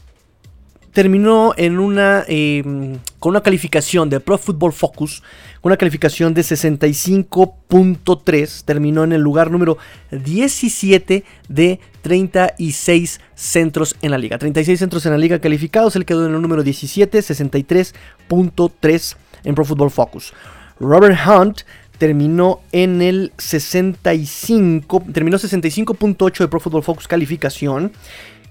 terminó 0.97 1.53
en 1.57 1.77
una, 1.77 2.25
em, 2.27 2.97
con 3.19 3.29
una 3.29 3.41
calificación 3.41 4.09
de 4.09 4.19
Pro 4.19 4.39
Football 4.39 4.73
Focus, 4.73 5.21
con 5.61 5.69
una 5.69 5.77
calificación 5.77 6.33
de 6.33 6.41
65.3, 6.41 8.63
terminó 8.65 9.03
en 9.03 9.11
el 9.11 9.21
lugar 9.21 9.51
número 9.51 9.77
17 10.09 11.23
de 11.49 11.79
36 12.01 13.21
centros 13.35 13.95
en 14.01 14.09
la 14.09 14.17
liga. 14.17 14.39
36 14.39 14.79
centros 14.79 15.05
en 15.05 15.11
la 15.11 15.19
liga 15.19 15.37
calificados, 15.37 15.95
él 15.95 16.03
quedó 16.03 16.25
en 16.25 16.33
el 16.33 16.41
número 16.41 16.63
17, 16.63 17.19
63.3 17.19 19.17
en 19.43 19.53
Pro 19.53 19.65
Football 19.65 19.91
Focus. 19.91 20.33
Robert 20.79 21.19
Hunt 21.27 21.61
terminó 21.99 22.61
en 22.71 23.03
el 23.03 23.33
65, 23.37 25.03
terminó 25.13 25.37
65.8 25.37 26.39
de 26.39 26.47
Pro 26.47 26.59
Football 26.59 26.81
Focus 26.81 27.07
calificación, 27.07 27.91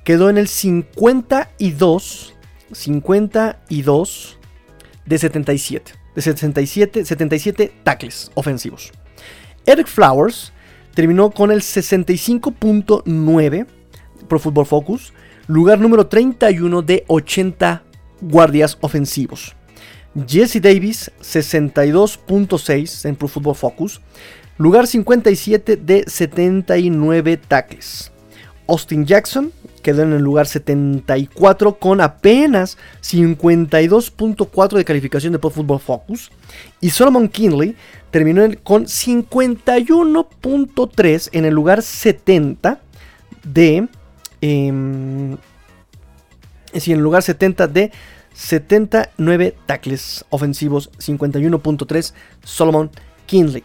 quedó 0.05 0.31
en 0.31 0.39
el 0.39 0.47
52, 0.47 2.35
52 2.73 4.39
de 5.05 5.19
77, 5.19 5.93
de 6.15 6.23
77, 6.23 7.05
77 7.05 7.73
tackles 7.83 8.31
ofensivos. 8.35 8.93
Eric 9.65 9.87
Flowers 9.87 10.53
terminó 10.95 11.31
con 11.31 11.51
el 11.51 11.61
65.9 11.61 13.67
Pro 14.29 14.39
Football 14.39 14.67
Focus, 14.67 15.13
lugar 15.47 15.79
número 15.79 16.07
31 16.07 16.83
de 16.83 17.05
80 17.07 17.83
guardias 18.21 18.79
ofensivos. 18.81 19.55
Jesse 20.27 20.61
Davis, 20.61 21.11
62.6 21.21 23.09
en 23.09 23.17
Pro 23.17 23.29
Football 23.29 23.55
Focus. 23.55 24.01
Lugar 24.57 24.87
57 24.87 25.77
de 25.77 26.05
79 26.07 27.37
tackles. 27.37 28.11
Austin 28.67 29.05
Jackson 29.05 29.53
quedó 29.87 30.03
en 30.03 30.13
el 30.15 30.23
lugar 30.23 30.49
74 30.49 31.79
con 31.79 32.01
apenas 32.01 32.77
52.4 33.03 34.77
de 34.77 34.85
calificación 34.85 35.33
de 35.33 35.39
Pro 35.39 35.51
Football 35.51 35.79
Focus. 35.79 36.33
Y 36.81 36.91
Solomon 36.91 37.29
Kinley 37.29 37.77
terminó 38.11 38.43
con 38.65 38.87
51.3 38.87 41.29
en 41.31 41.45
el 41.45 41.55
lugar 41.55 41.83
70 41.83 42.81
de... 43.45 43.87
Eh, 44.41 44.67
en 44.67 45.39
el 46.73 46.99
lugar 46.99 47.23
70 47.23 47.69
de 47.69 47.93
79 48.35 49.55
tackles 49.67 50.25
ofensivos, 50.31 50.91
51.3 50.99 52.13
Solomon 52.43 52.91
Kinley. 53.27 53.63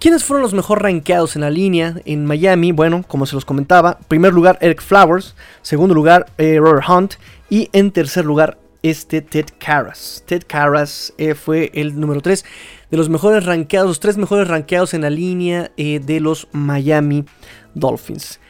¿Quiénes 0.00 0.24
fueron 0.24 0.40
los 0.40 0.54
mejor 0.54 0.82
rankeados 0.82 1.36
en 1.36 1.42
la 1.42 1.50
línea 1.50 1.96
en 2.06 2.24
Miami? 2.24 2.72
Bueno, 2.72 3.04
como 3.06 3.26
se 3.26 3.34
los 3.34 3.44
comentaba, 3.44 3.98
primer 4.08 4.32
lugar 4.32 4.56
Eric 4.62 4.80
Flowers, 4.80 5.34
segundo 5.60 5.94
lugar 5.94 6.24
eh, 6.38 6.56
Robert 6.58 6.88
Hunt 6.88 7.14
y 7.50 7.68
en 7.74 7.90
tercer 7.90 8.24
lugar 8.24 8.56
este 8.82 9.20
Ted 9.20 9.48
Karras. 9.58 10.24
Ted 10.26 10.44
Karras 10.46 11.12
eh, 11.18 11.34
fue 11.34 11.70
el 11.74 12.00
número 12.00 12.22
3 12.22 12.46
de 12.90 12.96
los 12.96 13.10
mejores 13.10 13.44
rankeados, 13.44 13.88
los 13.88 14.00
tres 14.00 14.16
mejores 14.16 14.48
rankeados 14.48 14.94
en 14.94 15.02
la 15.02 15.10
línea 15.10 15.70
eh, 15.76 16.00
de 16.02 16.18
los 16.18 16.48
Miami 16.52 17.26
Dolphins. 17.74 18.40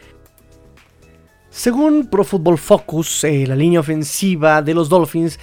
Según 1.50 2.06
Pro 2.06 2.22
Football 2.22 2.58
Focus, 2.58 3.24
la 3.24 3.56
línea 3.56 3.80
ofensiva 3.80 4.62
de 4.62 4.72
los 4.72 4.88
Dolphins 4.88 5.40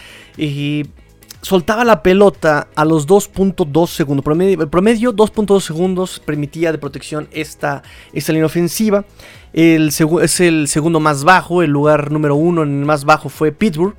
soltaba 1.42 1.84
la 1.86 2.04
pelota 2.04 2.68
a 2.76 2.86
los 2.86 3.08
2.2 3.08 3.88
segundos. 3.88 4.24
Promedio, 4.24 4.62
el 4.62 4.70
promedio 4.70 5.14
2.2 5.14 5.62
segundos 5.62 6.20
permitía 6.20 6.72
de 6.72 6.78
protección 6.78 7.28
esta, 7.32 7.84
esta 8.14 8.32
línea 8.34 8.46
ofensiva. 8.46 9.06
El 9.54 9.90
es 10.22 10.40
el 10.40 10.68
segundo 10.68 11.00
más 11.00 11.24
bajo, 11.24 11.64
el 11.64 11.72
lugar 11.72 12.12
número 12.12 12.36
uno 12.36 12.64
en 12.64 12.80
el 12.80 12.86
más 12.86 13.06
bajo 13.06 13.30
fue 13.30 13.52
Pittsburgh. 13.52 13.96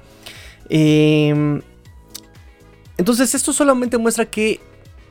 Eh, 0.68 1.60
entonces 2.98 3.34
esto 3.34 3.52
solamente 3.52 3.96
muestra 3.96 4.26
que 4.26 4.60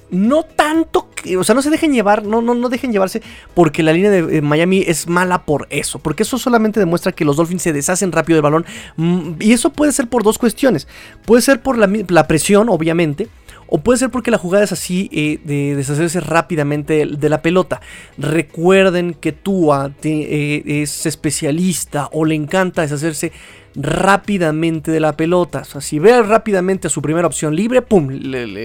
no 0.09 0.43
tanto 0.43 1.09
que, 1.13 1.37
o 1.37 1.43
sea, 1.43 1.55
no 1.55 1.61
se 1.61 1.69
dejen 1.69 1.93
llevar, 1.93 2.25
no, 2.25 2.41
no, 2.41 2.53
no 2.53 2.69
dejen 2.69 2.91
llevarse 2.91 3.21
porque 3.53 3.83
la 3.83 3.93
línea 3.93 4.09
de 4.09 4.41
Miami 4.41 4.83
es 4.87 5.07
mala 5.07 5.43
por 5.43 5.67
eso, 5.69 5.99
porque 5.99 6.23
eso 6.23 6.37
solamente 6.37 6.79
demuestra 6.79 7.11
que 7.11 7.25
los 7.25 7.35
Dolphins 7.35 7.61
se 7.63 7.73
deshacen 7.73 8.11
rápido 8.11 8.35
del 8.35 8.43
balón 8.43 8.65
mm, 8.95 9.33
y 9.39 9.53
eso 9.53 9.71
puede 9.71 9.91
ser 9.91 10.07
por 10.07 10.23
dos 10.23 10.37
cuestiones, 10.37 10.87
puede 11.25 11.41
ser 11.41 11.61
por 11.61 11.77
la, 11.77 12.27
presión, 12.27 12.69
obviamente, 12.69 13.27
o 13.69 13.79
puede 13.79 13.99
ser 13.99 14.09
porque 14.09 14.31
la 14.31 14.37
jugada 14.37 14.63
es 14.63 14.71
así 14.71 15.09
eh, 15.11 15.39
de 15.43 15.75
deshacerse 15.75 16.19
rápidamente 16.19 17.05
de 17.05 17.29
la 17.29 17.41
pelota. 17.41 17.81
Recuerden 18.17 19.13
que 19.13 19.31
Tua 19.31 19.91
eh, 20.03 20.63
es 20.65 21.05
especialista 21.05 22.09
o 22.11 22.25
le 22.25 22.35
encanta 22.35 22.81
deshacerse 22.81 23.31
rápidamente 23.75 24.91
de 24.91 24.99
la 24.99 25.15
pelota. 25.15 25.59
O 25.59 25.65
sea, 25.65 25.81
si 25.81 25.99
ve 25.99 26.21
rápidamente 26.23 26.87
a 26.87 26.89
su 26.89 27.01
primera 27.01 27.27
opción 27.27 27.55
libre, 27.55 27.81
¡pum! 27.81 28.09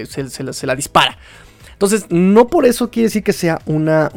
se, 0.07 0.67
la, 0.67 0.75
dispara. 0.75 1.17
Entonces, 1.73 2.05
no 2.09 2.47
por 2.47 2.65
eso 2.65 2.89
quiere 2.89 3.07
decir 3.07 3.23
que 3.23 3.33
sea 3.33 3.61
una, 3.65 4.09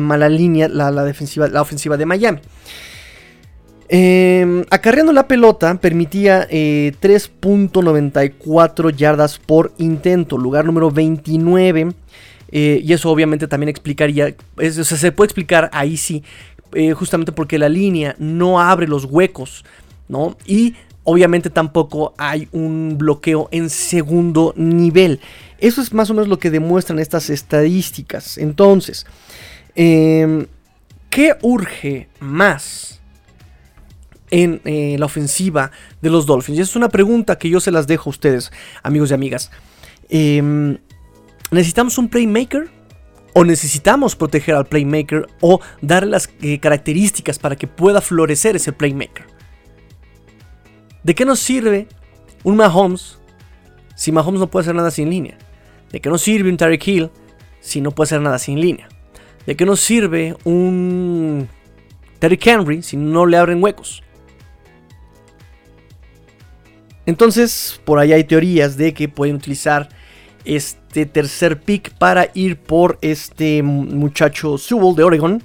mala 0.00 0.28
línea 0.28 0.68
la, 0.68 0.90
defensiva, 1.04 1.48
la 1.48 1.62
ofensiva 1.62 1.96
de 1.96 2.06
Miami. 2.06 2.40
Em, 3.88 4.64
acarreando 4.70 5.12
la 5.12 5.28
pelota 5.28 5.80
permitía 5.80 6.48
3.94 6.48 8.90
eh, 8.90 8.94
yardas 8.96 9.38
por 9.38 9.72
intento, 9.78 10.36
lugar 10.38 10.64
número 10.64 10.90
29. 10.90 11.92
Eh, 12.52 12.80
y 12.82 12.92
eso 12.92 13.10
obviamente 13.10 13.48
también 13.48 13.68
explicaría, 13.68 14.34
se 14.70 15.12
puede 15.12 15.26
explicar 15.26 15.68
ahí 15.72 15.96
sí, 15.96 16.22
eh, 16.72 16.92
justamente 16.92 17.32
porque 17.32 17.58
la 17.58 17.68
línea 17.68 18.14
no 18.18 18.60
abre 18.60 18.86
los 18.86 19.04
huecos 19.04 19.64
¿no? 20.08 20.36
Y 20.46 20.74
obviamente 21.04 21.50
tampoco 21.50 22.14
hay 22.18 22.48
un 22.52 22.96
bloqueo 22.98 23.48
en 23.50 23.70
segundo 23.70 24.52
nivel. 24.56 25.20
Eso 25.58 25.80
es 25.80 25.92
más 25.92 26.10
o 26.10 26.14
menos 26.14 26.28
lo 26.28 26.38
que 26.38 26.50
demuestran 26.50 26.98
estas 26.98 27.30
estadísticas. 27.30 28.38
Entonces, 28.38 29.06
em, 29.74 30.46
¿qué 31.10 31.36
urge 31.42 32.08
más 32.20 33.00
en 34.30 34.60
eh, 34.64 34.96
la 34.98 35.06
ofensiva 35.06 35.70
de 36.00 36.10
los 36.10 36.26
Dolphins? 36.26 36.58
Y 36.58 36.62
es 36.62 36.76
una 36.76 36.88
pregunta 36.88 37.38
que 37.38 37.48
yo 37.48 37.60
se 37.60 37.70
las 37.70 37.86
dejo 37.86 38.10
a 38.10 38.12
ustedes, 38.12 38.52
amigos 38.82 39.10
y 39.10 39.14
amigas. 39.14 39.50
Em, 40.08 40.78
¿Necesitamos 41.50 41.98
un 41.98 42.08
playmaker? 42.08 42.68
¿O 43.34 43.44
necesitamos 43.44 44.16
proteger 44.16 44.54
al 44.54 44.64
playmaker 44.64 45.26
o 45.40 45.60
darle 45.82 46.10
las 46.10 46.30
eh, 46.40 46.58
características 46.58 47.38
para 47.38 47.54
que 47.54 47.66
pueda 47.66 48.00
florecer 48.00 48.56
ese 48.56 48.72
playmaker? 48.72 49.26
¿De 51.02 51.14
qué 51.14 51.24
nos 51.24 51.38
sirve 51.38 51.86
un 52.44 52.56
Mahomes 52.56 53.18
si 53.94 54.10
Mahomes 54.10 54.40
no 54.40 54.46
puede 54.46 54.62
hacer 54.62 54.74
nada 54.74 54.90
sin 54.90 55.10
línea? 55.10 55.36
¿De 55.92 56.00
qué 56.00 56.08
nos 56.08 56.22
sirve 56.22 56.48
un 56.48 56.56
Tarek 56.56 56.86
Hill 56.86 57.10
si 57.60 57.80
no 57.80 57.90
puede 57.90 58.06
hacer 58.06 58.20
nada 58.22 58.38
sin 58.38 58.60
línea? 58.60 58.88
¿De 59.46 59.54
qué 59.54 59.64
nos 59.64 59.80
sirve 59.80 60.34
un 60.44 61.48
Terry 62.18 62.38
Henry 62.42 62.82
si 62.82 62.96
no 62.96 63.26
le 63.26 63.36
abren 63.36 63.62
huecos? 63.62 64.02
Entonces, 67.06 67.80
por 67.84 67.98
ahí 67.98 68.12
hay 68.12 68.24
teorías 68.24 68.76
de 68.76 68.92
que 68.92 69.08
pueden 69.08 69.36
utilizar 69.36 69.88
este 70.44 71.06
tercer 71.06 71.60
pick 71.60 71.90
para 71.94 72.30
ir 72.34 72.56
por 72.56 72.98
este 73.00 73.62
muchacho 73.62 74.58
Sewell 74.58 74.94
de 74.94 75.04
Oregon. 75.04 75.42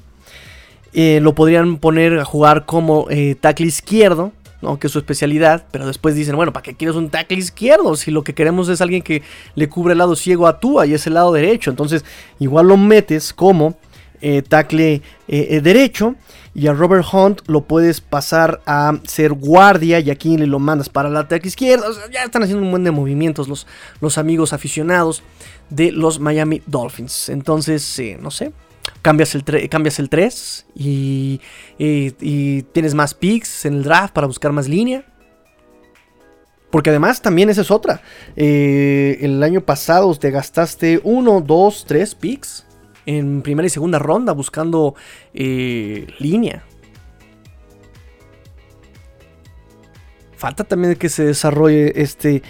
Eh, 0.94 1.20
lo 1.22 1.34
podrían 1.34 1.78
poner 1.78 2.20
a 2.20 2.26
jugar 2.26 2.66
como 2.66 3.08
eh, 3.10 3.36
tackle 3.40 3.68
izquierdo 3.68 4.34
¿no? 4.62 4.80
que 4.80 4.88
es 4.88 4.94
su 4.94 5.00
especialidad, 5.00 5.66
pero 5.72 5.88
después 5.88 6.16
dicen, 6.16 6.36
bueno, 6.36 6.54
¿para 6.54 6.64
qué 6.64 6.76
quieres 6.76 6.96
un 6.96 7.10
tackle 7.10 7.38
izquierdo? 7.38 7.96
Si 7.96 8.12
lo 8.12 8.24
que 8.24 8.34
queremos 8.34 8.70
es 8.70 8.82
alguien 8.82 9.02
que 9.02 9.24
le 9.56 9.70
cubre 9.70 9.94
el 9.94 9.98
lado 9.98 10.16
ciego 10.16 10.48
a 10.48 10.60
Tua 10.60 10.86
y 10.86 10.94
es 10.94 11.08
el 11.08 11.16
lado 11.16 11.32
derecho, 11.34 11.70
entonces 11.72 12.06
igual 12.40 12.68
lo 12.68 12.78
metes 12.78 13.34
como 13.34 13.78
eh, 14.22 14.42
tackle 14.42 14.94
eh, 14.94 15.02
eh, 15.28 15.62
derecho 15.62 16.16
y 16.54 16.68
a 16.68 16.74
Robert 16.74 17.06
Hunt 17.12 17.42
lo 17.48 17.62
puedes 17.62 18.02
pasar 18.02 18.62
a 18.66 18.94
ser 19.04 19.34
guardia 19.34 20.00
y 20.00 20.10
aquí 20.10 20.38
le 20.38 20.48
lo 20.48 20.60
mandas 20.60 20.90
para 20.90 21.10
la 21.10 21.28
tackle 21.28 21.48
izquierda, 21.48 21.86
ya 22.12 22.24
están 22.24 22.44
haciendo 22.44 22.64
un 22.64 22.72
buen 22.72 22.84
de 22.84 22.92
movimientos 22.92 23.48
los, 23.48 23.68
los 24.02 24.18
amigos 24.18 24.54
aficionados 24.54 25.24
de 25.70 25.92
los 25.92 26.20
Miami 26.20 26.62
Dolphins, 26.66 27.30
entonces, 27.30 28.02
no 28.20 28.32
sé, 28.32 28.52
cambias 29.02 29.36
el, 29.36 29.70
cambias 29.70 30.00
el 30.00 30.10
3 30.10 30.66
y, 30.76 31.40
tienes 32.74 32.94
más 32.94 33.14
picks 33.14 33.66
en 33.66 33.76
el 33.76 33.84
draft 33.84 34.14
para 34.14 34.28
buscar 34.28 34.52
más 34.52 34.68
línea. 34.68 35.06
Porque 36.70 36.90
además 36.90 37.22
también 37.22 37.50
esa 37.50 37.62
es 37.62 37.70
otra. 37.70 38.02
Eh, 38.38 39.18
el 39.22 39.44
año 39.44 39.62
pasado 39.62 40.16
te 40.16 40.32
gastaste 40.32 41.02
1, 41.04 41.42
2, 41.42 41.86
3 41.86 42.16
picks 42.16 42.66
en 43.06 43.42
primera 43.42 43.66
y 43.66 43.70
segunda 43.70 44.00
ronda 44.00 44.34
buscando 44.34 44.96
eh, 45.34 46.08
línea. 46.20 46.64
Falta 50.36 50.64
también 50.64 50.96
que 50.96 51.10
se 51.10 51.26
desarrolle 51.26 52.02
este 52.02 52.42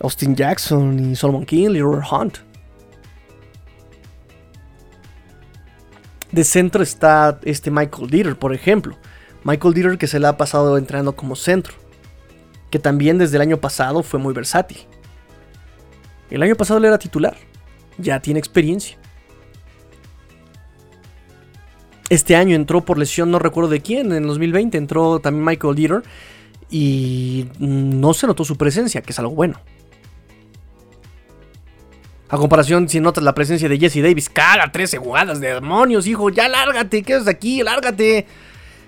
Austin 0.00 0.36
Jackson 0.36 1.10
y 1.10 1.16
Solomon 1.16 1.44
King, 1.44 1.70
Leroy 1.70 2.00
Hunt. 2.10 2.38
De 6.30 6.44
centro 6.44 6.82
está 6.82 7.40
este 7.42 7.72
Michael 7.72 8.08
Dieter, 8.08 8.38
por 8.38 8.54
ejemplo. 8.54 8.96
Michael 9.42 9.74
Dieter 9.74 9.98
que 9.98 10.06
se 10.06 10.20
le 10.20 10.28
ha 10.28 10.36
pasado 10.36 10.78
entrenando 10.78 11.16
como 11.16 11.34
centro. 11.34 11.74
Que 12.70 12.78
también 12.78 13.18
desde 13.18 13.36
el 13.36 13.42
año 13.42 13.56
pasado 13.56 14.04
fue 14.04 14.20
muy 14.20 14.32
versátil. 14.32 14.78
El 16.30 16.44
año 16.44 16.54
pasado 16.54 16.78
él 16.78 16.84
era 16.84 16.98
titular. 16.98 17.36
Ya 17.98 18.20
tiene 18.20 18.38
experiencia. 18.38 18.99
Este 22.10 22.34
año 22.34 22.56
entró 22.56 22.84
por 22.84 22.98
lesión, 22.98 23.30
no 23.30 23.38
recuerdo 23.38 23.70
de 23.70 23.80
quién, 23.80 24.12
en 24.12 24.26
2020 24.26 24.76
entró 24.76 25.20
también 25.20 25.44
Michael 25.44 25.76
Dieter 25.76 26.02
y 26.68 27.46
no 27.60 28.12
se 28.14 28.26
notó 28.26 28.44
su 28.44 28.56
presencia, 28.56 29.00
que 29.00 29.12
es 29.12 29.18
algo 29.20 29.32
bueno. 29.32 29.60
A 32.28 32.36
comparación, 32.36 32.88
si 32.88 33.00
notas 33.00 33.24
la 33.24 33.34
presencia 33.34 33.68
de 33.68 33.78
Jesse 33.78 34.02
Davis, 34.02 34.28
cara, 34.28 34.70
13 34.70 34.98
jugadas 34.98 35.40
de 35.40 35.54
demonios, 35.54 36.06
hijo, 36.08 36.30
ya 36.30 36.48
lárgate, 36.48 37.02
quedas 37.02 37.28
aquí, 37.28 37.62
lárgate. 37.62 38.26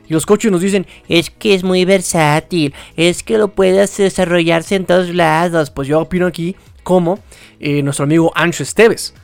Y 0.09 0.13
los 0.13 0.27
coaches 0.27 0.51
nos 0.51 0.61
dicen, 0.61 0.87
es 1.09 1.31
que 1.31 1.55
es 1.55 1.63
muy 1.65 1.85
versátil, 1.85 2.75
es 2.97 3.23
que 3.23 3.39
lo 3.39 3.49
puedes 3.49 3.97
desarrollarse 3.97 4.77
en 4.77 4.85
todos 4.85 5.15
lados. 5.15 5.71
Pues 5.71 5.87
yo 5.89 6.01
opino 6.01 6.27
aquí 6.27 6.57
como 6.83 7.21
eh, 7.61 7.83
nuestro 7.83 8.05
amigo 8.05 8.33
Ancho 8.35 8.63
Esteves. 8.63 9.15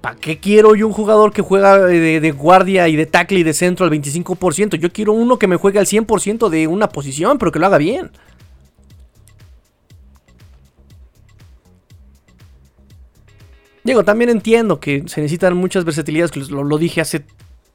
¿Para 0.00 0.16
qué 0.16 0.38
quiero 0.38 0.76
yo 0.76 0.86
un 0.86 0.92
jugador 0.92 1.32
que 1.32 1.42
juega 1.42 1.78
de, 1.78 2.30
guardia 2.30 2.86
y 2.88 2.94
de 2.94 3.06
tackle 3.06 3.40
y 3.40 3.42
de 3.42 3.52
centro 3.52 3.84
al 3.84 3.92
25%? 3.92 4.76
Yo 4.76 4.92
quiero 4.92 5.12
uno 5.12 5.38
que 5.38 5.48
me 5.48 5.56
juegue 5.56 5.80
al 5.80 5.86
100% 5.86 6.48
de 6.48 6.66
una 6.68 6.88
posición, 6.88 7.38
pero 7.38 7.50
que 7.50 7.58
lo 7.58 7.66
haga 7.66 7.78
bien. 7.78 8.10
Digo, 13.82 14.04
también 14.04 14.30
entiendo 14.30 14.78
que 14.78 15.02
se 15.06 15.20
necesitan 15.20 15.56
muchas 15.56 15.84
versatilidades, 15.84 16.50
lo, 16.50 16.62
lo 16.62 16.78
dije 16.78 17.00
hace 17.00 17.24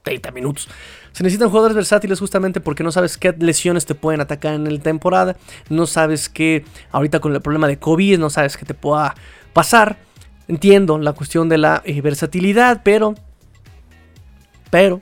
30 0.04 0.30
minutos. 0.30 0.68
Se 1.12 1.22
necesitan 1.22 1.50
jugadores 1.50 1.74
versátiles 1.74 2.20
justamente 2.20 2.60
porque 2.60 2.84
no 2.84 2.92
sabes 2.92 3.18
qué 3.18 3.34
lesiones 3.38 3.84
te 3.84 3.94
pueden 3.94 4.20
atacar 4.20 4.54
en 4.54 4.72
la 4.72 4.80
temporada. 4.80 5.36
No 5.68 5.86
sabes 5.86 6.28
qué, 6.28 6.64
ahorita 6.90 7.20
con 7.20 7.34
el 7.34 7.40
problema 7.40 7.66
de 7.66 7.78
COVID, 7.78 8.18
no 8.18 8.30
sabes 8.30 8.56
qué 8.56 8.64
te 8.64 8.74
pueda 8.74 9.14
pasar. 9.52 9.96
Entiendo 10.46 10.98
la 10.98 11.12
cuestión 11.12 11.48
de 11.48 11.58
la 11.58 11.82
eh, 11.84 12.00
versatilidad, 12.00 12.82
pero. 12.84 13.14
Pero. 14.70 15.00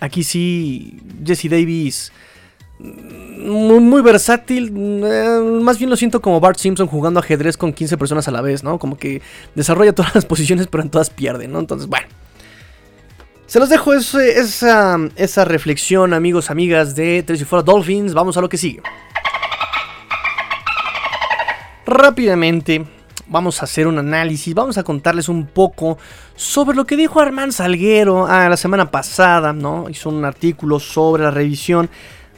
Aquí 0.00 0.22
sí, 0.22 1.00
Jesse 1.24 1.50
Davis. 1.50 2.12
Mm, 2.78 3.80
muy, 3.80 4.02
versátil. 4.02 4.72
Eh, 5.04 5.60
más 5.60 5.78
bien 5.78 5.90
lo 5.90 5.96
siento 5.96 6.22
como 6.22 6.40
Bart 6.40 6.58
Simpson 6.58 6.86
jugando 6.86 7.20
ajedrez 7.20 7.56
con 7.56 7.72
15 7.72 7.98
personas 7.98 8.28
a 8.28 8.30
la 8.30 8.40
vez, 8.40 8.62
¿no? 8.62 8.78
Como 8.78 8.96
que 8.96 9.20
desarrolla 9.54 9.92
todas 9.92 10.14
las 10.14 10.24
posiciones, 10.26 10.66
pero 10.68 10.82
en 10.82 10.90
todas 10.90 11.10
pierde, 11.10 11.48
¿no? 11.48 11.58
Entonces, 11.58 11.88
bueno. 11.88 12.06
Se 13.46 13.58
los 13.58 13.70
dejo 13.70 13.94
esa, 13.94 14.98
esa 15.16 15.44
reflexión, 15.46 16.12
amigos, 16.12 16.50
amigas 16.50 16.94
de 16.94 17.22
Tres 17.22 17.40
y 17.40 17.44
Fuera 17.44 17.62
Dolphins. 17.62 18.12
Vamos 18.12 18.36
a 18.36 18.42
lo 18.42 18.48
que 18.50 18.58
sigue. 18.58 18.82
Rápidamente, 21.86 22.84
vamos 23.26 23.60
a 23.60 23.64
hacer 23.64 23.86
un 23.86 23.98
análisis, 23.98 24.54
vamos 24.54 24.78
a 24.78 24.82
contarles 24.82 25.28
un 25.28 25.46
poco 25.46 25.98
sobre 26.36 26.76
lo 26.76 26.86
que 26.86 26.96
dijo 26.96 27.20
Armand 27.20 27.52
Salguero 27.52 28.26
ah, 28.26 28.48
la 28.48 28.56
semana 28.56 28.90
pasada, 28.90 29.52
¿no? 29.52 29.88
Hizo 29.88 30.08
un 30.08 30.24
artículo 30.24 30.80
sobre 30.80 31.24
la 31.24 31.30
revisión 31.30 31.90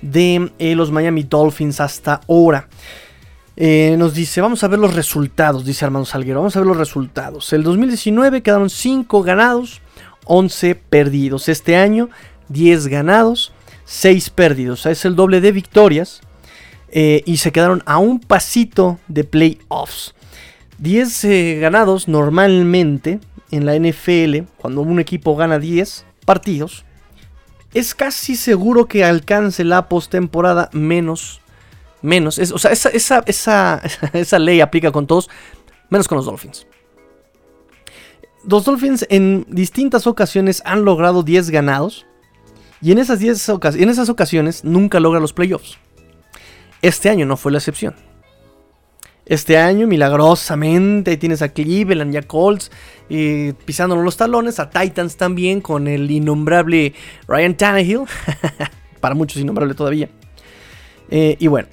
de 0.03 0.51
eh, 0.59 0.75
los 0.75 0.91
Miami 0.91 1.25
Dolphins 1.25 1.81
hasta 1.81 2.21
ahora. 2.29 2.69
Eh, 3.57 3.97
nos 3.99 4.15
dice, 4.15 4.41
vamos 4.41 4.65
a 4.65 4.69
ver 4.69 4.79
los 4.79 4.95
resultados, 4.95 5.65
dice 5.65 5.85
Armando 5.85 6.07
Salguero, 6.07 6.39
vamos 6.39 6.57
a 6.57 6.61
ver 6.61 6.67
los 6.67 6.77
resultados. 6.77 7.53
El 7.53 7.63
2019 7.63 8.43
quedaron 8.43 8.71
5 8.71 9.23
ganados, 9.23 9.83
11 10.25 10.75
perdidos. 10.77 11.49
Este 11.49 11.77
año 11.77 12.09
10 12.49 12.87
ganados, 12.89 13.53
6 13.85 14.31
perdidos. 14.31 14.87
es 14.87 15.05
el 15.05 15.15
doble 15.15 15.41
de 15.41 15.53
victorias. 15.53 16.23
Eh, 16.93 17.23
y 17.25 17.37
se 17.37 17.53
quedaron 17.53 17.83
a 17.87 17.99
un 17.99 18.19
pasito 18.19 18.99
de 19.07 19.23
playoffs. 19.23 20.15
10 20.81 21.25
eh, 21.25 21.59
ganados 21.61 22.09
normalmente 22.09 23.21
en 23.51 23.67
la 23.67 23.79
NFL, 23.79 24.47
cuando 24.57 24.81
un 24.81 24.99
equipo 24.99 25.37
gana 25.37 25.59
10 25.59 26.07
partidos, 26.25 26.85
es 27.75 27.95
casi 27.95 28.35
seguro 28.35 28.87
que 28.87 29.05
alcance 29.05 29.63
la 29.65 29.89
postemporada 29.89 30.71
menos. 30.73 31.41
Menos. 32.03 32.39
o 32.39 32.59
sea, 32.59 32.73
esa, 32.73 32.89
esa, 33.27 33.83
esa 34.15 34.39
ley 34.39 34.63
aplica 34.63 34.91
con 34.91 35.07
todos, 35.07 35.29
menos 35.91 36.09
con 36.09 36.17
los 36.17 36.25
Dolphins. 36.25 36.67
Los 38.49 38.65
Dolphins 38.65 39.07
en 39.11 39.45
distintas 39.51 40.07
ocasiones 40.07 40.63
han 40.65 40.87
logrado 40.87 41.23
10 41.23 41.51
ganados. 41.51 42.07
Y 42.81 42.93
en 42.93 42.99
esas, 42.99 43.19
10 43.19 43.51
en 43.77 43.91
esas 43.91 44.09
ocasiones 44.09 44.65
nunca 44.65 44.99
logra 44.99 45.21
los 45.21 45.35
playoffs. 45.35 45.77
Este 46.81 47.11
año 47.11 47.27
no 47.27 47.37
fue 47.37 47.53
la 47.53 47.59
excepción. 47.59 47.95
Este 49.31 49.59
año, 49.59 49.87
milagrosamente, 49.87 51.17
tienes 51.17 51.41
a 51.41 51.51
Cleveland 51.51 52.13
y 52.13 52.17
a 52.17 52.23
Colts 52.23 52.73
eh, 53.09 53.55
los 53.89 54.17
talones, 54.17 54.59
a 54.59 54.71
Titans 54.71 55.17
también 55.17 55.61
con 55.61 55.87
el 55.87 56.11
innombrable 56.11 56.95
Ryan 57.29 57.57
Tannehill. 57.57 58.01
Para 59.01 59.15
muchos 59.15 59.41
innombrable 59.41 59.75
todavía. 59.75 60.09
Eh, 61.11 61.37
y 61.39 61.47
bueno, 61.47 61.69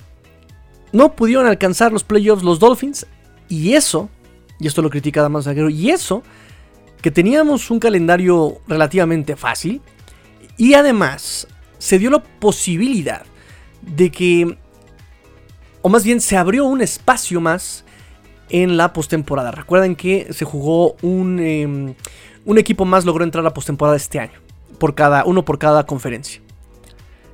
no 0.92 1.14
pudieron 1.14 1.48
alcanzar 1.48 1.92
los 1.92 2.04
playoffs 2.04 2.44
los 2.44 2.60
Dolphins. 2.60 3.08
Y 3.50 3.74
eso, 3.74 4.08
y 4.60 4.68
esto 4.68 4.84
lo 4.84 4.92
critica 4.92 5.22
Adamás 5.22 5.46
Zaguero, 5.46 5.72
y 5.72 5.90
eso 5.90 6.22
que 7.02 7.10
teníamos 7.10 7.72
un 7.72 7.80
calendario 7.80 8.60
relativamente 8.68 9.36
fácil 9.36 9.82
y 10.58 10.76
además 10.76 11.48
se 11.80 11.98
dio 11.98 12.12
la 12.12 12.22
posibilidad 12.22 13.24
de 13.82 14.12
que, 14.12 14.60
o 15.88 15.90
más 15.90 16.04
bien 16.04 16.20
se 16.20 16.36
abrió 16.36 16.66
un 16.66 16.82
espacio 16.82 17.40
más 17.40 17.86
en 18.50 18.76
la 18.76 18.92
postemporada. 18.92 19.52
Recuerden 19.52 19.96
que 19.96 20.28
se 20.34 20.44
jugó 20.44 20.98
un, 21.02 21.40
em, 21.40 21.96
un 22.44 22.58
equipo 22.58 22.84
más 22.84 23.06
logró 23.06 23.24
entrar 23.24 23.40
a 23.40 23.46
la 23.46 23.54
postemporada 23.54 23.96
este 23.96 24.20
año, 24.20 24.38
por 24.80 24.96
cada, 24.96 25.24
uno 25.24 25.46
por 25.46 25.58
cada 25.58 25.86
conferencia. 25.86 26.42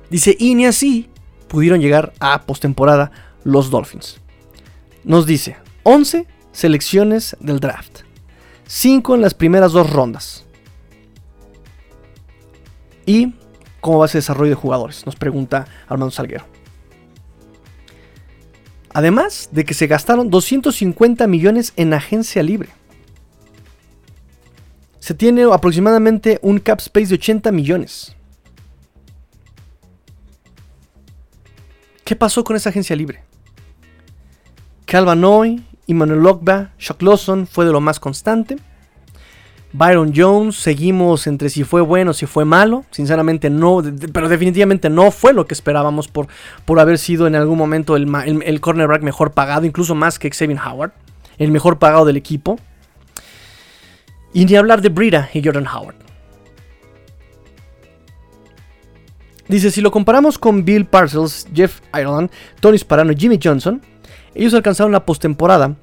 Dice, 0.08 0.36
y 0.38 0.54
ni 0.54 0.66
así 0.66 1.10
pudieron 1.48 1.80
llegar 1.80 2.12
a 2.20 2.42
postemporada 2.42 3.10
los 3.42 3.70
Dolphins. 3.70 4.20
Nos 5.02 5.26
dice, 5.26 5.56
11 5.82 6.24
selecciones 6.52 7.36
del 7.40 7.58
draft. 7.58 8.02
5 8.68 9.16
en 9.16 9.20
las 9.20 9.34
primeras 9.34 9.72
dos 9.72 9.90
rondas. 9.90 10.46
¿Y 13.04 13.34
cómo 13.80 13.98
va 13.98 14.06
ese 14.06 14.18
desarrollo 14.18 14.50
de 14.50 14.54
jugadores? 14.54 15.04
Nos 15.06 15.16
pregunta 15.16 15.66
Armando 15.88 16.12
Salguero. 16.12 16.53
Además 18.94 19.48
de 19.52 19.64
que 19.64 19.74
se 19.74 19.88
gastaron 19.88 20.30
250 20.30 21.26
millones 21.26 21.72
en 21.76 21.92
agencia 21.92 22.42
libre. 22.42 22.70
Se 25.00 25.12
tiene 25.12 25.42
aproximadamente 25.52 26.38
un 26.40 26.60
cap 26.60 26.78
space 26.78 27.08
de 27.08 27.16
80 27.16 27.52
millones. 27.52 28.16
¿Qué 32.04 32.16
pasó 32.16 32.44
con 32.44 32.56
esa 32.56 32.70
agencia 32.70 32.94
libre? 32.94 33.22
Calvanoy 34.86 35.64
Emmanuel 35.86 36.20
Logba, 36.20 36.70
Shock 36.78 37.02
Lawson 37.02 37.46
fue 37.46 37.64
de 37.64 37.72
lo 37.72 37.80
más 37.80 37.98
constante. 37.98 38.56
Byron 39.76 40.12
Jones, 40.14 40.54
seguimos 40.54 41.26
entre 41.26 41.50
si 41.50 41.64
fue 41.64 41.80
bueno 41.80 42.12
si 42.12 42.26
fue 42.26 42.44
malo. 42.44 42.84
Sinceramente 42.92 43.50
no, 43.50 43.82
pero 44.12 44.28
definitivamente 44.28 44.88
no 44.88 45.10
fue 45.10 45.32
lo 45.32 45.48
que 45.48 45.54
esperábamos 45.54 46.06
por, 46.06 46.28
por 46.64 46.78
haber 46.78 46.96
sido 46.96 47.26
en 47.26 47.34
algún 47.34 47.58
momento 47.58 47.96
el, 47.96 48.08
el, 48.44 48.60
cornerback 48.60 49.02
mejor 49.02 49.32
pagado, 49.32 49.66
incluso 49.66 49.96
más 49.96 50.20
que 50.20 50.30
Xavier 50.30 50.60
Howard, 50.64 50.92
el 51.38 51.50
mejor 51.50 51.80
pagado 51.80 52.04
del 52.04 52.16
equipo. 52.16 52.56
Y 54.32 54.44
ni 54.44 54.54
hablar 54.54 54.80
de 54.80 54.90
Brita 54.90 55.28
y 55.34 55.44
Jordan 55.44 55.66
Howard. 55.66 55.96
Dice, 59.48 59.72
si 59.72 59.80
lo 59.80 59.90
comparamos 59.90 60.38
con 60.38 60.64
Bill 60.64 60.86
Parcells, 60.86 61.48
Jeff 61.52 61.80
Ireland, 61.92 62.30
Tony 62.60 62.78
Sparano 62.78 63.10
y 63.10 63.16
Jimmy 63.16 63.40
Johnson, 63.42 63.82
ellos 64.36 64.54
alcanzaron 64.54 64.92
la 64.92 65.04
postemporada 65.04 65.74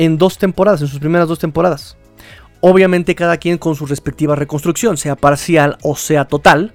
en 0.00 0.18
dos 0.18 0.36
temporadas, 0.36 0.82
en 0.82 0.88
sus 0.88 0.98
primeras 0.98 1.28
dos 1.28 1.38
temporadas. 1.38 1.96
Obviamente 2.60 3.14
cada 3.14 3.36
quien 3.36 3.58
con 3.58 3.74
su 3.76 3.86
respectiva 3.86 4.34
reconstrucción, 4.34 4.96
sea 4.96 5.16
parcial 5.16 5.78
o 5.82 5.96
sea 5.96 6.26
total. 6.26 6.74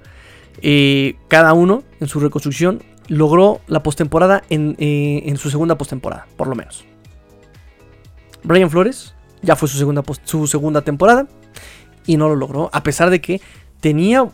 Eh, 0.62 1.16
cada 1.28 1.54
uno 1.54 1.84
en 2.00 2.08
su 2.08 2.20
reconstrucción 2.20 2.84
logró 3.08 3.62
la 3.68 3.84
postemporada 3.84 4.44
en, 4.50 4.76
eh, 4.80 5.24
en, 5.26 5.38
su 5.38 5.50
segunda 5.50 5.78
postemporada, 5.78 6.28
por 6.38 6.48
lo 6.48 6.56
menos. 6.56 6.86
Brian 8.44 8.70
Flores 8.70 9.16
ya 9.42 9.56
fue 9.56 9.68
su 9.68 9.78
segunda, 9.78 10.04
su 10.24 10.48
segunda 10.48 10.82
temporada 10.82 11.28
y 12.06 12.18
no 12.18 12.30
lo 12.30 12.36
logró, 12.36 12.70
a 12.74 12.84
pesar 12.84 13.10
de 13.10 13.22
que 13.22 13.42
tenía 13.80 14.28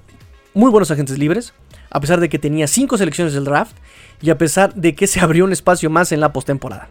muy 0.53 0.71
buenos 0.71 0.91
agentes 0.91 1.17
libres, 1.17 1.53
a 1.89 1.99
pesar 1.99 2.19
de 2.19 2.29
que 2.29 2.39
tenía 2.39 2.67
5 2.67 2.97
selecciones 2.97 3.33
del 3.33 3.45
draft 3.45 3.75
y 4.21 4.29
a 4.29 4.37
pesar 4.37 4.73
de 4.73 4.95
que 4.95 5.07
se 5.07 5.19
abrió 5.19 5.45
un 5.45 5.53
espacio 5.53 5.89
más 5.89 6.11
en 6.11 6.19
la 6.19 6.33
postemporada. 6.33 6.89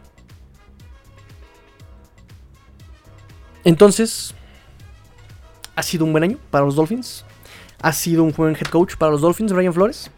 Entonces, 3.65 4.36
ha 5.77 5.83
sido 5.83 6.05
un 6.05 6.13
buen 6.13 6.25
año 6.25 6.39
para 6.51 6.65
los 6.65 6.75
Dolphins. 6.75 7.25
Ha 7.81 7.93
sido 7.93 8.25
un 8.25 8.33
buen 8.33 8.57
head 8.57 8.67
coach 8.69 8.97
para 8.97 9.13
los 9.13 9.21
Dolphins, 9.21 9.53
Brian 9.53 9.73
Flores. 9.73 10.11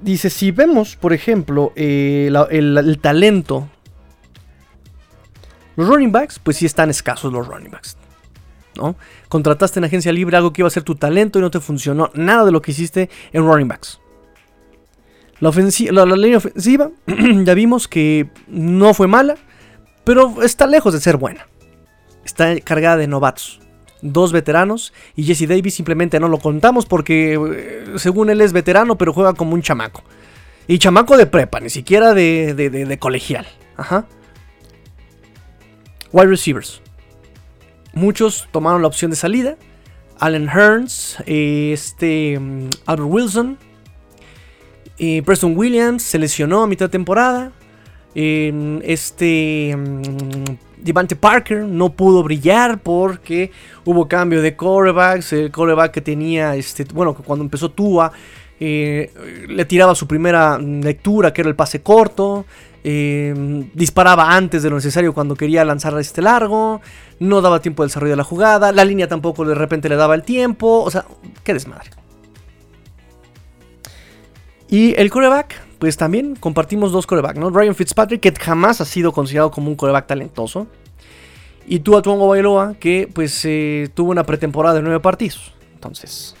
Dice, 0.00 0.30
si 0.30 0.50
vemos, 0.50 0.96
por 0.96 1.12
ejemplo, 1.12 1.72
eh, 1.76 2.32
el, 2.50 2.98
talento, 3.00 3.68
los 5.76 5.86
running 5.86 6.10
backs, 6.10 6.38
pues 6.38 6.56
sí 6.56 6.66
están 6.66 6.90
escasos 6.90 7.32
los 7.32 7.46
running 7.46 7.70
backs. 7.70 7.96
¿no? 8.76 8.96
Contrataste 9.28 9.78
en 9.78 9.84
agencia 9.84 10.12
libre 10.12 10.36
algo 10.36 10.52
que 10.52 10.62
iba 10.62 10.68
a 10.68 10.70
ser 10.70 10.82
tu 10.82 10.94
talento 10.94 11.38
y 11.38 11.42
no 11.42 11.50
te 11.50 11.60
funcionó 11.60 12.10
nada 12.14 12.44
de 12.44 12.52
lo 12.52 12.62
que 12.62 12.70
hiciste 12.70 13.10
en 13.32 13.44
running 13.44 13.68
backs. 13.68 14.00
La, 15.40 15.50
línea 15.50 16.38
ofensiva, 16.38 16.90
ya 17.44 17.54
vimos 17.54 17.88
que 17.88 18.30
no 18.46 18.94
fue 18.94 19.08
mala, 19.08 19.36
pero 20.04 20.42
está 20.42 20.66
lejos 20.68 20.94
de 20.94 21.00
ser 21.00 21.16
buena. 21.16 21.46
Está 22.32 22.58
cargada 22.60 22.96
de 22.96 23.06
novatos 23.06 23.60
dos 24.00 24.32
veteranos 24.32 24.92
y 25.14 25.24
Jesse 25.24 25.46
Davis 25.46 25.74
simplemente 25.74 26.18
no 26.18 26.26
lo 26.28 26.38
contamos 26.38 26.86
porque 26.86 27.34
eh, 27.34 27.98
según 27.98 28.30
él 28.30 28.40
es 28.40 28.52
veterano 28.52 28.96
pero 28.96 29.12
juega 29.12 29.34
como 29.34 29.52
un 29.52 29.60
chamaco. 29.60 30.02
Y 30.66 30.78
chamaco 30.78 31.18
de 31.18 31.26
prepa, 31.26 31.60
ni 31.60 31.68
siquiera 31.68 32.14
de, 32.14 32.54
de, 32.54 32.98
colegial. 32.98 33.46
Ajá. 33.76 34.06
Wide 36.12 36.28
receivers. 36.28 36.80
Muchos 37.92 38.48
tomaron 38.50 38.80
la 38.80 38.88
opción 38.88 39.10
de 39.10 39.16
salida. 39.16 39.56
Allen 40.18 40.48
Hearns, 40.48 41.18
este, 41.26 42.38
mm, 42.38 42.70
Albert 42.86 43.10
Wilson, 43.10 43.58
Preston 45.26 45.54
Williams 45.56 46.02
se 46.02 46.18
lesionó 46.18 46.62
a 46.62 46.66
mitad 46.66 46.86
de 46.86 46.90
temporada. 46.90 47.52
este 48.14 49.76
mm, 49.76 50.71
Devante 50.82 51.16
Parker 51.16 51.60
no 51.60 51.90
pudo 51.90 52.22
brillar 52.22 52.80
porque 52.80 53.50
hubo 53.84 54.08
cambio 54.08 54.42
de 54.42 54.56
corebacks. 54.56 55.32
El 55.32 55.50
coreback 55.50 55.92
que 55.92 56.00
tenía, 56.00 56.56
este, 56.56 56.84
bueno, 56.92 57.14
cuando 57.14 57.44
empezó 57.44 57.70
Tua, 57.70 58.12
eh, 58.58 59.10
le 59.48 59.64
tiraba 59.64 59.94
su 59.94 60.06
primera 60.06 60.58
lectura, 60.58 61.32
que 61.32 61.40
era 61.40 61.50
el 61.50 61.56
pase 61.56 61.82
corto. 61.82 62.44
Eh, 62.84 63.32
disparaba 63.74 64.34
antes 64.34 64.64
de 64.64 64.70
lo 64.70 64.76
necesario 64.76 65.14
cuando 65.14 65.36
quería 65.36 65.64
lanzar 65.64 65.96
este 65.98 66.22
largo. 66.22 66.80
No 67.20 67.40
daba 67.40 67.60
tiempo 67.60 67.82
de 67.82 67.88
desarrollo 67.88 68.12
de 68.12 68.16
la 68.16 68.24
jugada. 68.24 68.72
La 68.72 68.84
línea 68.84 69.08
tampoco 69.08 69.44
de 69.44 69.54
repente 69.54 69.88
le 69.88 69.96
daba 69.96 70.14
el 70.14 70.22
tiempo. 70.22 70.82
O 70.82 70.90
sea, 70.90 71.04
qué 71.44 71.54
desmadre. 71.54 71.90
Y 74.68 74.94
el 74.98 75.10
coreback, 75.10 75.60
pues 75.82 75.96
también 75.96 76.36
compartimos 76.36 76.92
dos 76.92 77.08
corebacks, 77.08 77.40
¿no? 77.40 77.50
Ryan 77.50 77.74
Fitzpatrick, 77.74 78.20
que 78.20 78.32
jamás 78.40 78.80
ha 78.80 78.84
sido 78.84 79.10
considerado 79.10 79.50
como 79.50 79.68
un 79.68 79.74
coreback 79.74 80.06
talentoso. 80.06 80.68
Y 81.66 81.80
tú 81.80 81.96
a 81.96 82.02
Tuongo 82.02 82.28
Bailoa, 82.28 82.74
que 82.78 83.10
pues 83.12 83.44
eh, 83.46 83.90
tuvo 83.92 84.12
una 84.12 84.22
pretemporada 84.22 84.76
de 84.76 84.82
nueve 84.82 85.00
partidos. 85.00 85.52
Entonces, 85.74 86.36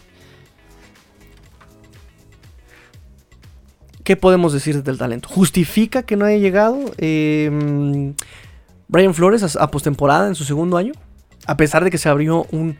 ¿qué 4.04 4.14
podemos 4.14 4.52
decir 4.52 4.80
del 4.80 4.96
talento? 4.96 5.28
¿Justifica 5.28 6.04
que 6.04 6.14
no 6.14 6.24
haya 6.24 6.38
llegado 6.38 6.78
em, 6.98 8.14
Brian 8.86 9.12
Flores 9.12 9.56
a, 9.56 9.70
postemporada 9.72 10.28
en 10.28 10.36
su 10.36 10.44
segundo 10.44 10.76
año? 10.76 10.92
A 11.48 11.56
pesar 11.56 11.82
de 11.82 11.90
que 11.90 11.98
se 11.98 12.08
abrió 12.08 12.46
un, 12.52 12.78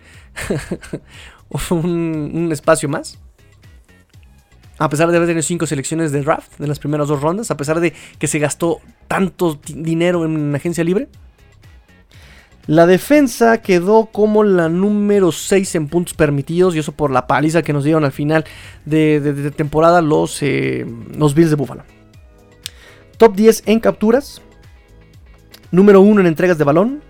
un 1.70 2.50
espacio 2.52 2.88
más 2.88 3.18
a 4.78 4.88
pesar 4.88 5.10
de 5.10 5.16
haber 5.16 5.28
tenido 5.28 5.42
cinco 5.42 5.66
selecciones 5.66 6.12
de 6.12 6.22
draft 6.22 6.60
en 6.60 6.68
las 6.68 6.78
primeras 6.78 7.08
dos 7.08 7.20
rondas, 7.20 7.50
a 7.50 7.56
pesar 7.56 7.80
de 7.80 7.92
que 8.18 8.26
se 8.26 8.38
gastó 8.38 8.80
tanto 9.08 9.60
dinero 9.66 10.24
en 10.24 10.54
agencia 10.54 10.84
libre. 10.84 11.08
La 12.66 12.86
defensa 12.86 13.60
quedó 13.60 14.06
como 14.06 14.44
la 14.44 14.68
número 14.68 15.32
6 15.32 15.74
en 15.74 15.88
puntos 15.88 16.14
permitidos 16.14 16.76
y 16.76 16.78
eso 16.78 16.92
por 16.92 17.10
la 17.10 17.26
paliza 17.26 17.62
que 17.62 17.72
nos 17.72 17.82
dieron 17.82 18.04
al 18.04 18.12
final 18.12 18.44
de, 18.84 19.52
temporada 19.56 20.00
los, 20.00 20.40
eh, 20.42 20.86
los 21.16 21.34
Bills 21.34 21.50
de 21.50 21.56
Buffalo. 21.56 21.82
Top 23.16 23.34
10 23.34 23.64
en 23.66 23.80
capturas, 23.80 24.42
número 25.72 26.00
1 26.00 26.20
en 26.20 26.26
entregas 26.28 26.56
de 26.56 26.64
balón, 26.64 27.02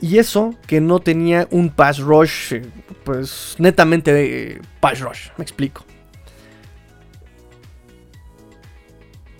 y 0.00 0.18
eso 0.18 0.54
que 0.66 0.80
no 0.80 0.98
tenía 0.98 1.46
un 1.50 1.70
pass 1.70 1.98
rush, 1.98 2.54
eh, 2.54 2.62
pues 3.04 3.56
netamente 3.58 4.52
eh, 4.52 4.60
pass 4.80 5.00
rush, 5.00 5.28
me 5.36 5.42
explico. 5.42 5.84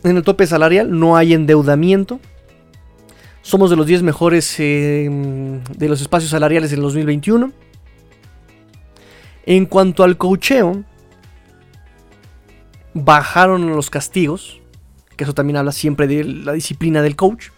En 0.05 0.17
el 0.17 0.23
tope 0.25 0.47
salarial 0.47 0.99
no 0.99 1.17
hay 1.17 1.33
endeudamiento. 1.33 2.19
Somos 3.43 3.71
de 3.71 3.77
los 3.77 3.87
10 3.87 4.03
mejores 4.03 4.55
em, 4.59 5.63
de 5.77 5.89
los 5.89 6.01
espacios 6.01 6.31
salariales 6.31 6.73
en 6.73 6.79
el 6.79 6.83
2021. 6.83 7.53
En 9.47 9.67
cuanto 9.67 10.03
al 10.03 10.17
cocheo, 10.17 10.85
bajaron 12.95 13.75
los 13.75 13.91
castigos, 13.91 14.61
que 15.17 15.25
eso 15.25 15.35
también 15.35 15.57
habla 15.57 15.73
siempre 15.73 16.07
de 16.07 16.25
la 16.25 16.53
disciplina 16.53 17.03
del 17.03 17.17
coach. 17.17 17.49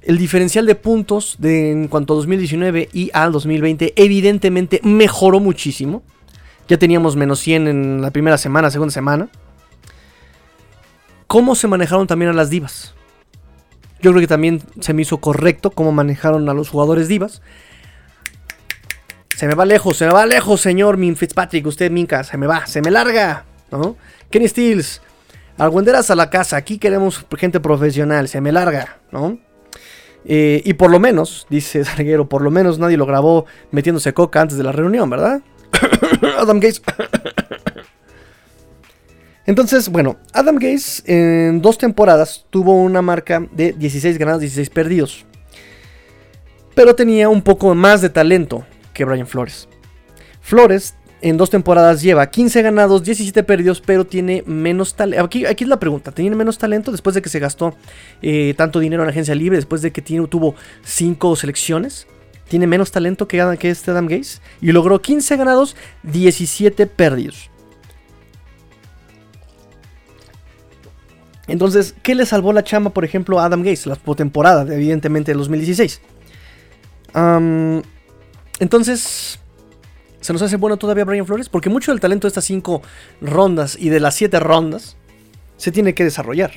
El 0.00 0.18
diferencial 0.18 0.66
de 0.66 0.74
puntos 0.74 1.38
en 1.42 1.86
cuanto 1.86 2.14
a 2.14 2.16
2019 2.16 2.88
y 2.92 3.10
al 3.14 3.30
2020 3.30 3.94
evidentemente 3.96 4.80
mejoró 4.82 5.38
muchísimo. 5.38 6.02
Ya 6.68 6.76
teníamos 6.76 7.14
menos 7.14 7.38
100 7.40 7.68
en 7.68 8.02
la 8.02 8.10
primera 8.10 8.38
semana, 8.38 8.70
segunda 8.70 8.92
semana 8.92 9.28
cómo 11.32 11.54
se 11.54 11.66
manejaron 11.66 12.06
también 12.06 12.30
a 12.30 12.34
las 12.34 12.50
divas. 12.50 12.92
Yo 14.02 14.10
creo 14.10 14.20
que 14.20 14.26
también 14.26 14.60
se 14.80 14.92
me 14.92 15.00
hizo 15.00 15.16
correcto 15.16 15.70
cómo 15.70 15.90
manejaron 15.90 16.46
a 16.50 16.52
los 16.52 16.68
jugadores 16.68 17.08
divas. 17.08 17.40
Se 19.34 19.46
me 19.46 19.54
va 19.54 19.64
lejos, 19.64 19.96
se 19.96 20.04
me 20.04 20.12
va 20.12 20.26
lejos, 20.26 20.60
señor 20.60 20.98
Min 20.98 21.16
Fitzpatrick. 21.16 21.66
Usted, 21.66 21.90
Minka, 21.90 22.22
se 22.22 22.36
me 22.36 22.46
va, 22.46 22.66
se 22.66 22.82
me 22.82 22.90
larga. 22.90 23.46
¿no? 23.70 23.96
Kenny 24.28 24.46
Stills, 24.46 25.00
alguenderas 25.56 26.10
a 26.10 26.16
la 26.16 26.28
casa. 26.28 26.58
Aquí 26.58 26.76
queremos 26.76 27.24
gente 27.38 27.60
profesional, 27.60 28.28
se 28.28 28.42
me 28.42 28.52
larga, 28.52 28.98
¿no? 29.10 29.38
Eh, 30.26 30.60
y 30.66 30.74
por 30.74 30.90
lo 30.90 31.00
menos, 31.00 31.46
dice 31.48 31.82
Salguero, 31.86 32.28
por 32.28 32.42
lo 32.42 32.50
menos 32.50 32.78
nadie 32.78 32.98
lo 32.98 33.06
grabó 33.06 33.46
metiéndose 33.70 34.12
coca 34.12 34.42
antes 34.42 34.58
de 34.58 34.64
la 34.64 34.72
reunión, 34.72 35.08
¿verdad? 35.08 35.40
Adam 36.38 36.60
Gates. 36.60 36.82
Entonces, 39.46 39.88
bueno, 39.88 40.18
Adam 40.32 40.56
Gaze 40.56 41.02
en 41.06 41.60
dos 41.60 41.78
temporadas 41.78 42.46
tuvo 42.50 42.80
una 42.80 43.02
marca 43.02 43.46
de 43.52 43.72
16 43.72 44.18
ganados, 44.18 44.40
16 44.40 44.70
perdidos. 44.70 45.26
Pero 46.74 46.94
tenía 46.94 47.28
un 47.28 47.42
poco 47.42 47.74
más 47.74 48.00
de 48.00 48.08
talento 48.08 48.64
que 48.94 49.04
Brian 49.04 49.26
Flores. 49.26 49.68
Flores 50.40 50.94
en 51.20 51.36
dos 51.36 51.50
temporadas 51.50 52.02
lleva 52.02 52.28
15 52.28 52.62
ganados, 52.62 53.04
17 53.04 53.44
perdidos, 53.44 53.80
pero 53.80 54.04
tiene 54.04 54.42
menos 54.46 54.94
talento. 54.94 55.24
Aquí, 55.24 55.46
aquí, 55.46 55.64
es 55.64 55.70
la 55.70 55.78
pregunta: 55.78 56.12
¿tiene 56.12 56.34
menos 56.34 56.58
talento 56.58 56.90
después 56.90 57.14
de 57.14 57.22
que 57.22 57.28
se 57.28 57.38
gastó 57.38 57.74
eh, 58.22 58.54
tanto 58.56 58.80
dinero 58.80 59.02
en 59.02 59.08
agencia 59.08 59.34
libre, 59.34 59.56
después 59.56 59.82
de 59.82 59.92
que 59.92 60.02
tuvo 60.02 60.54
5 60.84 61.36
selecciones? 61.36 62.06
¿Tiene 62.48 62.66
menos 62.66 62.90
talento 62.90 63.28
que, 63.28 63.56
que 63.58 63.70
este 63.70 63.90
Adam 63.92 64.08
Gaze? 64.08 64.40
Y 64.60 64.72
logró 64.72 65.00
15 65.00 65.36
ganados, 65.36 65.76
17 66.02 66.86
perdidos. 66.86 67.51
Entonces, 71.48 71.94
¿qué 72.02 72.14
le 72.14 72.24
salvó 72.24 72.52
la 72.52 72.62
chamba, 72.62 72.90
por 72.90 73.04
ejemplo, 73.04 73.40
a 73.40 73.46
Adam 73.46 73.62
Gates? 73.62 73.86
La 73.86 73.96
temporada, 73.96 74.62
evidentemente, 74.72 75.32
de 75.32 75.38
2016. 75.38 76.00
entonces, 78.60 79.38
¿se 80.20 80.32
nos 80.32 80.42
hace 80.42 80.56
bueno 80.56 80.76
todavía 80.76 81.04
Brian 81.04 81.26
Flores? 81.26 81.48
Porque 81.48 81.68
mucho 81.68 81.90
del 81.90 82.00
talento 82.00 82.26
de 82.26 82.28
estas 82.28 82.44
5 82.44 82.82
rondas 83.20 83.76
y 83.78 83.88
de 83.88 84.00
las 84.00 84.14
7 84.14 84.38
rondas 84.40 84.96
se 85.56 85.72
tiene 85.72 85.94
que 85.94 86.04
desarrollar. 86.04 86.52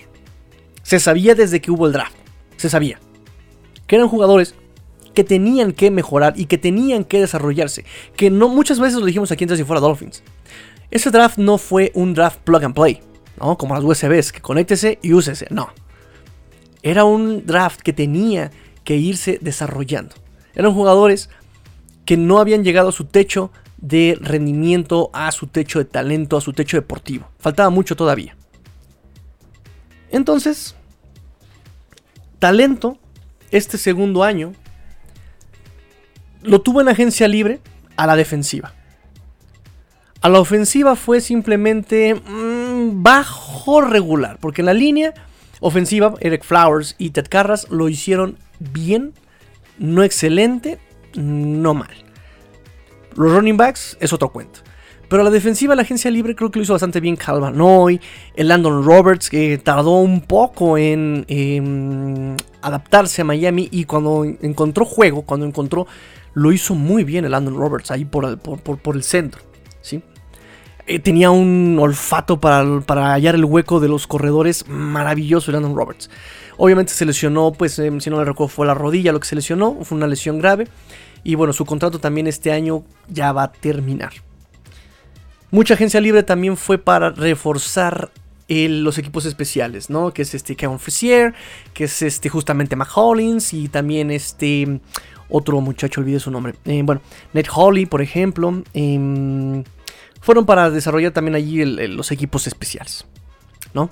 Se 0.83 0.99
sabía 0.99 1.33
desde 1.33 1.61
que 1.61 1.71
hubo 1.71 1.87
el 1.87 1.93
draft. 1.93 2.15
Se 2.57 2.69
sabía. 2.69 2.99
Que 3.87 3.95
eran 3.95 4.07
jugadores 4.07 4.55
que 5.15 5.23
tenían 5.23 5.71
que 5.71 5.89
mejorar 5.89 6.33
y 6.35 6.45
que 6.45 6.59
tenían 6.59 7.03
que 7.03 7.19
desarrollarse. 7.19 7.85
Que 8.15 8.29
no 8.29 8.49
muchas 8.49 8.79
veces 8.79 8.99
lo 8.99 9.05
dijimos 9.05 9.31
aquí 9.31 9.45
en 9.45 9.57
Si 9.57 9.63
Fuera 9.63 9.79
Dolphins. 9.79 10.21
Ese 10.91 11.09
draft 11.09 11.39
no 11.39 11.57
fue 11.57 11.91
un 11.95 12.13
draft 12.13 12.39
plug 12.41 12.63
and 12.63 12.75
play. 12.75 13.01
¿No? 13.39 13.57
Como 13.57 13.75
las 13.75 13.83
USBs, 13.83 14.31
que 14.31 14.41
conéctese 14.41 14.99
y 15.01 15.13
úsese. 15.13 15.47
No. 15.49 15.69
Era 16.81 17.03
un 17.03 17.45
draft 17.45 17.81
que 17.81 17.93
tenía 17.93 18.51
que 18.83 18.95
irse 18.95 19.39
desarrollando. 19.41 20.15
Eran 20.53 20.73
jugadores 20.73 21.29
que 22.05 22.17
no 22.17 22.39
habían 22.39 22.63
llegado 22.63 22.89
a 22.89 22.91
su 22.91 23.05
techo 23.05 23.51
de 23.77 24.17
rendimiento, 24.21 25.09
a 25.13 25.31
su 25.31 25.47
techo 25.47 25.79
de 25.79 25.85
talento, 25.85 26.37
a 26.37 26.41
su 26.41 26.53
techo 26.53 26.77
deportivo. 26.77 27.27
Faltaba 27.39 27.69
mucho 27.69 27.95
todavía. 27.95 28.35
Entonces, 30.11 30.75
talento, 32.39 32.97
este 33.51 33.77
segundo 33.77 34.23
año, 34.23 34.53
lo 36.41 36.61
tuvo 36.61 36.81
en 36.81 36.89
agencia 36.89 37.27
libre, 37.27 37.59
a 37.97 38.05
la 38.07 38.15
defensiva. 38.15 38.73
A 40.21 40.29
la 40.29 40.39
ofensiva 40.39 40.95
fue 40.95 41.21
simplemente 41.21 42.21
bajo 43.03 43.81
regular, 43.81 44.37
porque 44.39 44.61
en 44.61 44.67
la 44.67 44.73
línea 44.73 45.13
ofensiva 45.59 46.13
Eric 46.19 46.43
Flowers 46.43 46.95
y 46.97 47.11
Ted 47.11 47.27
Carras 47.29 47.69
lo 47.69 47.89
hicieron 47.89 48.37
bien, 48.59 49.13
no 49.77 50.03
excelente, 50.03 50.79
no 51.15 51.73
mal. 51.73 51.89
Los 53.15 53.31
running 53.31 53.57
backs 53.57 53.97
es 53.99 54.11
otro 54.13 54.29
cuento. 54.29 54.59
Pero 55.07 55.23
la 55.23 55.29
defensiva, 55.29 55.75
la 55.75 55.83
agencia 55.83 56.09
libre 56.09 56.35
creo 56.35 56.49
que 56.49 56.59
lo 56.59 56.63
hizo 56.63 56.73
bastante 56.73 56.99
bien 56.99 57.15
Calvanoy, 57.15 58.01
el 58.35 58.47
Landon 58.47 58.83
Roberts, 58.83 59.29
que 59.29 59.57
tardó 59.59 59.99
un 59.99 60.21
poco 60.21 60.77
en 60.77 62.35
adaptarse 62.61 63.21
a 63.21 63.25
Miami 63.25 63.69
y 63.71 63.85
cuando 63.85 64.25
encontró 64.25 64.83
juego, 64.83 65.21
cuando 65.21 65.45
encontró, 65.45 65.85
lo 66.33 66.51
hizo 66.51 66.75
muy 66.75 67.03
bien 67.03 67.25
el 67.25 67.31
Landon 67.31 67.55
Roberts 67.55 67.91
ahí 67.91 68.05
por, 68.05 68.37
por, 68.39 68.95
el 68.95 69.03
centro. 69.03 69.41
¿sí? 69.81 70.01
Eh, 70.87 70.99
tenía 70.99 71.31
un 71.31 71.77
olfato 71.79 72.39
para, 72.39 72.81
para, 72.81 73.13
hallar 73.13 73.33
el 73.33 73.45
hueco 73.45 73.79
de 73.79 73.87
los 73.87 74.05
corredores 74.05 74.67
maravilloso 74.67 75.51
Landon 75.51 75.75
Roberts. 75.75 76.09
Obviamente 76.57 76.93
se 76.93 77.05
lesionó, 77.05 77.51
pues 77.53 77.77
eh, 77.79 77.91
si 77.99 78.09
no 78.09 78.17
me 78.17 78.25
recuerdo 78.25 78.49
fue 78.49 78.67
la 78.67 78.75
rodilla 78.75 79.11
lo 79.11 79.19
que 79.19 79.27
se 79.27 79.35
lesionó, 79.35 79.79
fue 79.81 79.97
una 79.97 80.07
lesión 80.07 80.37
grave. 80.37 80.67
Y 81.23 81.35
bueno, 81.35 81.53
su 81.53 81.65
contrato 81.65 81.99
también 81.99 82.27
este 82.27 82.51
año 82.51 82.83
ya 83.07 83.31
va 83.31 83.43
a 83.43 83.51
terminar. 83.51 84.13
Mucha 85.49 85.73
agencia 85.73 85.99
libre 85.99 86.21
también 86.21 86.55
fue 86.55 86.77
para 86.77 87.09
reforzar 87.09 88.11
los 88.47 88.97
equipos 88.99 89.25
especiales, 89.25 89.89
¿no? 89.89 90.13
Que 90.13 90.21
es 90.21 90.35
este 90.35 90.55
Kevin 90.55 90.77
Frisier, 90.77 91.33
que 91.73 91.85
es 91.85 92.03
este 92.03 92.29
justamente 92.29 92.75
Mac 92.75 92.89
Hollins 92.95 93.53
y 93.53 93.69
también 93.69 94.11
este 94.11 94.81
otro 95.29 95.59
muchacho, 95.61 96.01
olvidé 96.01 96.19
su 96.19 96.29
nombre. 96.29 96.53
Eh, 96.65 96.81
bueno, 96.83 97.01
Ned 97.33 97.45
Holly, 97.53 97.87
por 97.87 98.01
ejemplo. 98.03 98.63
Em, 98.73 99.63
fueron 100.25 100.47
para 100.47 100.71
desarrollar 100.71 101.11
también 101.11 101.35
allí 101.35 101.63
los 101.63 102.11
equipos 102.11 102.47
especiales, 102.47 103.05
¿no? 103.75 103.91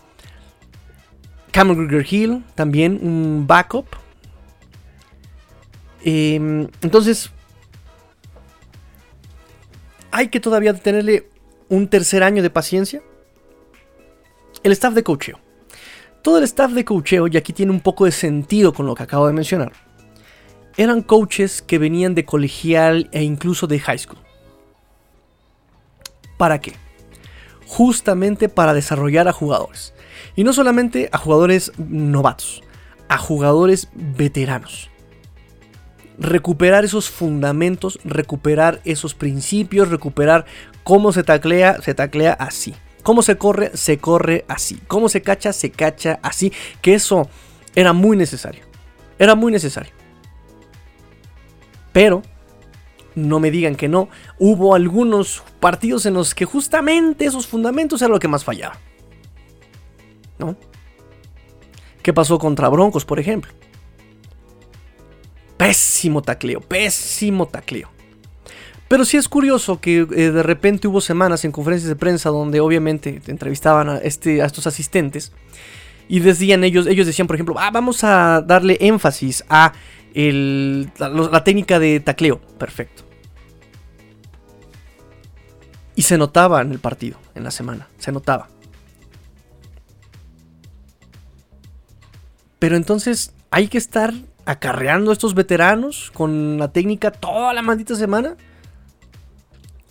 Cameron 1.52 2.04
Hill, 2.10 2.44
también 2.56 3.00
un 3.04 3.46
backup. 3.46 3.86
Em, 6.04 6.68
entonces, 6.82 7.30
hay 10.10 10.30
que 10.30 10.40
todavía 10.40 10.74
tenerle 10.74 11.30
un 11.70 11.88
tercer 11.88 12.24
año 12.24 12.42
de 12.42 12.50
paciencia. 12.50 13.04
El 14.64 14.72
staff 14.72 14.96
de 14.96 15.04
cocheo. 15.04 15.40
Todo 16.24 16.40
el 16.40 16.46
staff 16.46 16.72
de 16.72 16.84
cocheo, 16.84 17.28
y 17.28 17.38
aquí 17.38 17.54
tiene 17.54 17.72
un 17.72 17.82
poco 17.82 18.06
de 18.06 18.12
sentido 18.12 18.74
con 18.74 18.88
lo 18.88 18.96
que 18.96 19.04
acabo 19.04 19.28
de 19.28 19.34
mencionar, 19.34 19.72
eran 20.78 21.04
coaches 21.04 21.62
que 21.62 21.78
venían 21.78 22.16
de 22.16 22.26
colegial 22.26 23.08
e 23.12 23.22
incluso 23.22 23.68
de 23.68 23.80
high 23.80 24.00
school. 24.00 24.33
¿Para 26.38 26.60
qué? 26.60 26.74
Justamente 27.68 28.50
para 28.50 28.74
desarrollar 28.74 29.28
a 29.28 29.34
jugadores. 29.34 29.94
Y 30.36 30.44
no 30.44 30.54
solamente 30.54 31.10
a 31.12 31.18
jugadores 31.18 31.72
novatos, 31.78 32.64
a 33.08 33.18
jugadores 33.18 33.90
veteranos 33.94 34.90
recuperar 36.18 36.86
esos 36.86 37.10
fundamentos, 37.10 38.00
recuperar 38.04 38.82
esos 38.86 39.14
principios, 39.14 39.90
recuperar 39.90 40.46
cómo 40.84 41.12
se 41.12 41.24
taclea, 41.24 41.82
se 41.82 41.94
taclea 41.94 42.34
así. 42.34 42.76
Cómo 43.04 43.22
se 43.22 43.38
corre, 43.38 43.76
se 43.76 43.98
corre 43.98 44.46
así. 44.48 44.80
Cómo 44.88 45.10
se 45.10 45.22
cacha, 45.22 45.52
se 45.52 45.72
cacha 45.72 46.20
así. 46.22 46.54
Que 46.82 46.94
eso 46.94 47.30
era 47.76 47.94
muy 47.94 48.16
necesario. 48.16 48.64
Era 49.20 49.36
muy 49.36 49.52
necesario. 49.52 49.92
Pero, 51.92 52.22
no 53.16 53.40
me 53.40 53.52
digan 53.52 53.76
que 53.76 53.88
no, 53.88 54.10
hubo 54.40 54.76
algunos 54.76 55.44
partidos 55.60 56.06
en 56.06 56.14
los 56.14 56.34
que 56.36 56.46
justamente 56.46 57.26
esos 57.26 57.48
fundamentos 57.48 58.02
eran 58.02 58.12
lo 58.12 58.20
que 58.20 58.28
más 58.28 58.44
fallaba. 58.44 58.78
¿No? 60.40 60.56
¿Qué 62.02 62.14
pasó 62.14 62.38
contra 62.38 62.70
Broncos, 62.70 63.06
por 63.06 63.20
ejemplo? 63.20 63.52
Pésimo 65.58 66.22
tacleo, 66.22 66.60
pésimo 66.60 67.48
tacleo. 67.48 67.90
Pero 68.88 69.06
sí 69.06 69.18
es 69.18 69.30
curioso 69.30 69.80
que 69.80 70.00
eh, 70.00 70.32
de 70.32 70.44
repente 70.44 70.88
hubo 70.88 71.02
semanas 71.02 71.46
en 71.46 71.52
conferencias 71.52 71.90
de 71.90 71.96
prensa 71.96 72.30
donde 72.30 72.60
obviamente 72.60 73.22
entrevistaban 73.28 73.90
a, 73.90 73.98
este, 73.98 74.42
a 74.42 74.46
estos 74.46 74.68
asistentes 74.68 75.32
y 76.08 76.20
decían 76.20 76.64
ellos, 76.64 76.86
ellos 76.86 77.08
decían 77.08 77.28
por 77.28 77.36
ejemplo, 77.36 77.56
ah, 77.58 77.72
vamos 77.72 78.04
a 78.04 78.44
darle 78.46 78.78
énfasis 78.82 79.44
a 79.50 79.74
la, 80.14 81.44
técnica 81.44 81.80
de 81.80 82.00
tacleo. 82.00 82.40
Perfecto. 82.58 83.04
Y 85.96 86.04
se 86.04 86.18
notaba 86.18 86.62
en 86.62 86.72
el 86.72 86.80
partido, 86.80 87.18
en 87.36 87.44
la 87.44 87.52
semana, 87.52 87.88
se 87.98 88.12
notaba. 88.12 88.48
Pero 92.60 92.76
entonces 92.76 93.34
hay 93.52 93.68
que 93.68 93.78
estar 93.78 94.14
acarreando 94.46 95.12
a 95.12 95.14
estos 95.14 95.34
veteranos 95.34 96.12
con 96.12 96.58
la 96.58 96.72
técnica 96.72 97.12
toda 97.12 97.54
la 97.54 97.62
maldita 97.62 97.96
semana? 97.96 98.36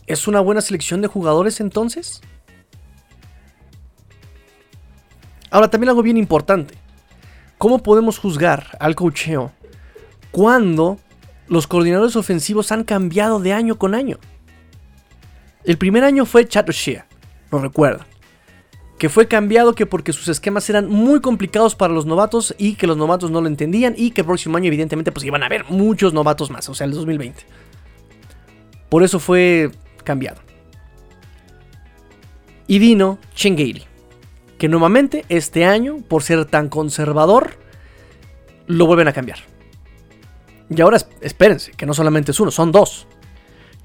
¿Es 0.07 0.29
una 0.29 0.41
buena 0.41 0.61
selección 0.61 1.01
de 1.01 1.09
jugadores 1.09 1.61
entonces? 1.61 2.21
Ahora 5.51 5.69
también 5.69 5.91
algo 5.91 6.03
bien 6.03 6.17
importante. 6.17 6.75
¿Cómo 7.59 7.83
podemos 7.83 8.19
juzgar 8.19 8.77
al 8.81 8.95
cocheo 8.95 9.53
cuando 10.33 10.99
los 11.47 11.69
coordinadores 11.69 12.17
ofensivos 12.17 12.73
han 12.73 12.83
cambiado 12.83 13.39
de 13.39 13.53
año 13.53 13.79
con 13.79 13.95
año? 13.95 14.19
El 15.65 15.79
primer 15.79 16.03
año 16.03 16.27
fue 16.27 16.49
Chato 16.49 16.73
Shea, 16.73 17.07
lo 17.53 17.61
recuerdan 17.61 18.13
que 19.03 19.09
fue 19.09 19.27
cambiado 19.27 19.75
que 19.75 19.85
porque 19.85 20.13
sus 20.13 20.29
esquemas 20.29 20.71
eran 20.71 20.89
muy 20.89 21.21
complicados 21.21 21.75
para 21.75 21.93
los 21.93 22.07
novatos 22.07 22.55
y 22.57 22.75
que 22.75 22.87
los 22.87 22.97
novatos 22.97 23.33
no 23.33 23.41
lo 23.41 23.49
entendían 23.49 23.95
y 23.97 24.13
que 24.13 24.21
el 24.21 24.29
próximo 24.29 24.57
año 24.57 24.69
evidentemente 24.69 25.11
pues 25.11 25.27
iban 25.27 25.43
a 25.43 25.47
haber 25.47 25.65
muchos 25.65 26.15
novatos 26.15 26.53
más, 26.53 26.69
o 26.69 26.75
sea, 26.75 26.85
el 26.85 26.93
2020. 26.93 27.43
Por 28.89 29.03
eso 29.03 29.19
fue 29.19 29.73
cambiado. 30.05 30.41
Y 32.69 32.79
vino 32.79 33.19
Chengeli, 33.35 33.83
que 34.57 34.69
nuevamente 34.69 35.25
este 35.29 35.65
año, 35.65 35.97
por 36.07 36.23
ser 36.23 36.45
tan 36.45 36.69
conservador, 36.69 37.59
lo 38.69 38.87
vuelven 38.87 39.09
a 39.09 39.13
cambiar. 39.13 39.41
Y 40.77 40.81
ahora 40.81 40.99
espérense, 41.21 41.73
que 41.73 41.87
no 41.87 41.95
solamente 41.95 42.31
es 42.33 42.41
uno, 42.41 42.51
son 42.51 42.73
dos. 42.73 43.07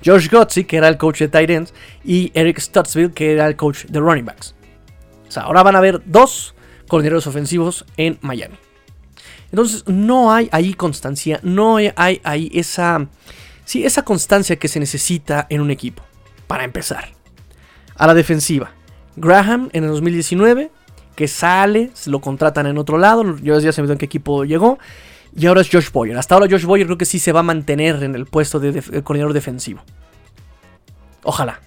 Josh 0.05 0.29
Gotzi, 0.29 0.65
que 0.65 0.77
era 0.77 0.87
el 0.87 0.97
coach 0.97 1.19
de 1.19 1.27
Titans, 1.27 1.73
y 2.03 2.31
Eric 2.33 2.59
Stutzville, 2.59 3.11
que 3.13 3.33
era 3.33 3.47
el 3.47 3.55
coach 3.55 3.85
de 3.85 3.99
running 3.99 4.25
backs. 4.25 4.55
O 5.27 5.31
sea, 5.31 5.43
ahora 5.43 5.63
van 5.63 5.75
a 5.75 5.79
haber 5.79 6.01
dos 6.05 6.55
coordinadores 6.87 7.27
ofensivos 7.27 7.85
en 7.97 8.17
Miami. 8.21 8.55
Entonces, 9.51 9.83
no 9.87 10.31
hay 10.31 10.49
ahí 10.51 10.73
constancia, 10.73 11.39
no 11.41 11.77
hay 11.77 11.91
ahí 11.95 12.51
esa, 12.53 13.07
sí, 13.65 13.85
esa 13.85 14.03
constancia 14.03 14.57
que 14.57 14.67
se 14.67 14.79
necesita 14.79 15.47
en 15.49 15.61
un 15.61 15.71
equipo. 15.71 16.03
Para 16.47 16.63
empezar, 16.63 17.09
a 17.95 18.07
la 18.07 18.13
defensiva. 18.13 18.71
Graham 19.15 19.69
en 19.73 19.83
el 19.83 19.89
2019, 19.89 20.71
que 21.15 21.27
sale, 21.27 21.89
se 21.93 22.09
lo 22.09 22.21
contratan 22.21 22.67
en 22.67 22.77
otro 22.77 22.97
lado. 22.97 23.37
Yo 23.39 23.59
ya 23.59 23.71
sabía 23.71 23.91
en 23.91 23.97
qué 23.97 24.05
equipo 24.05 24.45
llegó. 24.45 24.77
Y 25.37 25.45
ahora 25.45 25.61
es 25.61 25.69
Josh 25.71 25.91
Boyer. 25.91 26.17
Hasta 26.17 26.35
ahora 26.35 26.47
Josh 26.49 26.65
Boyer 26.65 26.87
creo 26.87 26.97
que 26.97 27.05
sí 27.05 27.19
se 27.19 27.31
va 27.31 27.41
a 27.41 27.43
mantener 27.43 28.03
en 28.03 28.15
el 28.15 28.25
puesto 28.25 28.59
de, 28.59 28.81
coordinador 29.03 29.33
defensivo. 29.33 29.81
Ojalá. 31.23 31.61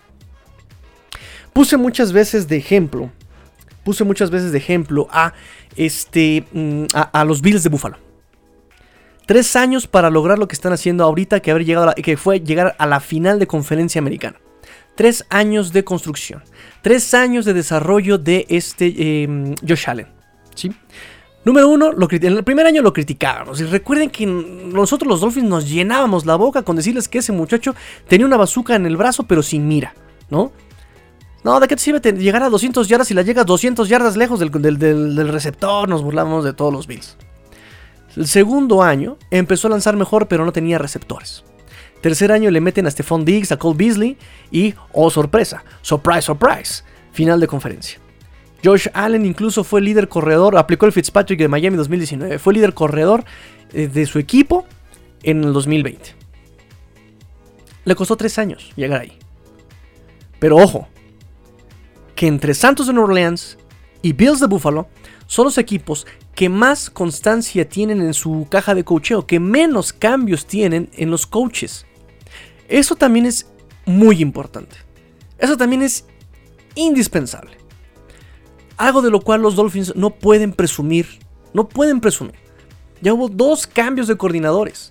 Puse 1.52 1.76
muchas 1.76 2.12
veces 2.12 2.48
de 2.48 2.56
ejemplo 2.56 3.10
puse 3.84 4.04
muchas 4.04 4.30
veces 4.30 4.52
de 4.52 4.58
ejemplo 4.58 5.08
a, 5.10 5.32
este, 5.76 6.44
mm, 6.52 6.84
a, 6.94 7.24
los 7.24 7.42
Bills 7.42 7.62
de 7.62 7.70
Buffalo. 7.70 7.98
Tres 9.26 9.54
años 9.56 9.86
para 9.86 10.10
lograr 10.10 10.38
lo 10.38 10.48
que 10.48 10.54
están 10.54 10.72
haciendo 10.72 11.04
ahorita, 11.04 11.40
que, 11.40 11.50
haber 11.50 11.64
llegado 11.64 11.92
que 11.94 12.16
fue 12.16 12.40
llegar 12.40 12.74
a 12.78 12.86
la 12.86 13.00
final 13.00 13.38
de 13.38 13.46
conferencia 13.46 13.98
americana. 13.98 14.38
Tres 14.96 15.24
años 15.30 15.72
de 15.72 15.84
construcción. 15.84 16.42
Tres 16.82 17.14
años 17.14 17.44
de 17.44 17.54
desarrollo 17.54 18.18
de 18.18 18.46
este 18.48 19.22
em, 19.22 19.54
Josh 19.66 19.88
Allen. 19.88 20.08
¿sí? 20.54 20.72
Número 21.44 21.68
uno, 21.68 21.90
en 21.92 22.24
el 22.24 22.44
primer 22.44 22.66
año 22.66 22.82
lo 22.82 22.92
criticábamos. 22.92 23.60
Y 23.60 23.64
recuerden 23.64 24.10
que 24.10 24.26
nosotros 24.26 25.08
los 25.08 25.20
Dolphins 25.20 25.48
nos 25.48 25.68
llenábamos 25.68 26.26
la 26.26 26.36
boca 26.36 26.62
con 26.62 26.76
decirles 26.76 27.08
que 27.08 27.18
ese 27.18 27.32
muchacho 27.32 27.74
tenía 28.08 28.26
una 28.26 28.36
bazuca 28.36 28.74
en 28.74 28.84
el 28.84 28.96
brazo, 28.96 29.22
pero 29.22 29.42
sin 29.42 29.66
mira, 29.66 29.94
¿no? 30.28 30.52
No, 31.42 31.58
¿de 31.58 31.68
qué 31.68 31.76
te 31.76 31.82
sirve 31.82 32.00
llegar 32.12 32.42
a 32.42 32.50
200 32.50 32.86
yardas 32.86 33.08
si 33.08 33.14
la 33.14 33.22
llegas 33.22 33.46
200 33.46 33.88
yardas 33.88 34.16
lejos 34.16 34.38
del, 34.38 35.28
receptor? 35.32 35.88
Nos 35.88 36.02
burlamos 36.02 36.44
de 36.44 36.52
todos 36.52 36.72
los 36.72 36.86
Bills. 36.86 37.16
El 38.14 38.26
segundo 38.26 38.82
año 38.82 39.16
empezó 39.30 39.68
a 39.68 39.70
lanzar 39.70 39.96
mejor, 39.96 40.28
pero 40.28 40.44
no 40.44 40.52
tenía 40.52 40.76
receptores. 40.76 41.44
Tercer 42.02 42.32
año 42.32 42.50
le 42.50 42.60
meten 42.60 42.86
a 42.86 42.90
Stephon 42.90 43.24
Diggs, 43.24 43.52
a 43.52 43.58
Cole 43.58 43.76
Beasley 43.78 44.18
y, 44.50 44.74
oh 44.92 45.08
sorpresa, 45.10 45.64
surprise, 45.80 46.22
surprise, 46.22 46.84
final 47.12 47.40
de 47.40 47.46
conferencia. 47.46 47.98
Josh 48.62 48.88
Allen 48.92 49.24
incluso 49.24 49.64
fue 49.64 49.80
líder 49.80 50.08
corredor, 50.08 50.56
aplicó 50.58 50.86
el 50.86 50.92
Fitzpatrick 50.92 51.38
de 51.38 51.48
Miami 51.48 51.76
2019, 51.76 52.38
fue 52.38 52.54
líder 52.54 52.74
corredor 52.74 53.24
eh, 53.72 53.88
de 53.88 54.06
su 54.06 54.18
equipo 54.18 54.66
en 55.22 55.44
el 55.44 55.52
2020. 55.52 56.14
Le 57.84 57.94
costó 57.94 58.16
tres 58.16 58.38
años 58.38 58.72
llegar 58.76 59.00
ahí. 59.00 59.18
Pero 60.38 60.56
ojo, 60.56 60.88
que 62.14 62.26
entre 62.26 62.54
Santos 62.54 62.86
de 62.86 62.92
Nueva 62.92 63.08
Orleans 63.08 63.58
y 64.02 64.12
Bills 64.12 64.40
de 64.40 64.46
Buffalo 64.46 64.88
son 65.26 65.46
los 65.46 65.58
equipos 65.58 66.06
que 66.34 66.48
más 66.48 66.90
constancia 66.90 67.68
tienen 67.68 68.02
en 68.02 68.14
su 68.14 68.46
caja 68.50 68.74
de 68.74 68.84
cocheo, 68.84 69.26
que 69.26 69.40
menos 69.40 69.92
cambios 69.92 70.46
tienen 70.46 70.90
en 70.94 71.10
los 71.10 71.26
coaches. 71.26 71.86
Eso 72.68 72.96
también 72.96 73.26
es 73.26 73.46
muy 73.86 74.20
importante. 74.20 74.76
Eso 75.38 75.56
también 75.56 75.82
es 75.82 76.04
indispensable. 76.74 77.59
Algo 78.80 79.02
de 79.02 79.10
lo 79.10 79.20
cual 79.20 79.42
los 79.42 79.56
Dolphins 79.56 79.94
no 79.94 80.08
pueden 80.08 80.54
presumir. 80.54 81.06
No 81.52 81.68
pueden 81.68 82.00
presumir. 82.00 82.36
Ya 83.02 83.12
hubo 83.12 83.28
dos 83.28 83.66
cambios 83.66 84.08
de 84.08 84.16
coordinadores. 84.16 84.90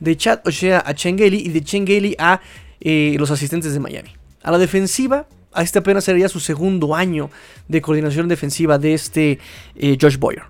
De 0.00 0.16
Chad 0.16 0.40
O'Shea 0.44 0.82
a 0.84 0.92
Chengeli 0.92 1.36
y 1.38 1.50
de 1.50 1.62
Chengeli 1.62 2.16
a 2.18 2.40
eh, 2.80 3.14
los 3.16 3.30
asistentes 3.30 3.72
de 3.72 3.78
Miami. 3.78 4.10
A 4.42 4.50
la 4.50 4.58
defensiva, 4.58 5.28
a 5.52 5.62
este 5.62 5.78
apenas 5.78 6.02
sería 6.02 6.28
su 6.28 6.40
segundo 6.40 6.96
año 6.96 7.30
de 7.68 7.80
coordinación 7.80 8.26
defensiva 8.26 8.76
de 8.76 8.94
este 8.94 9.38
eh, 9.76 9.96
Josh 10.00 10.16
Boyer. 10.18 10.42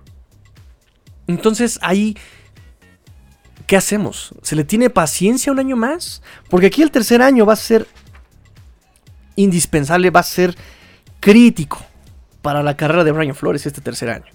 Entonces 1.27 1.77
ahí, 1.83 2.17
¿qué 3.67 3.77
hacemos? 3.77 4.33
¿Se 4.41 4.55
le 4.55 4.63
tiene 4.63 4.89
paciencia 4.89 5.51
un 5.51 5.59
año 5.59 5.75
más? 5.75 6.23
Porque 6.49 6.65
aquí 6.65 6.81
el 6.81 6.89
tercer 6.89 7.21
año 7.21 7.45
va 7.45 7.53
a 7.53 7.57
ser 7.57 7.85
indispensable, 9.35 10.09
va 10.09 10.21
a 10.21 10.23
ser 10.23 10.55
crítico 11.23 11.79
para 12.41 12.61
la 12.61 12.75
carrera 12.75 13.05
de 13.05 13.13
Brian 13.13 13.33
Flores 13.33 13.65
este 13.65 13.79
tercer 13.79 14.09
año. 14.09 14.25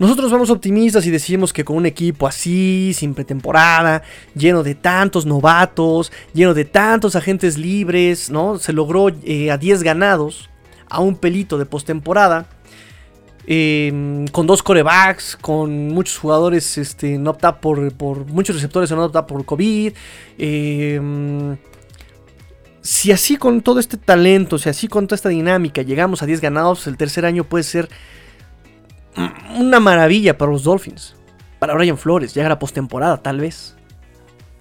Nosotros 0.00 0.32
vamos 0.32 0.50
optimistas 0.50 1.06
y 1.06 1.10
decimos 1.10 1.52
que 1.52 1.64
con 1.64 1.76
un 1.76 1.86
equipo 1.86 2.26
así, 2.26 2.92
sin 2.92 3.14
pretemporada, 3.14 4.02
lleno 4.34 4.64
de 4.64 4.74
tantos 4.74 5.24
novatos, 5.24 6.10
lleno 6.34 6.54
de 6.54 6.64
tantos 6.64 7.14
agentes 7.14 7.56
libres, 7.56 8.30
¿no? 8.30 8.58
Se 8.58 8.72
logró 8.72 9.08
eh, 9.22 9.52
a 9.52 9.56
10 9.56 9.84
ganados, 9.84 10.50
a 10.88 10.98
un 10.98 11.14
pelito 11.14 11.56
de 11.56 11.66
postemporada. 11.66 12.46
Em, 13.46 14.26
con 14.32 14.48
dos 14.48 14.60
corebacks, 14.60 15.36
con 15.40 15.86
muchos 15.86 16.18
jugadores 16.18 16.78
este, 16.78 17.16
no 17.16 17.30
opta 17.30 17.60
por, 17.60 17.92
por 17.92 18.26
muchos 18.26 18.56
receptores 18.56 18.90
no 18.90 19.04
opta 19.04 19.24
por 19.24 19.44
COVID. 19.44 19.92
Em, 20.36 21.56
si 22.86 23.10
así 23.10 23.36
con 23.36 23.62
todo 23.62 23.80
este 23.80 23.96
talento, 23.96 24.58
si 24.58 24.68
así 24.68 24.86
con 24.86 25.08
toda 25.08 25.16
esta 25.16 25.28
dinámica 25.28 25.82
llegamos 25.82 26.22
a 26.22 26.26
10 26.26 26.40
ganados, 26.40 26.86
el 26.86 26.96
tercer 26.96 27.26
año 27.26 27.42
puede 27.42 27.64
ser 27.64 27.88
una 29.56 29.80
maravilla 29.80 30.38
para 30.38 30.52
los 30.52 30.62
Dolphins. 30.62 31.16
Para 31.58 31.74
Brian 31.74 31.98
Flores, 31.98 32.32
llegar 32.32 32.52
a 32.52 32.60
postemporada, 32.60 33.16
tal 33.16 33.40
vez. 33.40 33.74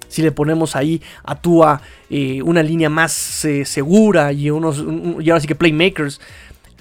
Si 0.07 0.23
le 0.23 0.31
ponemos 0.31 0.75
ahí 0.75 1.03
a 1.23 1.39
Tua 1.39 1.81
eh, 2.09 2.41
una 2.41 2.63
línea 2.63 2.89
más 2.89 3.45
eh, 3.45 3.63
segura 3.63 4.33
y, 4.33 4.49
unos, 4.49 4.83
y 5.19 5.29
ahora 5.29 5.39
sí 5.39 5.47
que 5.47 5.55
playmakers 5.55 6.19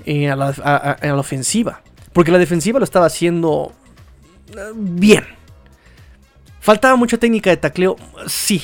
eh, 0.06 0.30
a, 0.30 0.36
la, 0.36 1.16
ofensiva. 1.18 1.82
Porque 2.14 2.32
la 2.32 2.38
defensiva 2.38 2.78
lo 2.78 2.84
estaba 2.84 3.04
haciendo 3.04 3.72
bien. 4.76 5.24
Faltaba 6.60 6.96
mucha 6.96 7.18
técnica 7.18 7.50
de 7.50 7.58
tacleo, 7.58 7.96
sí. 8.28 8.62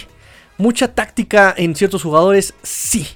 Mucha 0.61 0.89
táctica 0.89 1.55
en 1.57 1.75
ciertos 1.75 2.03
jugadores, 2.03 2.53
sí. 2.63 3.07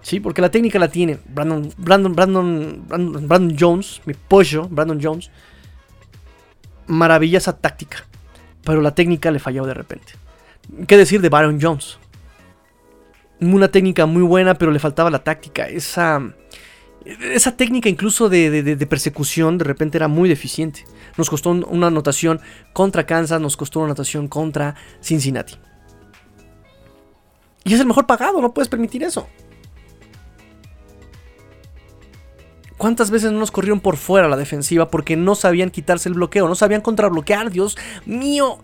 Sí, 0.00 0.20
porque 0.20 0.40
la 0.40 0.50
técnica 0.50 0.78
la 0.78 0.88
tiene 0.88 1.18
Brandon, 1.26 1.70
Brandon, 1.76 2.14
Brandon, 2.16 3.28
Brandon, 3.28 3.56
Jones, 3.60 4.00
mi 4.06 4.14
pollo, 4.14 4.66
Brandon 4.66 4.98
Jones. 5.02 5.30
Maravillosa 6.86 7.58
táctica. 7.58 8.06
Pero 8.64 8.80
la 8.80 8.94
técnica 8.94 9.30
le 9.30 9.38
falló 9.38 9.66
de 9.66 9.74
repente. 9.74 10.14
¿Qué 10.86 10.96
decir 10.96 11.20
de 11.20 11.28
Baron 11.28 11.58
Jones? 11.60 11.98
Una 13.42 13.68
técnica 13.68 14.06
muy 14.06 14.22
buena, 14.22 14.54
pero 14.54 14.70
le 14.70 14.78
faltaba 14.78 15.10
la 15.10 15.22
táctica. 15.22 15.68
Esa, 15.68 16.22
esa 17.04 17.54
técnica 17.54 17.90
incluso 17.90 18.30
de, 18.30 18.86
persecución 18.88 19.58
de 19.58 19.64
repente 19.64 19.98
era 19.98 20.08
muy 20.08 20.30
deficiente. 20.30 20.86
Nos 21.18 21.28
costó 21.28 21.50
una 21.50 21.88
anotación 21.88 22.40
contra 22.72 23.04
Kansas, 23.04 23.42
nos 23.42 23.58
costó 23.58 23.80
una 23.80 23.88
anotación 23.88 24.26
contra 24.26 24.74
Cincinnati. 25.02 25.58
Y 27.64 27.74
es 27.74 27.80
el 27.80 27.86
mejor 27.86 28.06
pagado, 28.06 28.40
no 28.40 28.54
puedes 28.54 28.68
permitir 28.68 29.02
eso. 29.02 29.26
¿Cuántas 32.76 33.10
veces 33.10 33.30
no 33.30 33.38
nos 33.38 33.50
corrieron 33.50 33.80
por 33.80 33.98
fuera 33.98 34.26
la 34.26 34.38
defensiva 34.38 34.88
porque 34.90 35.14
no 35.14 35.34
sabían 35.34 35.70
quitarse 35.70 36.08
el 36.08 36.14
bloqueo, 36.14 36.48
no 36.48 36.54
sabían 36.54 36.80
contrabloquear? 36.80 37.50
Dios 37.50 37.76
mío, 38.06 38.58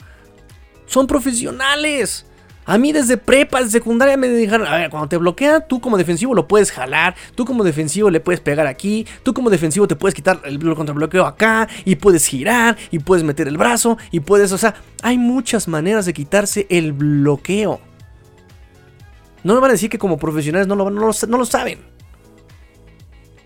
son 0.87 1.07
profesionales. 1.07 2.25
A 2.65 2.79
mí 2.79 2.93
desde 2.93 3.17
prepa, 3.17 3.59
desde 3.59 3.73
secundaria 3.73 4.17
me 4.17 4.29
dijeron, 4.29 4.67
a 4.67 4.75
ver, 4.75 4.91
cuando 4.91 5.09
te 5.09 5.19
bloquea, 5.19 5.61
tú 5.61 5.81
como 5.81 5.97
defensivo 5.99 6.35
lo 6.35 6.49
puedes 6.49 6.73
jalar, 6.73 7.15
tú 7.35 7.45
como 7.45 7.63
defensivo 7.63 8.11
le 8.11 8.19
puedes 8.21 8.41
pegar 8.41 8.67
aquí, 8.67 9.07
tú 9.23 9.35
como 9.35 9.51
defensivo 9.51 9.87
te 9.87 9.95
puedes 9.95 10.15
quitar 10.15 10.41
el 10.45 10.59
contrabloqueo 10.75 11.27
acá, 11.27 11.69
y 11.85 11.95
puedes 11.95 12.27
girar, 12.27 12.77
y 12.91 12.99
puedes 12.99 13.23
meter 13.23 13.47
el 13.47 13.57
brazo, 13.57 13.99
y 14.11 14.21
puedes, 14.21 14.51
o 14.51 14.59
sea, 14.59 14.75
hay 15.03 15.17
muchas 15.17 15.69
maneras 15.69 16.07
de 16.07 16.15
quitarse 16.15 16.67
el 16.69 16.93
bloqueo. 16.93 17.81
No 19.47 19.55
me 19.55 19.61
van 19.61 19.71
a 19.71 19.75
decir 19.75 19.89
que 19.89 19.99
como 19.99 20.19
profesionales 20.19 20.67
no 20.67 20.75
lo, 20.75 20.91
no 20.91 21.13
lo 21.39 21.45
saben 21.47 21.97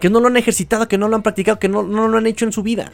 que 0.01 0.11
no 0.11 0.19
lo 0.19 0.27
han 0.29 0.37
ejercitado, 0.37 0.89
que 0.89 0.99
no 0.99 1.09
lo 1.09 1.15
han 1.15 1.23
practicado, 1.23 1.59
que 1.59 1.69
no, 1.69 1.83
lo 1.83 2.17
han 2.17 2.27
hecho 2.27 2.47
en 2.47 2.53
su 2.53 2.63
vida. 2.63 2.93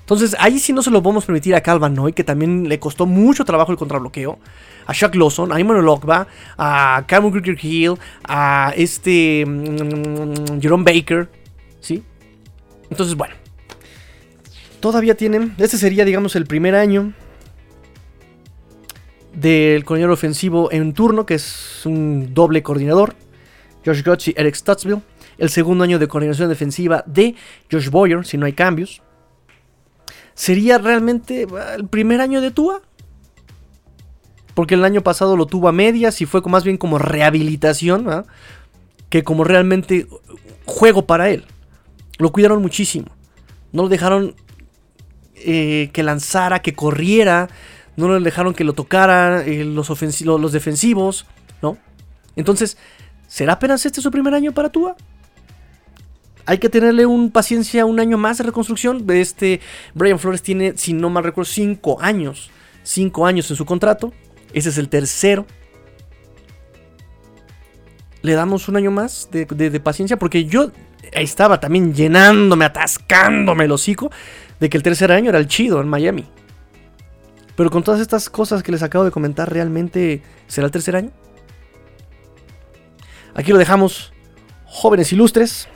Entonces, 0.00 0.34
ahí 0.40 0.58
sí 0.58 0.72
no 0.72 0.82
se 0.82 0.90
lo 0.90 1.02
podemos 1.02 1.24
permitir 1.24 1.54
a 1.54 1.60
Calvin 1.60 1.94
Noy, 1.94 2.12
que 2.12 2.24
también 2.24 2.68
le 2.68 2.80
costó 2.80 3.06
mucho 3.06 3.44
trabajo 3.44 3.70
el 3.70 3.78
contrabloqueo. 3.78 4.38
A 4.86 4.92
Shaq 4.92 5.14
Lawson, 5.14 5.52
a 5.52 5.60
Immanuel 5.60 5.88
Ogba, 5.88 6.26
a 6.58 7.04
Cameron 7.06 7.40
Cricket 7.40 7.62
Hill, 7.62 7.94
a 8.24 8.72
este. 8.74 9.44
Mm, 9.46 10.60
Jerome 10.60 10.82
Baker. 10.82 11.30
¿Sí? 11.80 12.02
Entonces, 12.90 13.14
bueno. 13.14 13.34
Todavía 14.80 15.14
tienen. 15.14 15.54
Este 15.58 15.76
sería, 15.76 16.04
digamos, 16.04 16.34
el 16.34 16.46
primer 16.46 16.74
año 16.74 17.12
del 19.34 19.84
coordinador 19.84 20.14
ofensivo 20.14 20.70
en 20.72 20.92
turno, 20.92 21.26
que 21.26 21.34
es 21.34 21.82
un 21.84 22.34
doble 22.34 22.62
coordinador. 22.62 23.14
Josh 23.84 24.02
Gotch 24.04 24.28
y 24.28 24.34
Eric 24.36 24.54
Stutzville 24.54 25.02
el 25.38 25.50
segundo 25.50 25.84
año 25.84 25.98
de 25.98 26.08
coordinación 26.08 26.48
defensiva 26.48 27.02
de 27.06 27.34
Josh 27.70 27.88
Boyer, 27.88 28.24
si 28.24 28.38
no 28.38 28.46
hay 28.46 28.52
cambios. 28.52 29.02
¿Sería 30.34 30.78
realmente 30.78 31.46
ah, 31.58 31.74
el 31.76 31.86
primer 31.88 32.20
año 32.20 32.40
de 32.40 32.50
Tua? 32.50 32.80
Porque 34.54 34.74
el 34.74 34.84
año 34.84 35.02
pasado 35.02 35.36
lo 35.36 35.46
tuvo 35.46 35.68
a 35.68 35.72
medias 35.72 36.20
y 36.20 36.26
fue 36.26 36.42
más 36.42 36.64
bien 36.64 36.76
como 36.76 36.98
rehabilitación, 36.98 38.24
que 39.08 39.24
como 39.24 39.44
realmente 39.44 40.06
juego 40.64 41.06
para 41.06 41.30
él. 41.30 41.44
Lo 42.18 42.32
cuidaron 42.32 42.60
muchísimo. 42.60 43.06
No 43.72 43.84
lo 43.84 43.88
dejaron 43.88 44.34
eh, 45.34 45.90
que 45.92 46.02
lanzara, 46.02 46.60
que 46.60 46.74
corriera. 46.74 47.48
No 47.96 48.08
lo 48.08 48.18
dejaron 48.20 48.54
que 48.54 48.64
lo 48.64 48.72
tocara 48.72 49.44
eh, 49.44 49.64
los, 49.64 49.88
los 50.24 50.52
defensivos, 50.52 51.26
¿no? 51.60 51.76
Entonces, 52.36 52.78
¿será 53.28 53.54
apenas 53.54 53.84
este 53.84 54.00
su 54.00 54.10
primer 54.10 54.34
año 54.34 54.52
para 54.52 54.70
Tua? 54.70 54.96
hay 56.46 56.58
que 56.58 56.68
tenerle 56.68 57.06
un 57.06 57.30
paciencia 57.30 57.84
un 57.86 58.00
año 58.00 58.18
más 58.18 58.38
de 58.38 58.44
reconstrucción. 58.44 59.04
Este 59.10 59.60
Brian 59.94 60.18
Flores 60.18 60.42
tiene, 60.42 60.74
si 60.76 60.92
no 60.92 61.10
mal 61.10 61.24
recuerdo, 61.24 61.50
5 61.50 62.00
años. 62.00 62.50
5 62.82 63.26
años 63.26 63.50
en 63.50 63.56
su 63.56 63.64
contrato. 63.64 64.12
Ese 64.52 64.70
es 64.70 64.78
el 64.78 64.88
tercero. 64.88 65.46
Le 68.22 68.34
damos 68.34 68.68
un 68.68 68.76
año 68.76 68.90
más 68.90 69.28
de, 69.30 69.80
paciencia. 69.80 70.18
Porque 70.18 70.44
yo 70.44 70.70
estaba 71.12 71.60
también 71.60 71.94
llenándome, 71.94 72.64
atascándome 72.64 73.64
el 73.64 73.72
hocico. 73.72 74.10
De 74.58 74.68
que 74.68 74.76
el 74.76 74.82
tercer 74.82 75.10
año 75.10 75.30
era 75.30 75.38
el 75.38 75.46
chido 75.46 75.80
en 75.80 75.88
Miami. 75.88 76.26
Pero 77.56 77.70
con 77.70 77.82
todas 77.82 78.00
estas 78.00 78.30
cosas 78.30 78.62
que 78.62 78.72
les 78.72 78.82
acabo 78.82 79.04
de 79.04 79.10
comentar, 79.10 79.52
¿realmente 79.52 80.22
será 80.46 80.66
el 80.66 80.70
tercer 80.70 80.96
año? 80.96 81.10
Aquí 83.34 83.52
lo 83.52 83.58
dejamos, 83.58 84.12
jóvenes 84.64 85.12
ilustres. 85.12 85.68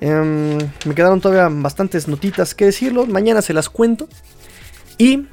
Em, 0.00 0.58
me 0.84 0.94
quedaron 0.94 1.20
todavía 1.20 1.48
bastantes 1.50 2.08
notitas 2.08 2.54
que 2.54 2.66
decirlo. 2.66 3.06
Mañana 3.06 3.42
se 3.42 3.54
las 3.54 3.68
cuento. 3.68 4.08
Y 4.98 5.26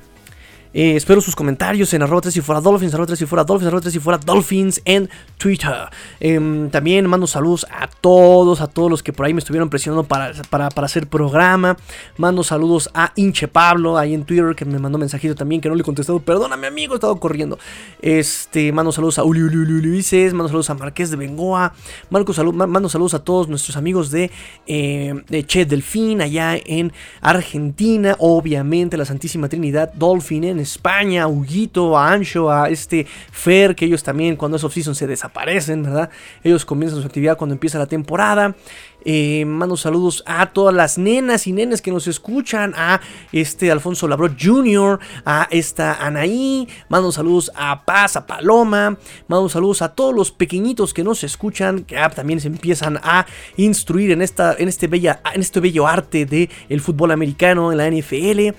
eh, 0.74 0.95
espero 0.95 1.19
sus 1.19 1.36
comentarios 1.36 1.93
en 1.93 2.01
arroba 2.01 2.22
3 2.22 2.34
si 2.34 2.41
fuera 2.41 2.61
Dolphins, 2.61 2.93
arroba 2.93 3.07
3 3.07 3.19
si 3.19 3.26
fuera 3.26 3.43
Dolphins, 3.43 3.67
arroba 3.67 3.82
3 3.82 3.93
si 3.93 3.99
fuera 3.99 4.17
Dolphins 4.17 4.82
en 4.86 5.09
Twitter. 5.38 5.89
Em, 6.19 6.69
también 6.69 7.07
mando 7.07 7.28
saludos 7.28 7.65
a 7.69 7.88
todos, 7.88 8.61
a 8.61 8.67
todos 8.67 8.89
los 8.89 9.03
que 9.03 9.11
por 9.11 9.26
ahí 9.26 9.34
me 9.34 9.39
estuvieron 9.39 9.69
presionando 9.69 10.03
para, 10.03 10.32
para, 10.49 10.86
hacer 10.86 11.07
programa. 11.07 11.76
Mando 12.17 12.43
saludos 12.43 12.89
a 12.93 13.11
Inche 13.17 13.47
Pablo 13.47 13.97
ahí 13.97 14.13
en 14.13 14.24
Twitter 14.24 14.55
que 14.55 14.63
me 14.63 14.80
mandó 14.80 14.97
mensajito 14.97 15.36
también 15.36 15.59
que 15.59 15.67
no 15.67 15.76
le 15.76 15.82
he 15.82 15.84
contestado. 15.84 16.19
Perdóname 16.19 16.67
amigo, 16.67 16.93
he 16.93 16.95
estado 16.95 17.19
corriendo. 17.19 17.59
Este, 18.01 18.72
mando 18.72 18.93
saludos 18.93 19.19
a 19.19 19.24
Uli, 19.24 19.41
Uli, 19.41 19.57
Uli 19.57 20.03
mando 20.34 20.47
saludos 20.47 20.69
a 20.69 20.76
Marqués 20.76 21.11
de 21.11 21.17
Bengoa. 21.17 21.74
Mando, 22.09 22.53
mando 22.53 22.88
saludos 22.88 23.13
a 23.13 23.24
todos 23.24 23.49
nuestros 23.49 23.76
amigos 23.76 24.09
de, 24.09 24.32
eh, 24.67 25.22
de 25.28 25.45
Che 25.45 25.65
Delfín 25.65 26.22
allá 26.22 26.55
en 26.55 26.93
Argentina. 27.19 28.15
Obviamente 28.19 28.95
la 28.95 29.05
Santísima 29.05 29.49
Trinidad 29.49 29.91
Dolphin 29.93 30.45
en 30.45 30.61
España, 30.62 31.24
a 31.24 31.28
Huguito, 31.28 31.97
a 31.97 32.12
Ancho, 32.12 32.51
a 32.51 32.70
este 32.70 33.05
Fer, 33.32 33.76
que 33.76 33.86
ellos 33.86 34.03
también 34.03 34.36
cuando 34.36 34.57
es 34.57 34.64
off-season 34.64 34.95
se 34.95 35.07
desaparecen, 35.07 35.84
¿verdad? 35.84 36.09
Ellos 36.43 36.66
comienzan 36.66 37.01
su 37.01 37.07
actividad 37.07 37.38
cuando 37.38 37.53
empieza 37.53 37.78
la 37.80 37.88
temporada. 37.88 38.55
Eh, 39.03 39.45
mando 39.45 39.78
saludos 39.78 40.24
a 40.28 40.51
todas 40.53 40.76
las 40.76 40.97
nenas 40.97 41.47
y 41.47 41.53
nenes 41.53 41.82
que 41.82 41.91
nos 41.91 42.07
escuchan, 42.07 42.74
a 42.78 43.01
este 43.32 43.72
Alfonso 43.72 44.07
Labrot 44.07 44.38
Jr., 44.39 44.99
a 45.26 45.47
esta 45.49 46.05
Anaí, 46.05 46.68
mando 46.88 47.12
saludos 47.12 47.51
a 47.55 47.84
Paz, 47.84 48.16
a 48.16 48.28
Paloma, 48.28 48.97
mando 49.28 49.49
saludos 49.49 49.82
a 49.82 49.95
todos 49.95 50.14
los 50.14 50.32
pequeñitos 50.32 50.93
que 50.93 51.03
nos 51.03 51.24
escuchan, 51.24 51.84
que 51.84 51.97
también 52.16 52.39
se 52.39 52.47
empiezan 52.47 52.99
a 53.01 53.26
instruir 53.57 54.12
en, 54.12 54.22
esta, 54.22 54.55
en, 54.57 54.68
este, 54.68 54.88
bella, 54.88 55.22
en 55.34 55.41
este 55.41 55.59
bello 55.59 55.88
arte 55.88 56.26
del 56.26 56.49
el 56.70 56.82
fútbol 56.82 57.12
americano, 57.12 57.72
en 57.72 57.78
la 57.78 57.89
NFL. 57.89 58.55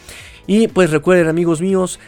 Y 0.47 0.68
pues 0.68 0.90
recuerden 0.90 1.28
amigos 1.28 1.61
míos, 1.61 1.99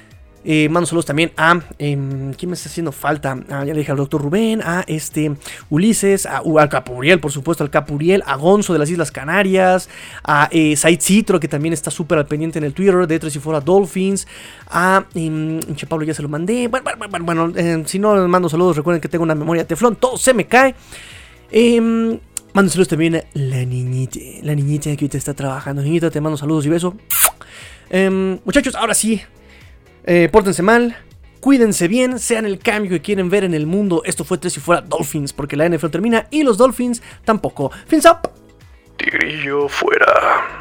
eh, 0.46 0.68
mando 0.68 0.86
saludos 0.86 1.06
también 1.06 1.32
a. 1.36 1.58
Em, 1.78 2.34
¿Quién 2.34 2.50
me 2.50 2.54
está 2.54 2.68
haciendo 2.68 2.92
falta? 2.92 3.38
Ah, 3.48 3.64
ya 3.64 3.72
le 3.72 3.78
dije 3.78 3.90
al 3.90 3.96
doctor 3.96 4.20
Rubén, 4.20 4.60
a 4.62 4.84
este 4.86 5.34
Ulises, 5.70 6.26
a, 6.26 6.42
al 6.44 6.68
Capuriel, 6.68 7.18
por 7.18 7.32
supuesto, 7.32 7.64
al 7.64 7.70
Capuriel, 7.70 8.22
a 8.26 8.36
Gonzo 8.36 8.74
de 8.74 8.78
las 8.78 8.90
Islas 8.90 9.10
Canarias, 9.10 9.88
a 10.22 10.48
eh, 10.52 10.76
Said 10.76 11.00
Citro, 11.00 11.40
que 11.40 11.48
también 11.48 11.72
está 11.72 11.90
súper 11.90 12.18
al 12.18 12.26
pendiente 12.26 12.58
en 12.58 12.64
el 12.64 12.74
Twitter 12.74 13.06
de 13.06 13.18
Tres 13.18 13.34
y 13.36 13.38
Fuera 13.38 13.60
Dolphins, 13.60 14.26
a. 14.68 15.06
Eh, 15.14 15.60
che 15.76 15.86
Pablo 15.86 16.04
ya 16.04 16.12
se 16.12 16.22
lo 16.22 16.28
mandé. 16.28 16.68
Bueno, 16.68 16.90
bueno, 17.08 17.24
bueno 17.24 17.52
em, 17.56 17.86
si 17.86 17.98
no 17.98 18.28
mando 18.28 18.48
saludos, 18.50 18.76
recuerden 18.76 19.00
que 19.00 19.08
tengo 19.08 19.24
una 19.24 19.34
memoria 19.34 19.66
teflón, 19.66 19.96
todo 19.96 20.18
se 20.18 20.34
me 20.34 20.46
cae. 20.46 20.74
Em, 21.50 22.18
mando 22.52 22.70
saludos 22.70 22.88
también 22.88 23.16
a 23.16 23.24
la 23.32 23.64
niñita, 23.64 24.18
la 24.42 24.54
niñita 24.54 24.84
que 24.84 24.90
ahorita 24.90 25.16
está 25.16 25.32
trabajando. 25.32 25.80
Niñita, 25.80 26.10
te 26.10 26.20
mando 26.20 26.36
saludos 26.36 26.66
y 26.66 26.68
besos. 26.68 26.92
Muchachos, 28.44 28.74
ahora 28.74 28.94
sí, 28.94 29.22
eh, 30.04 30.28
pórtense 30.30 30.62
mal, 30.62 30.96
cuídense 31.40 31.86
bien, 31.88 32.18
sean 32.18 32.44
el 32.44 32.58
cambio 32.58 32.90
que 32.90 33.00
quieren 33.00 33.30
ver 33.30 33.44
en 33.44 33.54
el 33.54 33.66
mundo. 33.66 34.02
Esto 34.04 34.24
fue 34.24 34.38
tres 34.38 34.56
y 34.56 34.60
fuera 34.60 34.80
Dolphins, 34.80 35.32
porque 35.32 35.56
la 35.56 35.68
NFL 35.68 35.90
termina 35.90 36.26
y 36.30 36.42
los 36.42 36.58
Dolphins 36.58 37.02
tampoco. 37.24 37.70
Fins 37.86 38.06
up. 38.06 38.30
Tigrillo 38.96 39.68
fuera. 39.68 40.60